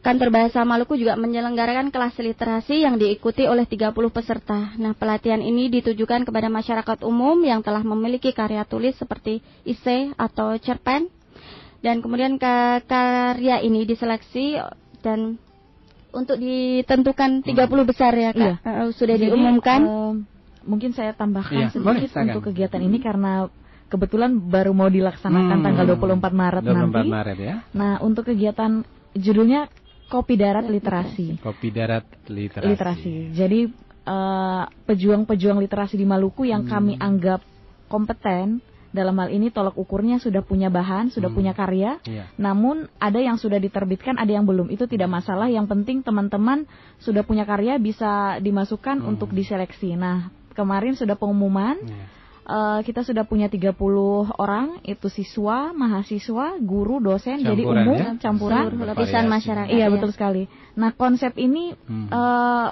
Kantor 0.00 0.28
Bahasa 0.28 0.60
Maluku 0.62 0.94
juga 0.94 1.14
menyelenggarakan 1.14 1.88
kelas 1.88 2.16
literasi 2.16 2.84
yang 2.84 2.96
diikuti 2.96 3.44
oleh 3.44 3.64
30 3.64 3.88
peserta. 4.08 4.76
Nah, 4.76 4.92
pelatihan 4.92 5.40
ini 5.40 5.68
ditujukan 5.70 6.22
kepada 6.22 6.46
masyarakat 6.46 7.00
umum 7.02 7.40
yang 7.40 7.60
telah 7.60 7.80
memiliki 7.80 8.30
karya 8.30 8.62
tulis 8.62 8.92
seperti 8.94 9.38
esai 9.62 10.12
atau 10.14 10.56
cerpen. 10.56 11.08
Dan 11.80 12.00
kemudian 12.00 12.36
ke 12.36 12.54
karya 12.84 13.60
ini 13.60 13.84
diseleksi 13.84 14.60
dan 15.00 15.36
untuk 16.10 16.36
ditentukan 16.36 17.40
30 17.40 17.56
besar 17.84 18.12
ya, 18.14 18.30
Kak. 18.30 18.40
Iya. 18.40 18.54
Eh, 18.62 18.88
sudah 18.90 19.16
Jadi, 19.16 19.24
diumumkan. 19.26 19.80
em, 19.82 20.14
mungkin 20.64 20.92
saya 20.92 21.12
tambahkan 21.12 21.52
Iya, 21.52 21.68
boleh, 21.74 22.00
sedikit 22.00 22.10
silakan. 22.10 22.28
untuk 22.30 22.42
kegiatan 22.48 22.80
ini 22.80 22.98
karena 22.98 23.32
kebetulan 23.86 24.36
baru 24.38 24.72
mau 24.72 24.88
Hmm. 24.88 24.96
dilaksanakan 24.96 25.58
tanggal 25.60 25.84
24 25.86 26.32
Maret 26.32 26.62
24 26.62 27.04
nanti. 27.04 27.08
Maret 27.08 27.38
ya. 27.38 27.54
Nah, 27.72 28.00
untuk 28.00 28.24
kegiatan 28.24 28.84
judulnya 29.14 29.70
Kopi 30.04 30.36
Darat 30.36 30.68
Literasi. 30.68 31.40
Kopi 31.40 31.72
darat 31.72 32.04
literasi. 32.28 32.68
Literasi. 32.70 33.14
Jadi 33.32 33.60
eh, 34.04 34.64
pejuang-pejuang 34.84 35.64
literasi 35.64 35.96
di 35.96 36.04
Maluku 36.04 36.44
yang 36.44 36.68
Hmm. 36.68 36.70
kami 36.76 36.92
anggap 37.00 37.40
kompeten 37.88 38.60
dalam 38.92 39.16
hal 39.16 39.32
ini 39.32 39.48
tolok 39.48 39.80
ukurnya 39.80 40.20
sudah 40.20 40.44
punya 40.44 40.68
bahan, 40.68 41.08
sudah 41.08 41.32
Hmm. 41.32 41.38
punya 41.40 41.52
karya. 41.56 41.98
Iya. 42.04 42.28
Namun 42.36 42.84
ada 43.00 43.16
yang 43.16 43.40
sudah 43.40 43.56
diterbitkan, 43.56 44.20
ada 44.20 44.28
yang 44.28 44.44
belum. 44.44 44.68
Itu 44.68 44.84
tidak 44.86 45.08
masalah. 45.08 45.48
Yang 45.48 45.72
penting 45.72 46.04
teman-teman 46.04 46.68
sudah 47.00 47.24
punya 47.24 47.48
karya 47.48 47.80
bisa 47.80 48.38
dimasukkan 48.38 49.00
Hmm. 49.00 49.16
untuk 49.16 49.32
diseleksi. 49.32 49.96
Nah, 49.96 50.28
kemarin 50.52 50.94
sudah 50.94 51.16
pengumuman. 51.16 51.80
Iya. 51.80 52.04
Eh, 52.44 52.80
kita 52.84 53.00
sudah 53.00 53.24
punya 53.24 53.48
30 53.48 53.72
orang, 54.36 54.76
itu 54.84 55.08
siswa, 55.08 55.72
mahasiswa, 55.72 56.60
guru, 56.60 57.00
dosen, 57.00 57.40
jadi 57.40 57.56
Campuran, 57.64 57.84
umum, 57.88 57.96
ya? 57.96 58.10
campuran. 58.20 58.64
Lapisan 58.84 59.24
masyarakat. 59.32 59.72
Iya 59.72 59.88
ya. 59.88 59.92
betul 59.92 60.12
sekali. 60.12 60.44
Nah 60.76 60.92
konsep 60.92 61.32
ini 61.40 61.72
Hmm. 61.88 62.12
eh, 62.12 62.68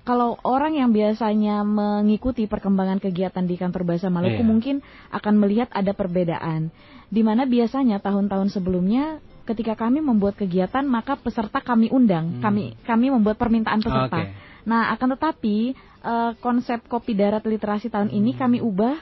kalau 0.00 0.38
orang 0.46 0.78
yang 0.78 0.94
biasanya 0.94 1.66
mengikuti 1.66 2.46
perkembangan 2.46 3.02
kegiatan 3.02 3.42
di 3.42 3.58
kantor 3.58 3.82
bahasa 3.82 4.06
Maluku 4.08 4.42
Iya. 4.42 4.48
mungkin 4.48 4.76
akan 5.10 5.34
melihat 5.42 5.66
ada 5.74 5.90
perbedaan. 5.90 6.70
Di 7.10 7.26
mana 7.26 7.50
biasanya 7.50 7.98
tahun-tahun 7.98 8.54
sebelumnya 8.54 9.18
ketika 9.42 9.74
kami 9.74 9.98
membuat 9.98 10.38
kegiatan 10.38 10.86
maka 10.86 11.18
peserta 11.18 11.58
kami 11.58 11.90
undang, 11.90 12.38
Hmm. 12.38 12.42
kami 12.46 12.78
kami 12.86 13.10
membuat 13.10 13.42
permintaan 13.42 13.82
peserta. 13.82 14.22
Oke. 14.22 14.49
Nah 14.64 14.92
akan 14.94 15.16
tetapi 15.16 15.56
eh, 16.00 16.32
konsep 16.40 16.84
kopi 16.86 17.12
darat 17.14 17.44
literasi 17.44 17.88
tahun 17.88 18.10
ini 18.10 18.34
Hmm. 18.34 18.40
kami 18.40 18.58
ubah 18.60 18.96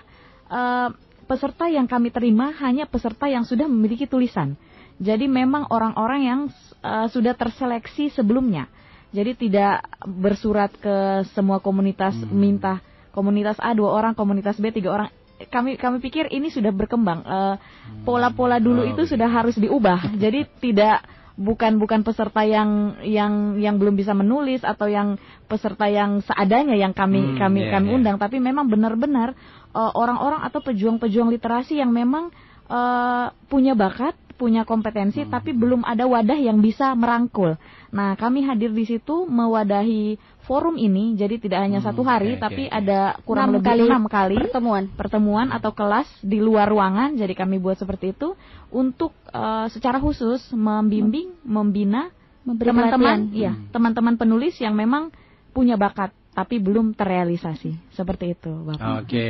eh, 0.50 0.88
peserta 1.28 1.68
yang 1.68 1.84
kami 1.84 2.08
terima 2.08 2.50
hanya 2.58 2.88
peserta 2.88 3.28
yang 3.28 3.44
sudah 3.44 3.68
memiliki 3.68 4.08
tulisan. 4.08 4.56
Jadi 4.98 5.30
memang 5.30 5.70
orang-orang 5.70 6.20
yang 6.26 6.40
uh, 6.82 7.06
sudah 7.06 7.30
terseleksi 7.38 8.10
sebelumnya. 8.10 8.66
Jadi 9.14 9.46
tidak 9.46 9.86
bersurat 10.02 10.74
ke 10.74 11.22
semua 11.38 11.62
komunitas 11.62 12.18
Hmm. 12.18 12.34
minta 12.34 12.82
komunitas 13.14 13.54
A 13.62 13.70
dua 13.78 13.94
orang, 13.94 14.18
komunitas 14.18 14.58
B 14.58 14.74
tiga 14.74 14.90
orang. 14.90 15.08
Kami 15.38 15.78
kami 15.78 16.02
pikir 16.02 16.26
ini 16.34 16.50
sudah 16.50 16.74
berkembang. 16.74 17.22
Uh, 17.22 17.54
Pola-pola 18.02 18.58
dulu 18.58 18.82
Oh, 18.82 18.90
itu 18.90 19.06
begitu. 19.06 19.14
sudah 19.14 19.30
harus 19.30 19.54
diubah. 19.54 20.18
Jadi 20.18 20.48
tidak 20.58 21.06
bukan 21.38 21.78
bukan 21.78 22.02
peserta 22.02 22.42
yang 22.42 22.98
yang 23.06 23.54
yang 23.62 23.78
belum 23.78 23.94
bisa 23.94 24.10
menulis 24.10 24.66
atau 24.66 24.90
yang 24.90 25.14
peserta 25.46 25.86
yang 25.86 26.18
seadanya 26.26 26.74
yang 26.74 26.90
kami 26.90 27.22
Hmm, 27.22 27.38
kami 27.38 27.60
iya, 27.62 27.78
kami 27.78 27.86
iya. 27.88 27.94
undang 27.94 28.16
tapi 28.18 28.42
memang 28.42 28.66
benar-benar 28.66 29.38
uh, 29.70 29.94
orang-orang 29.94 30.42
atau 30.42 30.58
pejuang-pejuang 30.58 31.30
literasi 31.30 31.78
yang 31.78 31.94
memang 31.94 32.34
uh, 32.66 33.30
punya 33.46 33.78
bakat, 33.78 34.18
punya 34.34 34.62
kompetensi, 34.66 35.22
Hmm. 35.22 35.32
tapi 35.34 35.50
belum 35.54 35.82
ada 35.82 36.06
wadah 36.06 36.38
yang 36.38 36.58
bisa 36.58 36.94
merangkul. 36.94 37.54
Nah, 37.88 38.14
kami 38.14 38.44
hadir 38.44 38.70
di 38.70 38.84
situ 38.84 39.24
mewadahi 39.26 40.20
forum 40.44 40.76
ini, 40.76 41.12
jadi 41.16 41.36
tidak 41.40 41.60
hanya 41.64 41.80
Hmm, 41.80 41.88
satu 41.92 42.02
hari, 42.04 42.36
oke, 42.36 42.40
tapi 42.40 42.68
oke. 42.68 42.72
ada 42.72 43.16
kurang 43.24 43.52
lebih 43.52 43.68
kali 43.68 43.84
enam 43.84 44.04
kali 44.08 44.36
pertemuan. 44.48 44.84
pertemuan 44.96 45.48
atau 45.52 45.72
kelas 45.76 46.08
di 46.24 46.38
luar 46.40 46.68
ruangan. 46.68 47.16
Jadi 47.16 47.34
kami 47.36 47.60
buat 47.60 47.76
seperti 47.76 48.16
itu 48.16 48.32
untuk 48.68 49.16
uh, 49.32 49.66
secara 49.72 49.96
khusus 49.98 50.40
membimbing, 50.52 51.32
membina 51.44 52.12
teman-teman, 52.44 53.28
ya, 53.36 53.52
Hmm. 53.52 53.68
teman-teman 53.72 54.14
penulis 54.16 54.56
yang 54.60 54.72
memang 54.72 55.12
punya 55.52 55.76
bakat 55.76 56.12
tapi 56.32 56.62
belum 56.62 56.94
terrealisasi. 56.94 57.92
Seperti 57.92 58.32
itu, 58.38 58.52
Bapak. 58.62 59.04
Oke. 59.04 59.28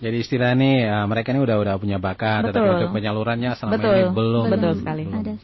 Jadi 0.00 0.16
istilah 0.16 0.56
ini 0.56 0.80
eh, 0.80 1.04
mereka 1.04 1.28
ini 1.36 1.44
udah 1.44 1.60
udah 1.60 1.74
punya 1.76 2.00
bakat, 2.00 2.48
tetapi 2.48 2.56
Betul. 2.64 2.76
untuk 2.80 2.90
penyalurannya 2.96 3.50
selama 3.52 3.72
Betul. 3.76 3.92
ini 3.92 4.04
belum. 4.16 4.44
Betul 4.48 4.72
belum. 4.72 4.80
sekali. 4.80 5.02
Ada. 5.12 5.34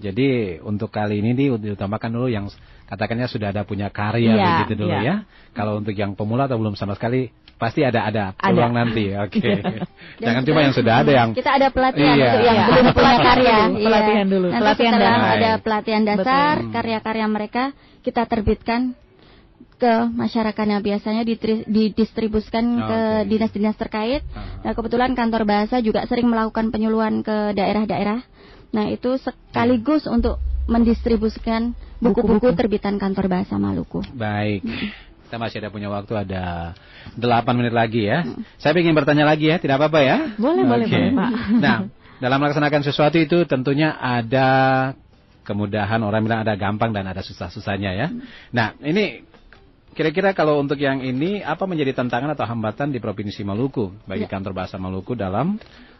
Jadi 0.00 0.28
untuk 0.64 0.88
kali 0.88 1.20
ini 1.20 1.36
di 1.36 1.52
diutamakan 1.52 2.10
dulu 2.16 2.28
yang 2.32 2.48
katakannya 2.86 3.26
sudah 3.26 3.50
ada 3.50 3.62
punya 3.62 3.90
karya 3.90 4.32
Iya, 4.32 4.46
begitu 4.62 4.74
dulu 4.80 4.94
iya. 4.94 5.02
ya. 5.02 5.16
Kalau 5.52 5.78
untuk 5.78 5.92
yang 5.92 6.14
pemula 6.14 6.46
atau 6.46 6.56
belum 6.56 6.74
sama 6.74 6.94
sekali 6.94 7.28
pasti 7.56 7.80
ada 7.80 8.04
ada 8.04 8.24
Ada. 8.36 8.52
peluang 8.52 8.72
nanti. 8.72 9.10
Oke. 9.16 9.40
Dan 9.40 9.82
Jangan 10.22 10.42
kita- 10.42 10.48
cuma 10.52 10.60
yang 10.62 10.74
sudah 10.76 10.94
ada 11.00 11.10
yang 11.10 11.30
kita 11.32 11.50
ada 11.52 11.68
pelatihan 11.68 12.14
Iya. 12.14 12.26
untuk 12.28 12.42
yang 12.44 12.56
Iya. 12.56 12.66
belum 12.68 12.86
punya 12.92 13.16
karya. 13.18 13.56
Dulu, 13.66 13.76
pelatihan 13.80 14.26
Iya. 14.26 14.32
dulu, 14.32 14.46
Nanti 14.46 14.60
pelatihan 14.62 14.92
setelah 14.92 15.10
dasar. 15.16 15.34
ada 15.36 15.50
pelatihan 15.58 16.02
dasar, 16.04 16.54
Betul. 16.56 16.72
karya-karya 16.72 17.26
mereka 17.26 17.64
kita 18.00 18.22
terbitkan 18.24 18.80
ke 19.76 19.92
masyarakatnya 20.08 20.80
biasanya 20.80 21.22
didistribusikan 21.68 22.64
ke 22.80 23.00
Oke. 23.20 23.28
dinas-dinas 23.28 23.76
terkait. 23.76 24.22
Ah. 24.32 24.60
Nah, 24.62 24.72
kebetulan 24.72 25.12
kantor 25.12 25.44
bahasa 25.44 25.80
juga 25.80 26.00
sering 26.04 26.26
melakukan 26.26 26.68
penyuluhan 26.68 27.20
ke 27.20 27.52
daerah-daerah. 27.52 28.24
Nah, 28.72 28.88
itu 28.88 29.16
sekaligus 29.16 30.04
untuk 30.04 30.40
mendistribusikan 30.66 31.76
buku-buku 32.00 32.52
terbitan 32.56 33.00
kantor 33.00 33.26
bahasa 33.28 33.56
Maluku. 33.56 34.04
Baik. 34.12 34.62
Kita 35.26 35.42
masih 35.42 35.58
ada 35.58 35.74
punya 35.74 35.90
waktu 35.90 36.12
ada 36.14 36.70
8 37.18 37.58
menit 37.58 37.74
lagi 37.74 38.06
ya. 38.06 38.22
Saya 38.62 38.78
ingin 38.78 38.94
bertanya 38.94 39.26
lagi 39.26 39.50
ya, 39.50 39.58
tidak 39.58 39.82
apa-apa 39.82 40.00
ya? 40.04 40.16
Boleh, 40.38 40.62
boleh, 40.62 40.86
Oke. 40.86 40.94
boleh, 40.94 41.10
Pak. 41.18 41.30
Nah, 41.58 41.76
dalam 42.22 42.38
melaksanakan 42.38 42.80
sesuatu 42.86 43.18
itu 43.18 43.42
tentunya 43.44 43.98
ada 43.98 44.46
kemudahan, 45.42 45.98
orang 46.02 46.22
bilang 46.22 46.40
ada 46.46 46.54
gampang 46.54 46.94
dan 46.94 47.10
ada 47.10 47.26
susah-susahnya 47.26 47.90
ya. 47.94 48.06
Nah, 48.54 48.78
ini 48.82 49.26
kira-kira 49.96 50.30
kalau 50.36 50.60
untuk 50.60 50.76
yang 50.76 51.00
ini 51.00 51.40
apa 51.40 51.64
menjadi 51.64 51.96
tantangan 51.96 52.36
atau 52.36 52.44
hambatan 52.46 52.92
di 52.92 53.00
Provinsi 53.00 53.42
Maluku 53.42 53.90
bagi 54.04 54.26
Ya. 54.26 54.30
kantor 54.30 54.52
bahasa 54.52 54.76
Maluku 54.76 55.16
dalam 55.16 55.56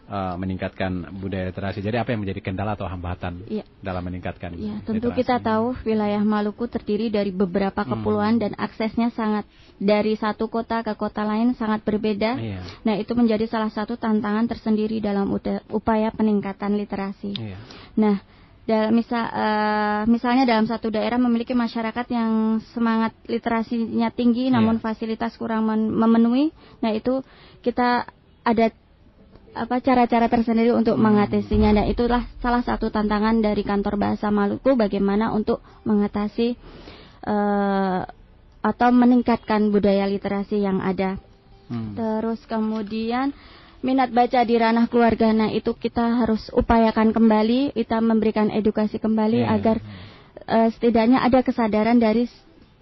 uh, 0.07 0.35
meningkatkan 0.35 0.91
budaya 1.15 1.47
literasi. 1.47 1.79
Jadi 1.79 1.95
apa 1.95 2.11
yang 2.11 2.23
menjadi 2.23 2.41
kendala 2.41 2.73
atau 2.73 2.87
hambatan 2.87 3.43
Iya. 3.45 3.63
dalam 3.79 4.03
meningkatkan 4.03 4.55
Ya, 4.55 4.79
tentu 4.83 5.11
literasi? 5.11 5.19
kita 5.21 5.35
tahu 5.39 5.75
wilayah 5.83 6.23
Maluku 6.23 6.65
terdiri 6.65 7.07
dari 7.07 7.29
beberapa 7.29 7.83
Hmm. 7.83 7.91
kepulauan 7.93 8.39
dan 8.39 8.55
aksesnya 8.55 9.11
sangat 9.11 9.43
dari 9.77 10.17
satu 10.17 10.49
kota 10.49 10.81
ke 10.81 10.97
kota 10.97 11.21
lain 11.21 11.53
sangat 11.53 11.85
berbeda. 11.85 12.39
Iya. 12.39 12.59
Nah, 12.81 12.95
itu 12.97 13.13
menjadi 13.13 13.45
salah 13.45 13.69
satu 13.69 13.93
tantangan 13.95 14.47
tersendiri 14.47 14.97
dalam 14.97 15.29
upaya 15.69 16.09
peningkatan 16.09 16.73
literasi. 16.73 17.37
Iya. 17.37 17.57
Nah, 17.95 18.17
dalam 18.67 18.91
misal 18.91 19.23
eh, 19.31 20.01
misalnya 20.11 20.43
dalam 20.43 20.67
satu 20.67 20.91
daerah 20.91 21.15
memiliki 21.15 21.55
masyarakat 21.55 22.03
yang 22.11 22.59
semangat 22.75 23.15
literasinya 23.23 24.11
tinggi 24.11 24.51
namun 24.51 24.79
Iya. 24.79 24.83
fasilitas 24.83 25.39
kurang 25.39 25.63
men- 25.63 25.93
memenuhi. 25.93 26.51
Nah, 26.83 26.91
itu 26.91 27.23
kita 27.61 28.03
ada 28.43 28.67
apa 29.57 29.81
cara-cara 29.81 30.29
tersendiri 30.29 30.71
untuk 30.71 30.95
Hmm. 30.95 31.09
mengatasinya. 31.09 31.73
Nah, 31.73 31.85
itulah 31.89 32.23
salah 32.39 32.61
satu 32.61 32.93
tantangan 32.93 33.41
dari 33.41 33.65
kantor 33.65 33.97
bahasa 33.97 34.29
Maluku 34.29 34.77
bagaimana 34.77 35.33
untuk 35.33 35.59
mengatasi 35.83 36.53
eh, 37.27 38.01
atau 38.63 38.89
meningkatkan 38.95 39.67
budaya 39.67 40.07
literasi 40.07 40.63
yang 40.63 40.79
ada. 40.79 41.19
Hmm. 41.67 41.91
Terus 41.97 42.39
kemudian 42.47 43.35
minat 43.83 44.09
baca 44.15 44.41
di 44.41 44.55
ranah 44.55 44.87
keluarga. 44.87 45.35
Nah, 45.35 45.51
itu 45.51 45.75
kita 45.75 46.23
harus 46.23 46.47
upayakan 46.55 47.11
kembali, 47.11 47.75
kita 47.75 47.99
memberikan 47.99 48.47
edukasi 48.49 48.97
kembali 48.97 49.43
Iya. 49.43 49.51
agar 49.59 49.77
eh, 50.47 50.69
setidaknya 50.71 51.19
ada 51.19 51.43
kesadaran 51.43 51.99
dari 51.99 52.31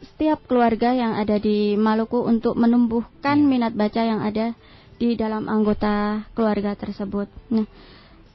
setiap 0.06 0.46
keluarga 0.46 0.94
yang 0.94 1.18
ada 1.18 1.42
di 1.42 1.74
Maluku 1.74 2.22
untuk 2.22 2.54
menumbuhkan 2.54 3.42
Iya. 3.42 3.50
minat 3.50 3.74
baca 3.74 4.02
yang 4.06 4.22
ada 4.22 4.54
di 4.96 5.20
dalam 5.20 5.48
anggota 5.52 6.24
keluarga 6.32 6.76
tersebut. 6.76 7.28
Nah, 7.52 7.68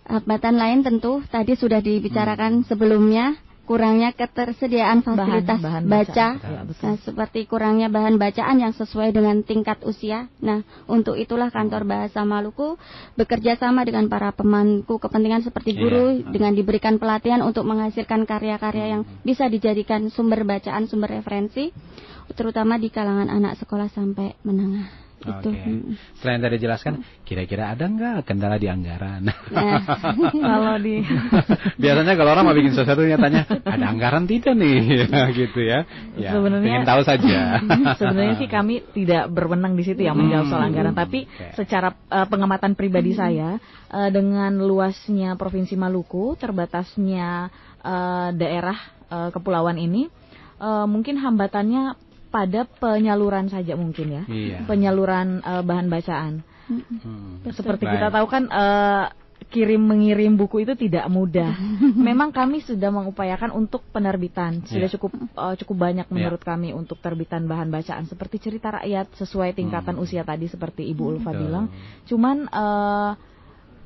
hambatan 0.06 0.56
lain 0.58 0.80
tentu 0.84 1.24
tadi 1.30 1.54
sudah 1.56 1.80
Hmm. 1.80 1.88
dibicarakan 1.88 2.52
sebelumnya 2.66 3.38
kurangnya 3.70 4.10
ketersediaan 4.10 5.06
fasilitas 5.06 5.62
bahan 5.62 5.86
baca, 5.86 6.02
bacaan. 6.02 6.34
Ya, 6.42 6.60
betul. 6.66 6.82
Nah, 6.82 6.96
seperti 7.06 7.40
kurangnya 7.46 7.86
bahan 7.86 8.18
bacaan 8.18 8.58
yang 8.58 8.74
sesuai 8.74 9.14
dengan 9.14 9.46
tingkat 9.46 9.86
usia. 9.86 10.26
Nah, 10.42 10.66
untuk 10.90 11.14
itulah 11.14 11.54
kantor 11.54 11.86
bahasa 11.86 12.26
Maluku 12.26 12.74
bekerja 13.14 13.54
sama 13.62 13.86
dengan 13.86 14.10
para 14.10 14.34
pemangku 14.34 14.98
kepentingan 14.98 15.46
seperti 15.46 15.78
guru 15.78 16.18
Iya. 16.18 16.34
dengan 16.34 16.52
diberikan 16.58 16.98
pelatihan 16.98 17.46
untuk 17.46 17.62
menghasilkan 17.62 18.26
karya-karya 18.26 18.98
yang 18.98 19.02
bisa 19.22 19.46
dijadikan 19.46 20.10
sumber 20.10 20.42
bacaan, 20.42 20.90
sumber 20.90 21.22
referensi, 21.22 21.70
terutama 22.34 22.74
di 22.74 22.90
kalangan 22.90 23.30
anak 23.30 23.54
sekolah 23.54 23.86
sampai 23.86 24.34
menengah. 24.42 25.09
Oke. 25.20 25.52
Mm. 25.52 26.00
Selain 26.16 26.40
tadi 26.40 26.56
jelaskan, 26.56 27.04
kira-kira 27.28 27.76
ada 27.76 27.84
nggak 27.84 28.24
kendala 28.24 28.56
di 28.56 28.72
anggaran? 28.72 29.20
Nah, 29.20 29.36
Kalau 30.32 30.80
di 30.80 31.04
Biasanya 31.82 32.16
kalau 32.16 32.30
orang 32.32 32.44
mau 32.48 32.56
bikin 32.56 32.72
sesuatu 32.72 33.04
tanya, 33.04 33.44
ada 33.44 33.84
anggaran 33.84 34.24
tidak 34.24 34.56
nih? 34.56 35.04
Gitu 35.44 35.60
ya. 35.60 35.84
Ya, 36.16 36.32
Sebenarnya- 36.32 36.68
ingin 36.72 36.88
tahu 36.88 37.02
saja. 37.04 37.60
Sebenarnya 38.00 38.34
sih 38.40 38.48
kami 38.48 38.80
tidak 38.96 39.28
berwenang 39.28 39.76
di 39.76 39.84
situ 39.84 40.00
yang 40.00 40.16
menjawab 40.16 40.48
soal 40.48 40.60
Hmm. 40.64 40.68
anggaran, 40.72 40.94
tapi 40.96 41.28
Oke. 41.28 41.52
secara 41.60 41.92
eh, 42.08 42.24
pengamatan 42.24 42.72
pribadi 42.72 43.12
saya 43.12 43.60
eh, 43.92 44.08
dengan 44.08 44.56
luasnya 44.56 45.36
provinsi 45.36 45.76
Maluku, 45.76 46.32
terbatasnya 46.40 47.52
eh, 47.84 48.28
daerah 48.40 48.78
eh, 49.12 49.28
kepulauan 49.36 49.76
ini, 49.76 50.08
eh, 50.56 50.86
mungkin 50.88 51.20
hambatannya 51.20 52.08
pada 52.30 52.62
penyaluran 52.64 53.50
saja 53.50 53.74
mungkin 53.74 54.06
ya, 54.10 54.22
Iya. 54.24 54.58
penyaluran 54.64 55.42
eh, 55.42 55.62
bahan 55.62 55.86
bacaan. 55.86 56.34
Hmm. 56.70 57.42
Seperti 57.50 57.82
Baik. 57.82 57.94
kita 57.98 58.08
tahu 58.14 58.26
kan 58.30 58.46
eh, 58.46 59.06
kirim 59.50 59.82
mengirim 59.82 60.38
buku 60.38 60.62
itu 60.62 60.78
tidak 60.78 61.10
mudah. 61.10 61.50
Memang 62.08 62.30
kami 62.30 62.62
sudah 62.62 62.94
mengupayakan 62.94 63.50
untuk 63.50 63.82
penerbitan. 63.90 64.62
Sudah 64.62 64.86
Iya. 64.86 64.94
cukup 64.94 65.10
eh, 65.18 65.54
cukup 65.58 65.76
banyak 65.76 66.06
menurut 66.08 66.38
kami 66.38 66.70
untuk 66.70 67.02
terbitan 67.02 67.50
bahan 67.50 67.68
bacaan 67.68 68.06
seperti 68.06 68.38
cerita 68.38 68.78
rakyat 68.78 69.10
sesuai 69.18 69.58
tingkatan 69.58 69.98
Hmm. 69.98 70.04
usia 70.06 70.22
tadi 70.22 70.46
seperti 70.46 70.86
Ibu 70.86 71.18
Ulfa 71.18 71.34
Betul. 71.34 71.42
bilang. 71.42 71.66
Cuman 72.06 72.36
eh, 72.46 73.12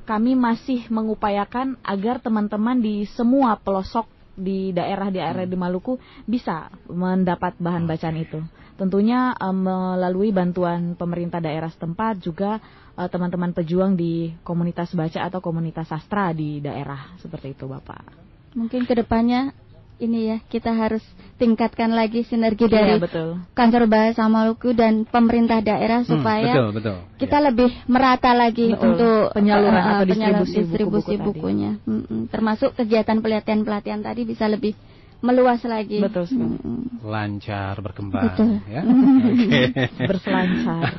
kami 0.05 0.37
masih 0.37 0.85
mengupayakan 0.93 1.81
agar 1.81 2.21
teman-teman 2.21 2.77
di 2.77 3.09
semua 3.09 3.57
pelosok 3.57 4.05
di 4.35 4.75
daerah-daerah 4.75 5.47
di 5.47 5.57
Maluku 5.57 5.95
bisa 6.27 6.67
mendapat 6.91 7.55
bahan 7.57 7.87
bacaan 7.87 8.19
itu. 8.19 8.39
Tentunya 8.75 9.31
eh, 9.31 9.55
melalui 9.55 10.35
bantuan 10.35 10.99
pemerintah 10.99 11.39
daerah 11.39 11.71
setempat 11.71 12.19
juga 12.19 12.59
eh, 12.99 13.07
teman-teman 13.07 13.55
pejuang 13.55 13.95
di 13.95 14.35
komunitas 14.43 14.91
baca 14.93 15.25
atau 15.25 15.39
komunitas 15.39 15.87
sastra 15.87 16.35
di 16.35 16.59
daerah 16.59 17.15
seperti 17.19 17.55
itu, 17.55 17.65
Bapak. 17.65 18.27
mungkin 18.55 18.87
ke 18.87 18.95
depannya 18.95 19.51
ini 19.97 20.19
ya 20.27 20.37
kita 20.43 20.71
harus 20.71 20.99
tingkatkan 21.35 21.87
lagi 21.89 22.21
sinergi 22.21 22.65
dari 22.65 22.95
Iya, 22.95 22.99
betul. 22.99 23.29
kantor 23.51 23.83
bahasa 23.85 24.23
Maluku 24.25 24.71
dan 24.71 25.03
pemerintah 25.03 25.59
daerah 25.59 26.01
Hmm, 26.01 26.09
supaya 26.09 26.51
betul, 26.51 26.67
betul. 26.73 26.97
kita 27.17 27.37
Ya. 27.37 27.45
lebih 27.47 27.69
merata 27.85 28.31
lagi 28.31 28.69
Betul. 28.69 28.83
untuk 28.89 29.19
Penyaluran 29.31 29.71
eh, 29.73 29.83
atau 29.85 29.95
eh, 29.97 30.09
penyalur- 30.09 30.43
distribusi 30.43 30.57
distribusi 30.61 30.95
buku-buku 30.95 31.13
tadi. 31.13 31.27
bukunya 31.31 31.71
Mm-mm. 31.81 32.19
termasuk 32.27 32.69
kegiatan 32.73 33.17
pelatihan-pelatihan 33.19 34.01
tadi 34.01 34.21
bisa 34.23 34.45
lebih 34.45 34.75
meluas 35.19 35.63
lagi 35.63 35.99
Betul. 35.99 36.27
Mm-mm. 36.29 37.01
lancar 37.01 37.75
berkembang 37.79 38.35
Betul. 38.35 38.51
ya. 38.67 38.81
Oke. 39.31 39.61
Berselancar. 40.01 40.81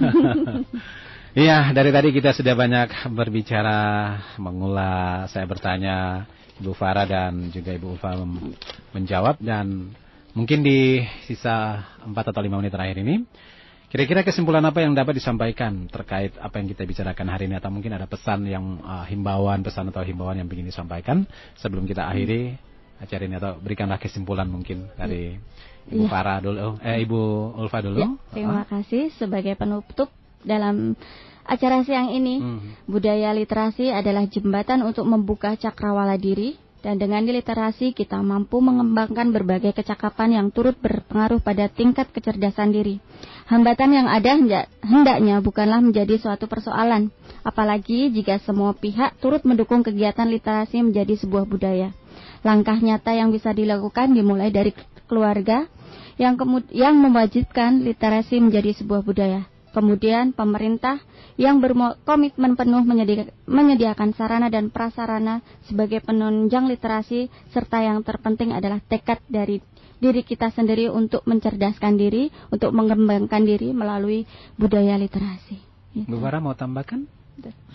Iya, 1.36 1.68
dari 1.70 1.92
tadi 1.92 2.16
kita 2.16 2.32
sudah 2.32 2.56
banyak 2.56 3.12
berbicara, 3.12 3.80
mengulas, 4.40 5.28
saya 5.28 5.44
bertanya, 5.44 6.24
Ibu 6.60 6.72
Farah 6.72 7.04
dan 7.04 7.52
juga 7.52 7.76
Ibu 7.76 7.96
Ulfa 7.96 8.16
menjawab. 8.96 9.40
Dan 9.40 9.92
mungkin 10.32 10.64
di 10.64 11.04
sisa 11.28 11.84
4 12.04 12.12
atau 12.12 12.40
5 12.40 12.60
menit 12.60 12.72
terakhir 12.72 13.00
ini 13.00 13.24
kira-kira 13.86 14.26
kesimpulan 14.26 14.60
apa 14.66 14.82
yang 14.82 14.98
dapat 14.98 15.14
disampaikan 15.16 15.86
terkait 15.86 16.34
apa 16.42 16.58
yang 16.58 16.66
kita 16.68 16.82
bicarakan 16.82 17.26
hari 17.30 17.46
ini? 17.46 17.56
Atau 17.56 17.70
mungkin 17.70 17.94
ada 17.94 18.04
pesan 18.04 18.44
yang 18.44 18.82
uh, 18.82 19.06
himbauan, 19.06 19.62
pesan 19.62 19.88
atau 19.88 20.02
himbauan 20.02 20.36
yang 20.36 20.48
ingin 20.50 20.68
disampaikan 20.68 21.24
sebelum 21.56 21.86
kita 21.86 22.04
akhiri 22.04 22.58
acara 22.98 23.22
ini? 23.24 23.34
Atau 23.38 23.52
berikanlah 23.62 24.00
kesimpulan 24.02 24.50
mungkin 24.50 24.90
dari 24.98 25.38
Ibu 25.86 26.02
Iya. 26.02 26.10
Farah 26.10 26.42
dulu, 26.42 26.82
eh 26.82 26.98
Ibu 27.06 27.20
Ulfa 27.62 27.78
dulu. 27.78 28.02
Ya, 28.02 28.10
terima 28.34 28.66
kasih. 28.66 29.14
Sebagai 29.14 29.54
penutup 29.54 30.10
dalam 30.42 30.98
acara 31.46 31.80
siang 31.86 32.10
ini. 32.10 32.42
Hmm. 32.42 32.58
Budaya 32.84 33.30
literasi 33.32 33.94
adalah 33.94 34.26
jembatan 34.26 34.82
untuk 34.82 35.06
membuka 35.06 35.54
cakrawala 35.54 36.18
diri 36.18 36.58
dan 36.86 37.02
dengan 37.02 37.26
literasi 37.26 37.90
kita 37.90 38.22
mampu 38.22 38.62
mengembangkan 38.62 39.34
berbagai 39.34 39.74
kecakapan 39.74 40.38
yang 40.38 40.46
turut 40.54 40.78
berpengaruh 40.78 41.42
pada 41.42 41.66
tingkat 41.66 42.06
kecerdasan 42.14 42.70
diri. 42.70 43.02
Hambatan 43.50 43.90
yang 43.90 44.06
ada 44.06 44.38
henda- 44.38 44.70
hendaknya 44.86 45.42
bukanlah 45.42 45.82
menjadi 45.82 46.14
suatu 46.14 46.46
persoalan, 46.46 47.10
apalagi 47.42 48.14
jika 48.14 48.38
semua 48.38 48.70
pihak 48.70 49.18
turut 49.18 49.42
mendukung 49.42 49.82
kegiatan 49.82 50.30
literasi 50.30 50.78
menjadi 50.86 51.18
sebuah 51.18 51.46
budaya. 51.50 51.90
Langkah 52.46 52.78
nyata 52.78 53.18
yang 53.18 53.34
bisa 53.34 53.50
dilakukan 53.50 54.14
dimulai 54.14 54.54
dari 54.54 54.70
keluarga 55.10 55.66
yang 56.22 56.38
yang 56.70 56.94
mewajibkan 57.02 57.82
literasi 57.82 58.38
menjadi 58.38 58.78
sebuah 58.78 59.02
budaya. 59.02 59.55
Kemudian 59.76 60.32
pemerintah 60.32 61.04
yang 61.36 61.60
berkomitmen 61.60 62.56
penuh 62.56 62.80
menyedi- 62.80 63.28
menyediakan 63.44 64.16
sarana 64.16 64.48
dan 64.48 64.72
prasarana 64.72 65.44
sebagai 65.68 66.00
penunjang 66.00 66.64
literasi 66.64 67.28
serta 67.52 67.84
yang 67.84 68.00
terpenting 68.00 68.56
adalah 68.56 68.80
tekad 68.80 69.20
dari 69.28 69.60
diri 70.00 70.24
kita 70.24 70.48
sendiri 70.48 70.88
untuk 70.88 71.28
mencerdaskan 71.28 72.00
diri, 72.00 72.32
untuk 72.48 72.72
mengembangkan 72.72 73.44
diri 73.44 73.76
melalui 73.76 74.24
budaya 74.56 74.96
literasi. 74.96 75.60
Gitu. 75.92 76.08
Bu 76.08 76.24
Farah 76.24 76.40
mau 76.40 76.56
tambahkan? 76.56 77.04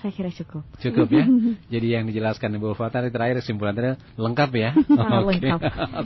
Saya 0.01 0.09
kira 0.09 0.33
cukup. 0.33 0.65
Cukup 0.81 1.05
ya. 1.13 1.29
Jadi 1.77 1.87
yang 1.93 2.09
dijelaskan 2.09 2.57
Ibu 2.57 2.73
Ulfa 2.73 2.89
tadi 2.89 3.13
terakhir 3.13 3.45
kesimpulan 3.45 3.77
tadi 3.77 3.93
lengkap 4.17 4.49
ya. 4.57 4.73
Sangat 4.89 5.21
Oke. 5.21 5.37
lengkap. 5.37 5.59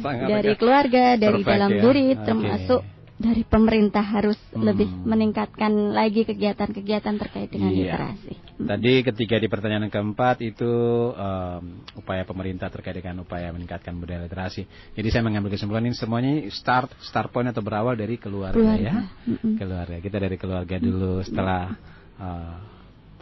Sangat 0.04 0.28
dari 0.28 0.44
lengkap. 0.44 0.60
keluarga, 0.60 1.06
dari 1.16 1.40
Perfect 1.40 1.52
dalam 1.56 1.72
ya. 1.72 1.80
diri, 1.88 2.06
termasuk 2.20 2.80
dari 3.16 3.48
pemerintah 3.48 4.04
harus 4.04 4.36
Hmm. 4.52 4.68
lebih 4.68 4.92
meningkatkan 5.08 5.72
lagi 5.92 6.28
kegiatan-kegiatan 6.28 7.16
terkait 7.16 7.48
dengan 7.48 7.72
Iya. 7.72 7.96
literasi. 7.96 8.34
Tadi 8.56 8.94
ketika 9.04 9.36
di 9.36 9.48
pertanyaan 9.48 9.88
keempat 9.88 10.40
itu 10.40 10.72
em, 11.12 11.64
upaya 11.96 12.24
pemerintah 12.24 12.68
terkait 12.68 13.00
dengan 13.00 13.24
upaya 13.24 13.52
meningkatkan 13.52 13.96
budaya 13.96 14.28
literasi. 14.28 14.68
Jadi 14.94 15.08
saya 15.10 15.24
mengambil 15.24 15.52
kesimpulan 15.52 15.84
ini 15.84 15.96
semuanya 15.96 16.44
start 16.52 16.92
start 17.02 17.32
point 17.32 17.48
atau 17.48 17.60
berawal 17.60 17.96
dari 17.96 18.16
keluarga, 18.16 18.56
Keluarga. 18.56 18.84
ya. 18.84 18.94
Mm-mm. 19.28 19.56
Keluarga. 19.56 19.98
Kita 20.00 20.18
dari 20.20 20.36
keluarga 20.36 20.76
dulu 20.76 21.24
setelah 21.24 21.72
eh, 22.16 22.56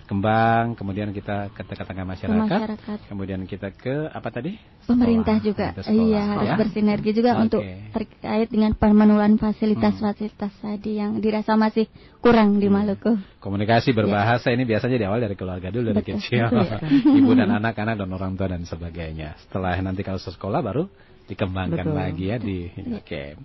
kembang, 0.06 0.76
kemudian 0.76 1.10
kita 1.12 1.50
ke 1.52 1.62
tengah-tengah 1.64 2.06
masyarakat, 2.06 2.44
masyarakat. 2.46 2.98
kemudiah 3.08 3.38
kita 3.44 3.70
ke 3.72 4.12
apa 4.12 4.30
tadi? 4.30 4.60
Pemerintah 4.84 5.40
Sekolah. 5.40 5.48
juga, 5.48 5.68
sekolah, 5.80 6.04
iya 6.04 6.22
harus 6.28 6.50
ya. 6.52 6.56
bersinergi 6.60 7.12
juga 7.16 7.32
Oke. 7.36 7.42
untuk 7.48 7.62
terkait 7.96 8.48
dengan 8.52 8.72
pemenuhan 8.76 9.40
fasilitas-fasilitas 9.40 10.54
tadi 10.60 11.00
yang 11.00 11.18
dirasa 11.24 11.56
masih 11.56 11.88
kurang 12.20 12.60
di 12.60 12.68
Maluku. 12.68 13.16
Komunikasi 13.40 13.96
berbahasa 13.96 14.52
ini 14.52 14.68
biasanya 14.68 14.98
di 15.00 15.06
awal 15.08 15.24
dari 15.24 15.36
keluarga 15.40 15.72
dulu 15.72 15.92
dari 15.96 16.04
Betul, 16.04 16.20
kecil. 16.20 16.46
betul, 16.52 17.16
Ibu 17.24 17.32
dan 17.40 17.50
anak-anak 17.60 17.96
dan 18.00 18.10
orang 18.12 18.34
tua 18.36 18.48
dan 18.52 18.64
sebagainya. 18.68 19.40
Setelah 19.48 19.80
nanti 19.80 20.04
kalau 20.04 20.20
sekolah 20.20 20.60
baru 20.60 20.84
dikembangkan 21.28 21.88
Betul. 21.88 21.96
lagi 21.96 22.26
ya 22.28 22.38
di 22.38 22.68
Oke. 23.00 23.40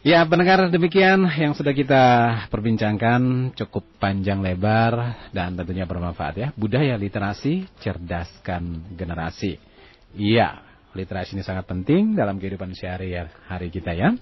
Ya, 0.00 0.24
pendengar 0.24 0.64
demikian 0.72 1.28
yang 1.28 1.52
sudah 1.52 1.76
kita 1.76 2.04
perbincangkan 2.48 3.52
cukup 3.52 3.84
panjang 4.00 4.40
lebar 4.40 5.28
dan 5.28 5.52
tentunya 5.60 5.84
bermanfaat 5.84 6.34
ya. 6.40 6.48
Budaya 6.56 6.96
literasi 6.96 7.68
cerdaskan 7.84 8.96
generasi. 8.96 9.60
Iya, 10.16 10.64
literasi 10.96 11.36
ini 11.36 11.44
sangat 11.44 11.68
penting 11.68 12.16
dalam 12.16 12.40
kehidupan 12.40 12.72
sehari-hari 12.72 13.68
kita 13.68 13.92
ya. 13.92 14.16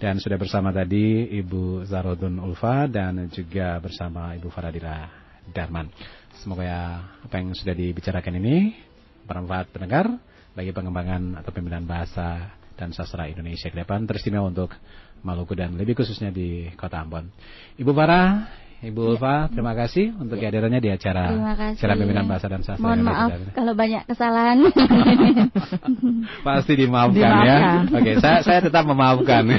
Dan 0.00 0.16
sudah 0.16 0.40
bersama 0.40 0.72
tadi 0.72 1.28
Ibu 1.44 1.84
Zarodun 1.84 2.40
Ulfa 2.40 2.88
dan 2.88 3.28
juga 3.28 3.76
bersama 3.84 4.32
Ibu 4.32 4.48
Faradila 4.48 5.12
Darman. 5.52 5.92
Semoga 6.40 6.64
ya 6.64 6.80
apa 7.20 7.36
yang 7.36 7.52
sudah 7.52 7.76
dibicarakan 7.76 8.40
ini 8.40 8.80
bermanfaat 9.28 9.76
pendengar 9.76 10.08
bagi 10.56 10.72
pengembangan 10.72 11.44
atau 11.44 11.52
pembinaan 11.52 11.84
bahasa 11.84 12.56
dan 12.78 12.94
sastra 12.94 13.26
Indonesia 13.26 13.66
ke 13.66 13.74
depan 13.74 14.06
teristimewa 14.06 14.46
untuk 14.46 14.70
Maluku 15.22 15.54
dan 15.58 15.74
lebih 15.74 15.98
khususnya 15.98 16.30
di 16.30 16.70
Kota 16.78 17.02
Ambon. 17.02 17.30
Ibu 17.78 17.90
Farah, 17.94 18.46
Ibu 18.78 19.18
Ulfa, 19.18 19.50
terima 19.50 19.74
kasih 19.74 20.14
untuk 20.22 20.38
kehadirannya 20.38 20.78
di 20.78 20.86
acara 20.94 21.34
acara 21.74 21.98
pembinaan 21.98 22.30
bahasa 22.30 22.46
dan 22.46 22.62
sastra 22.62 22.78
Mohon 22.78 23.00
maaf 23.10 23.30
kalau 23.50 23.74
banyak 23.74 24.06
kesalahan. 24.06 24.70
Pasti 26.46 26.72
dimaafkan 26.78 27.32
ya. 27.42 27.56
Oke, 27.90 28.22
saya 28.22 28.38
saya 28.46 28.62
tetap 28.62 28.86
memaafkan. 28.86 29.50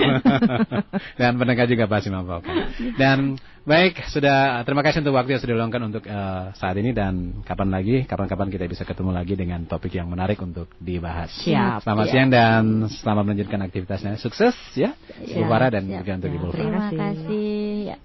Dan 1.20 1.36
pendengar 1.36 1.68
juga 1.68 1.92
pasti 1.92 2.08
memaafkan. 2.08 2.72
Dan 2.96 3.36
baik, 3.68 4.08
sudah 4.08 4.64
terima 4.64 4.88
kasih 4.88 5.04
untuk 5.04 5.16
waktu 5.20 5.36
yang 5.36 5.42
sudah 5.44 5.54
diluangkan 5.56 5.82
untuk 5.92 6.04
eh, 6.08 6.44
saat 6.56 6.76
ini 6.80 6.96
dan 6.96 7.44
kapan 7.44 7.76
lagi, 7.76 8.08
kapan-kapan 8.08 8.48
kita 8.48 8.72
bisa 8.72 8.88
ketemu 8.88 9.12
lagi 9.12 9.36
dengan 9.36 9.68
topik 9.68 10.00
yang 10.00 10.08
menarik 10.08 10.40
untuk 10.40 10.72
dibahas. 10.80 11.28
Siap. 11.44 11.84
Selamat 11.84 12.06
Siap. 12.08 12.14
siang 12.16 12.30
dan 12.32 12.64
selamat 12.88 13.24
melanjutkan 13.28 13.60
aktivitasnya. 13.68 14.16
Sukses 14.16 14.56
ya, 14.80 14.96
Bu. 15.28 15.44
Farah 15.44 15.76
dan 15.76 15.92
juga 15.92 16.16
untuk 16.16 16.32
Ya, 16.32 16.36
Ibu 16.40 16.46
Ulfa. 16.48 16.56
Terima 16.56 16.80
kasih. 16.88 16.98
kasih. 16.98 17.60
Ya. 17.92 17.98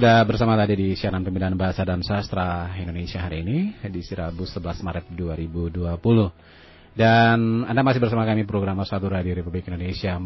Sudah 0.00 0.24
bersama 0.24 0.56
tadi 0.56 0.80
di 0.80 0.88
siaran 0.96 1.20
pembinaan 1.20 1.60
bahasa 1.60 1.84
dan 1.84 2.00
sastra 2.00 2.72
Indonesia 2.80 3.20
hari 3.20 3.44
ini 3.44 3.76
di 3.84 4.00
Sirabu 4.00 4.48
11 4.48 4.80
Maret 4.80 5.12
2020. 5.12 6.96
Dan 6.96 7.68
Anda 7.68 7.84
masih 7.84 8.00
bersama 8.00 8.24
kami 8.24 8.48
program 8.48 8.80
Satu 8.88 9.12
Radio 9.12 9.36
Republik 9.36 9.68
Indonesia 9.68 10.16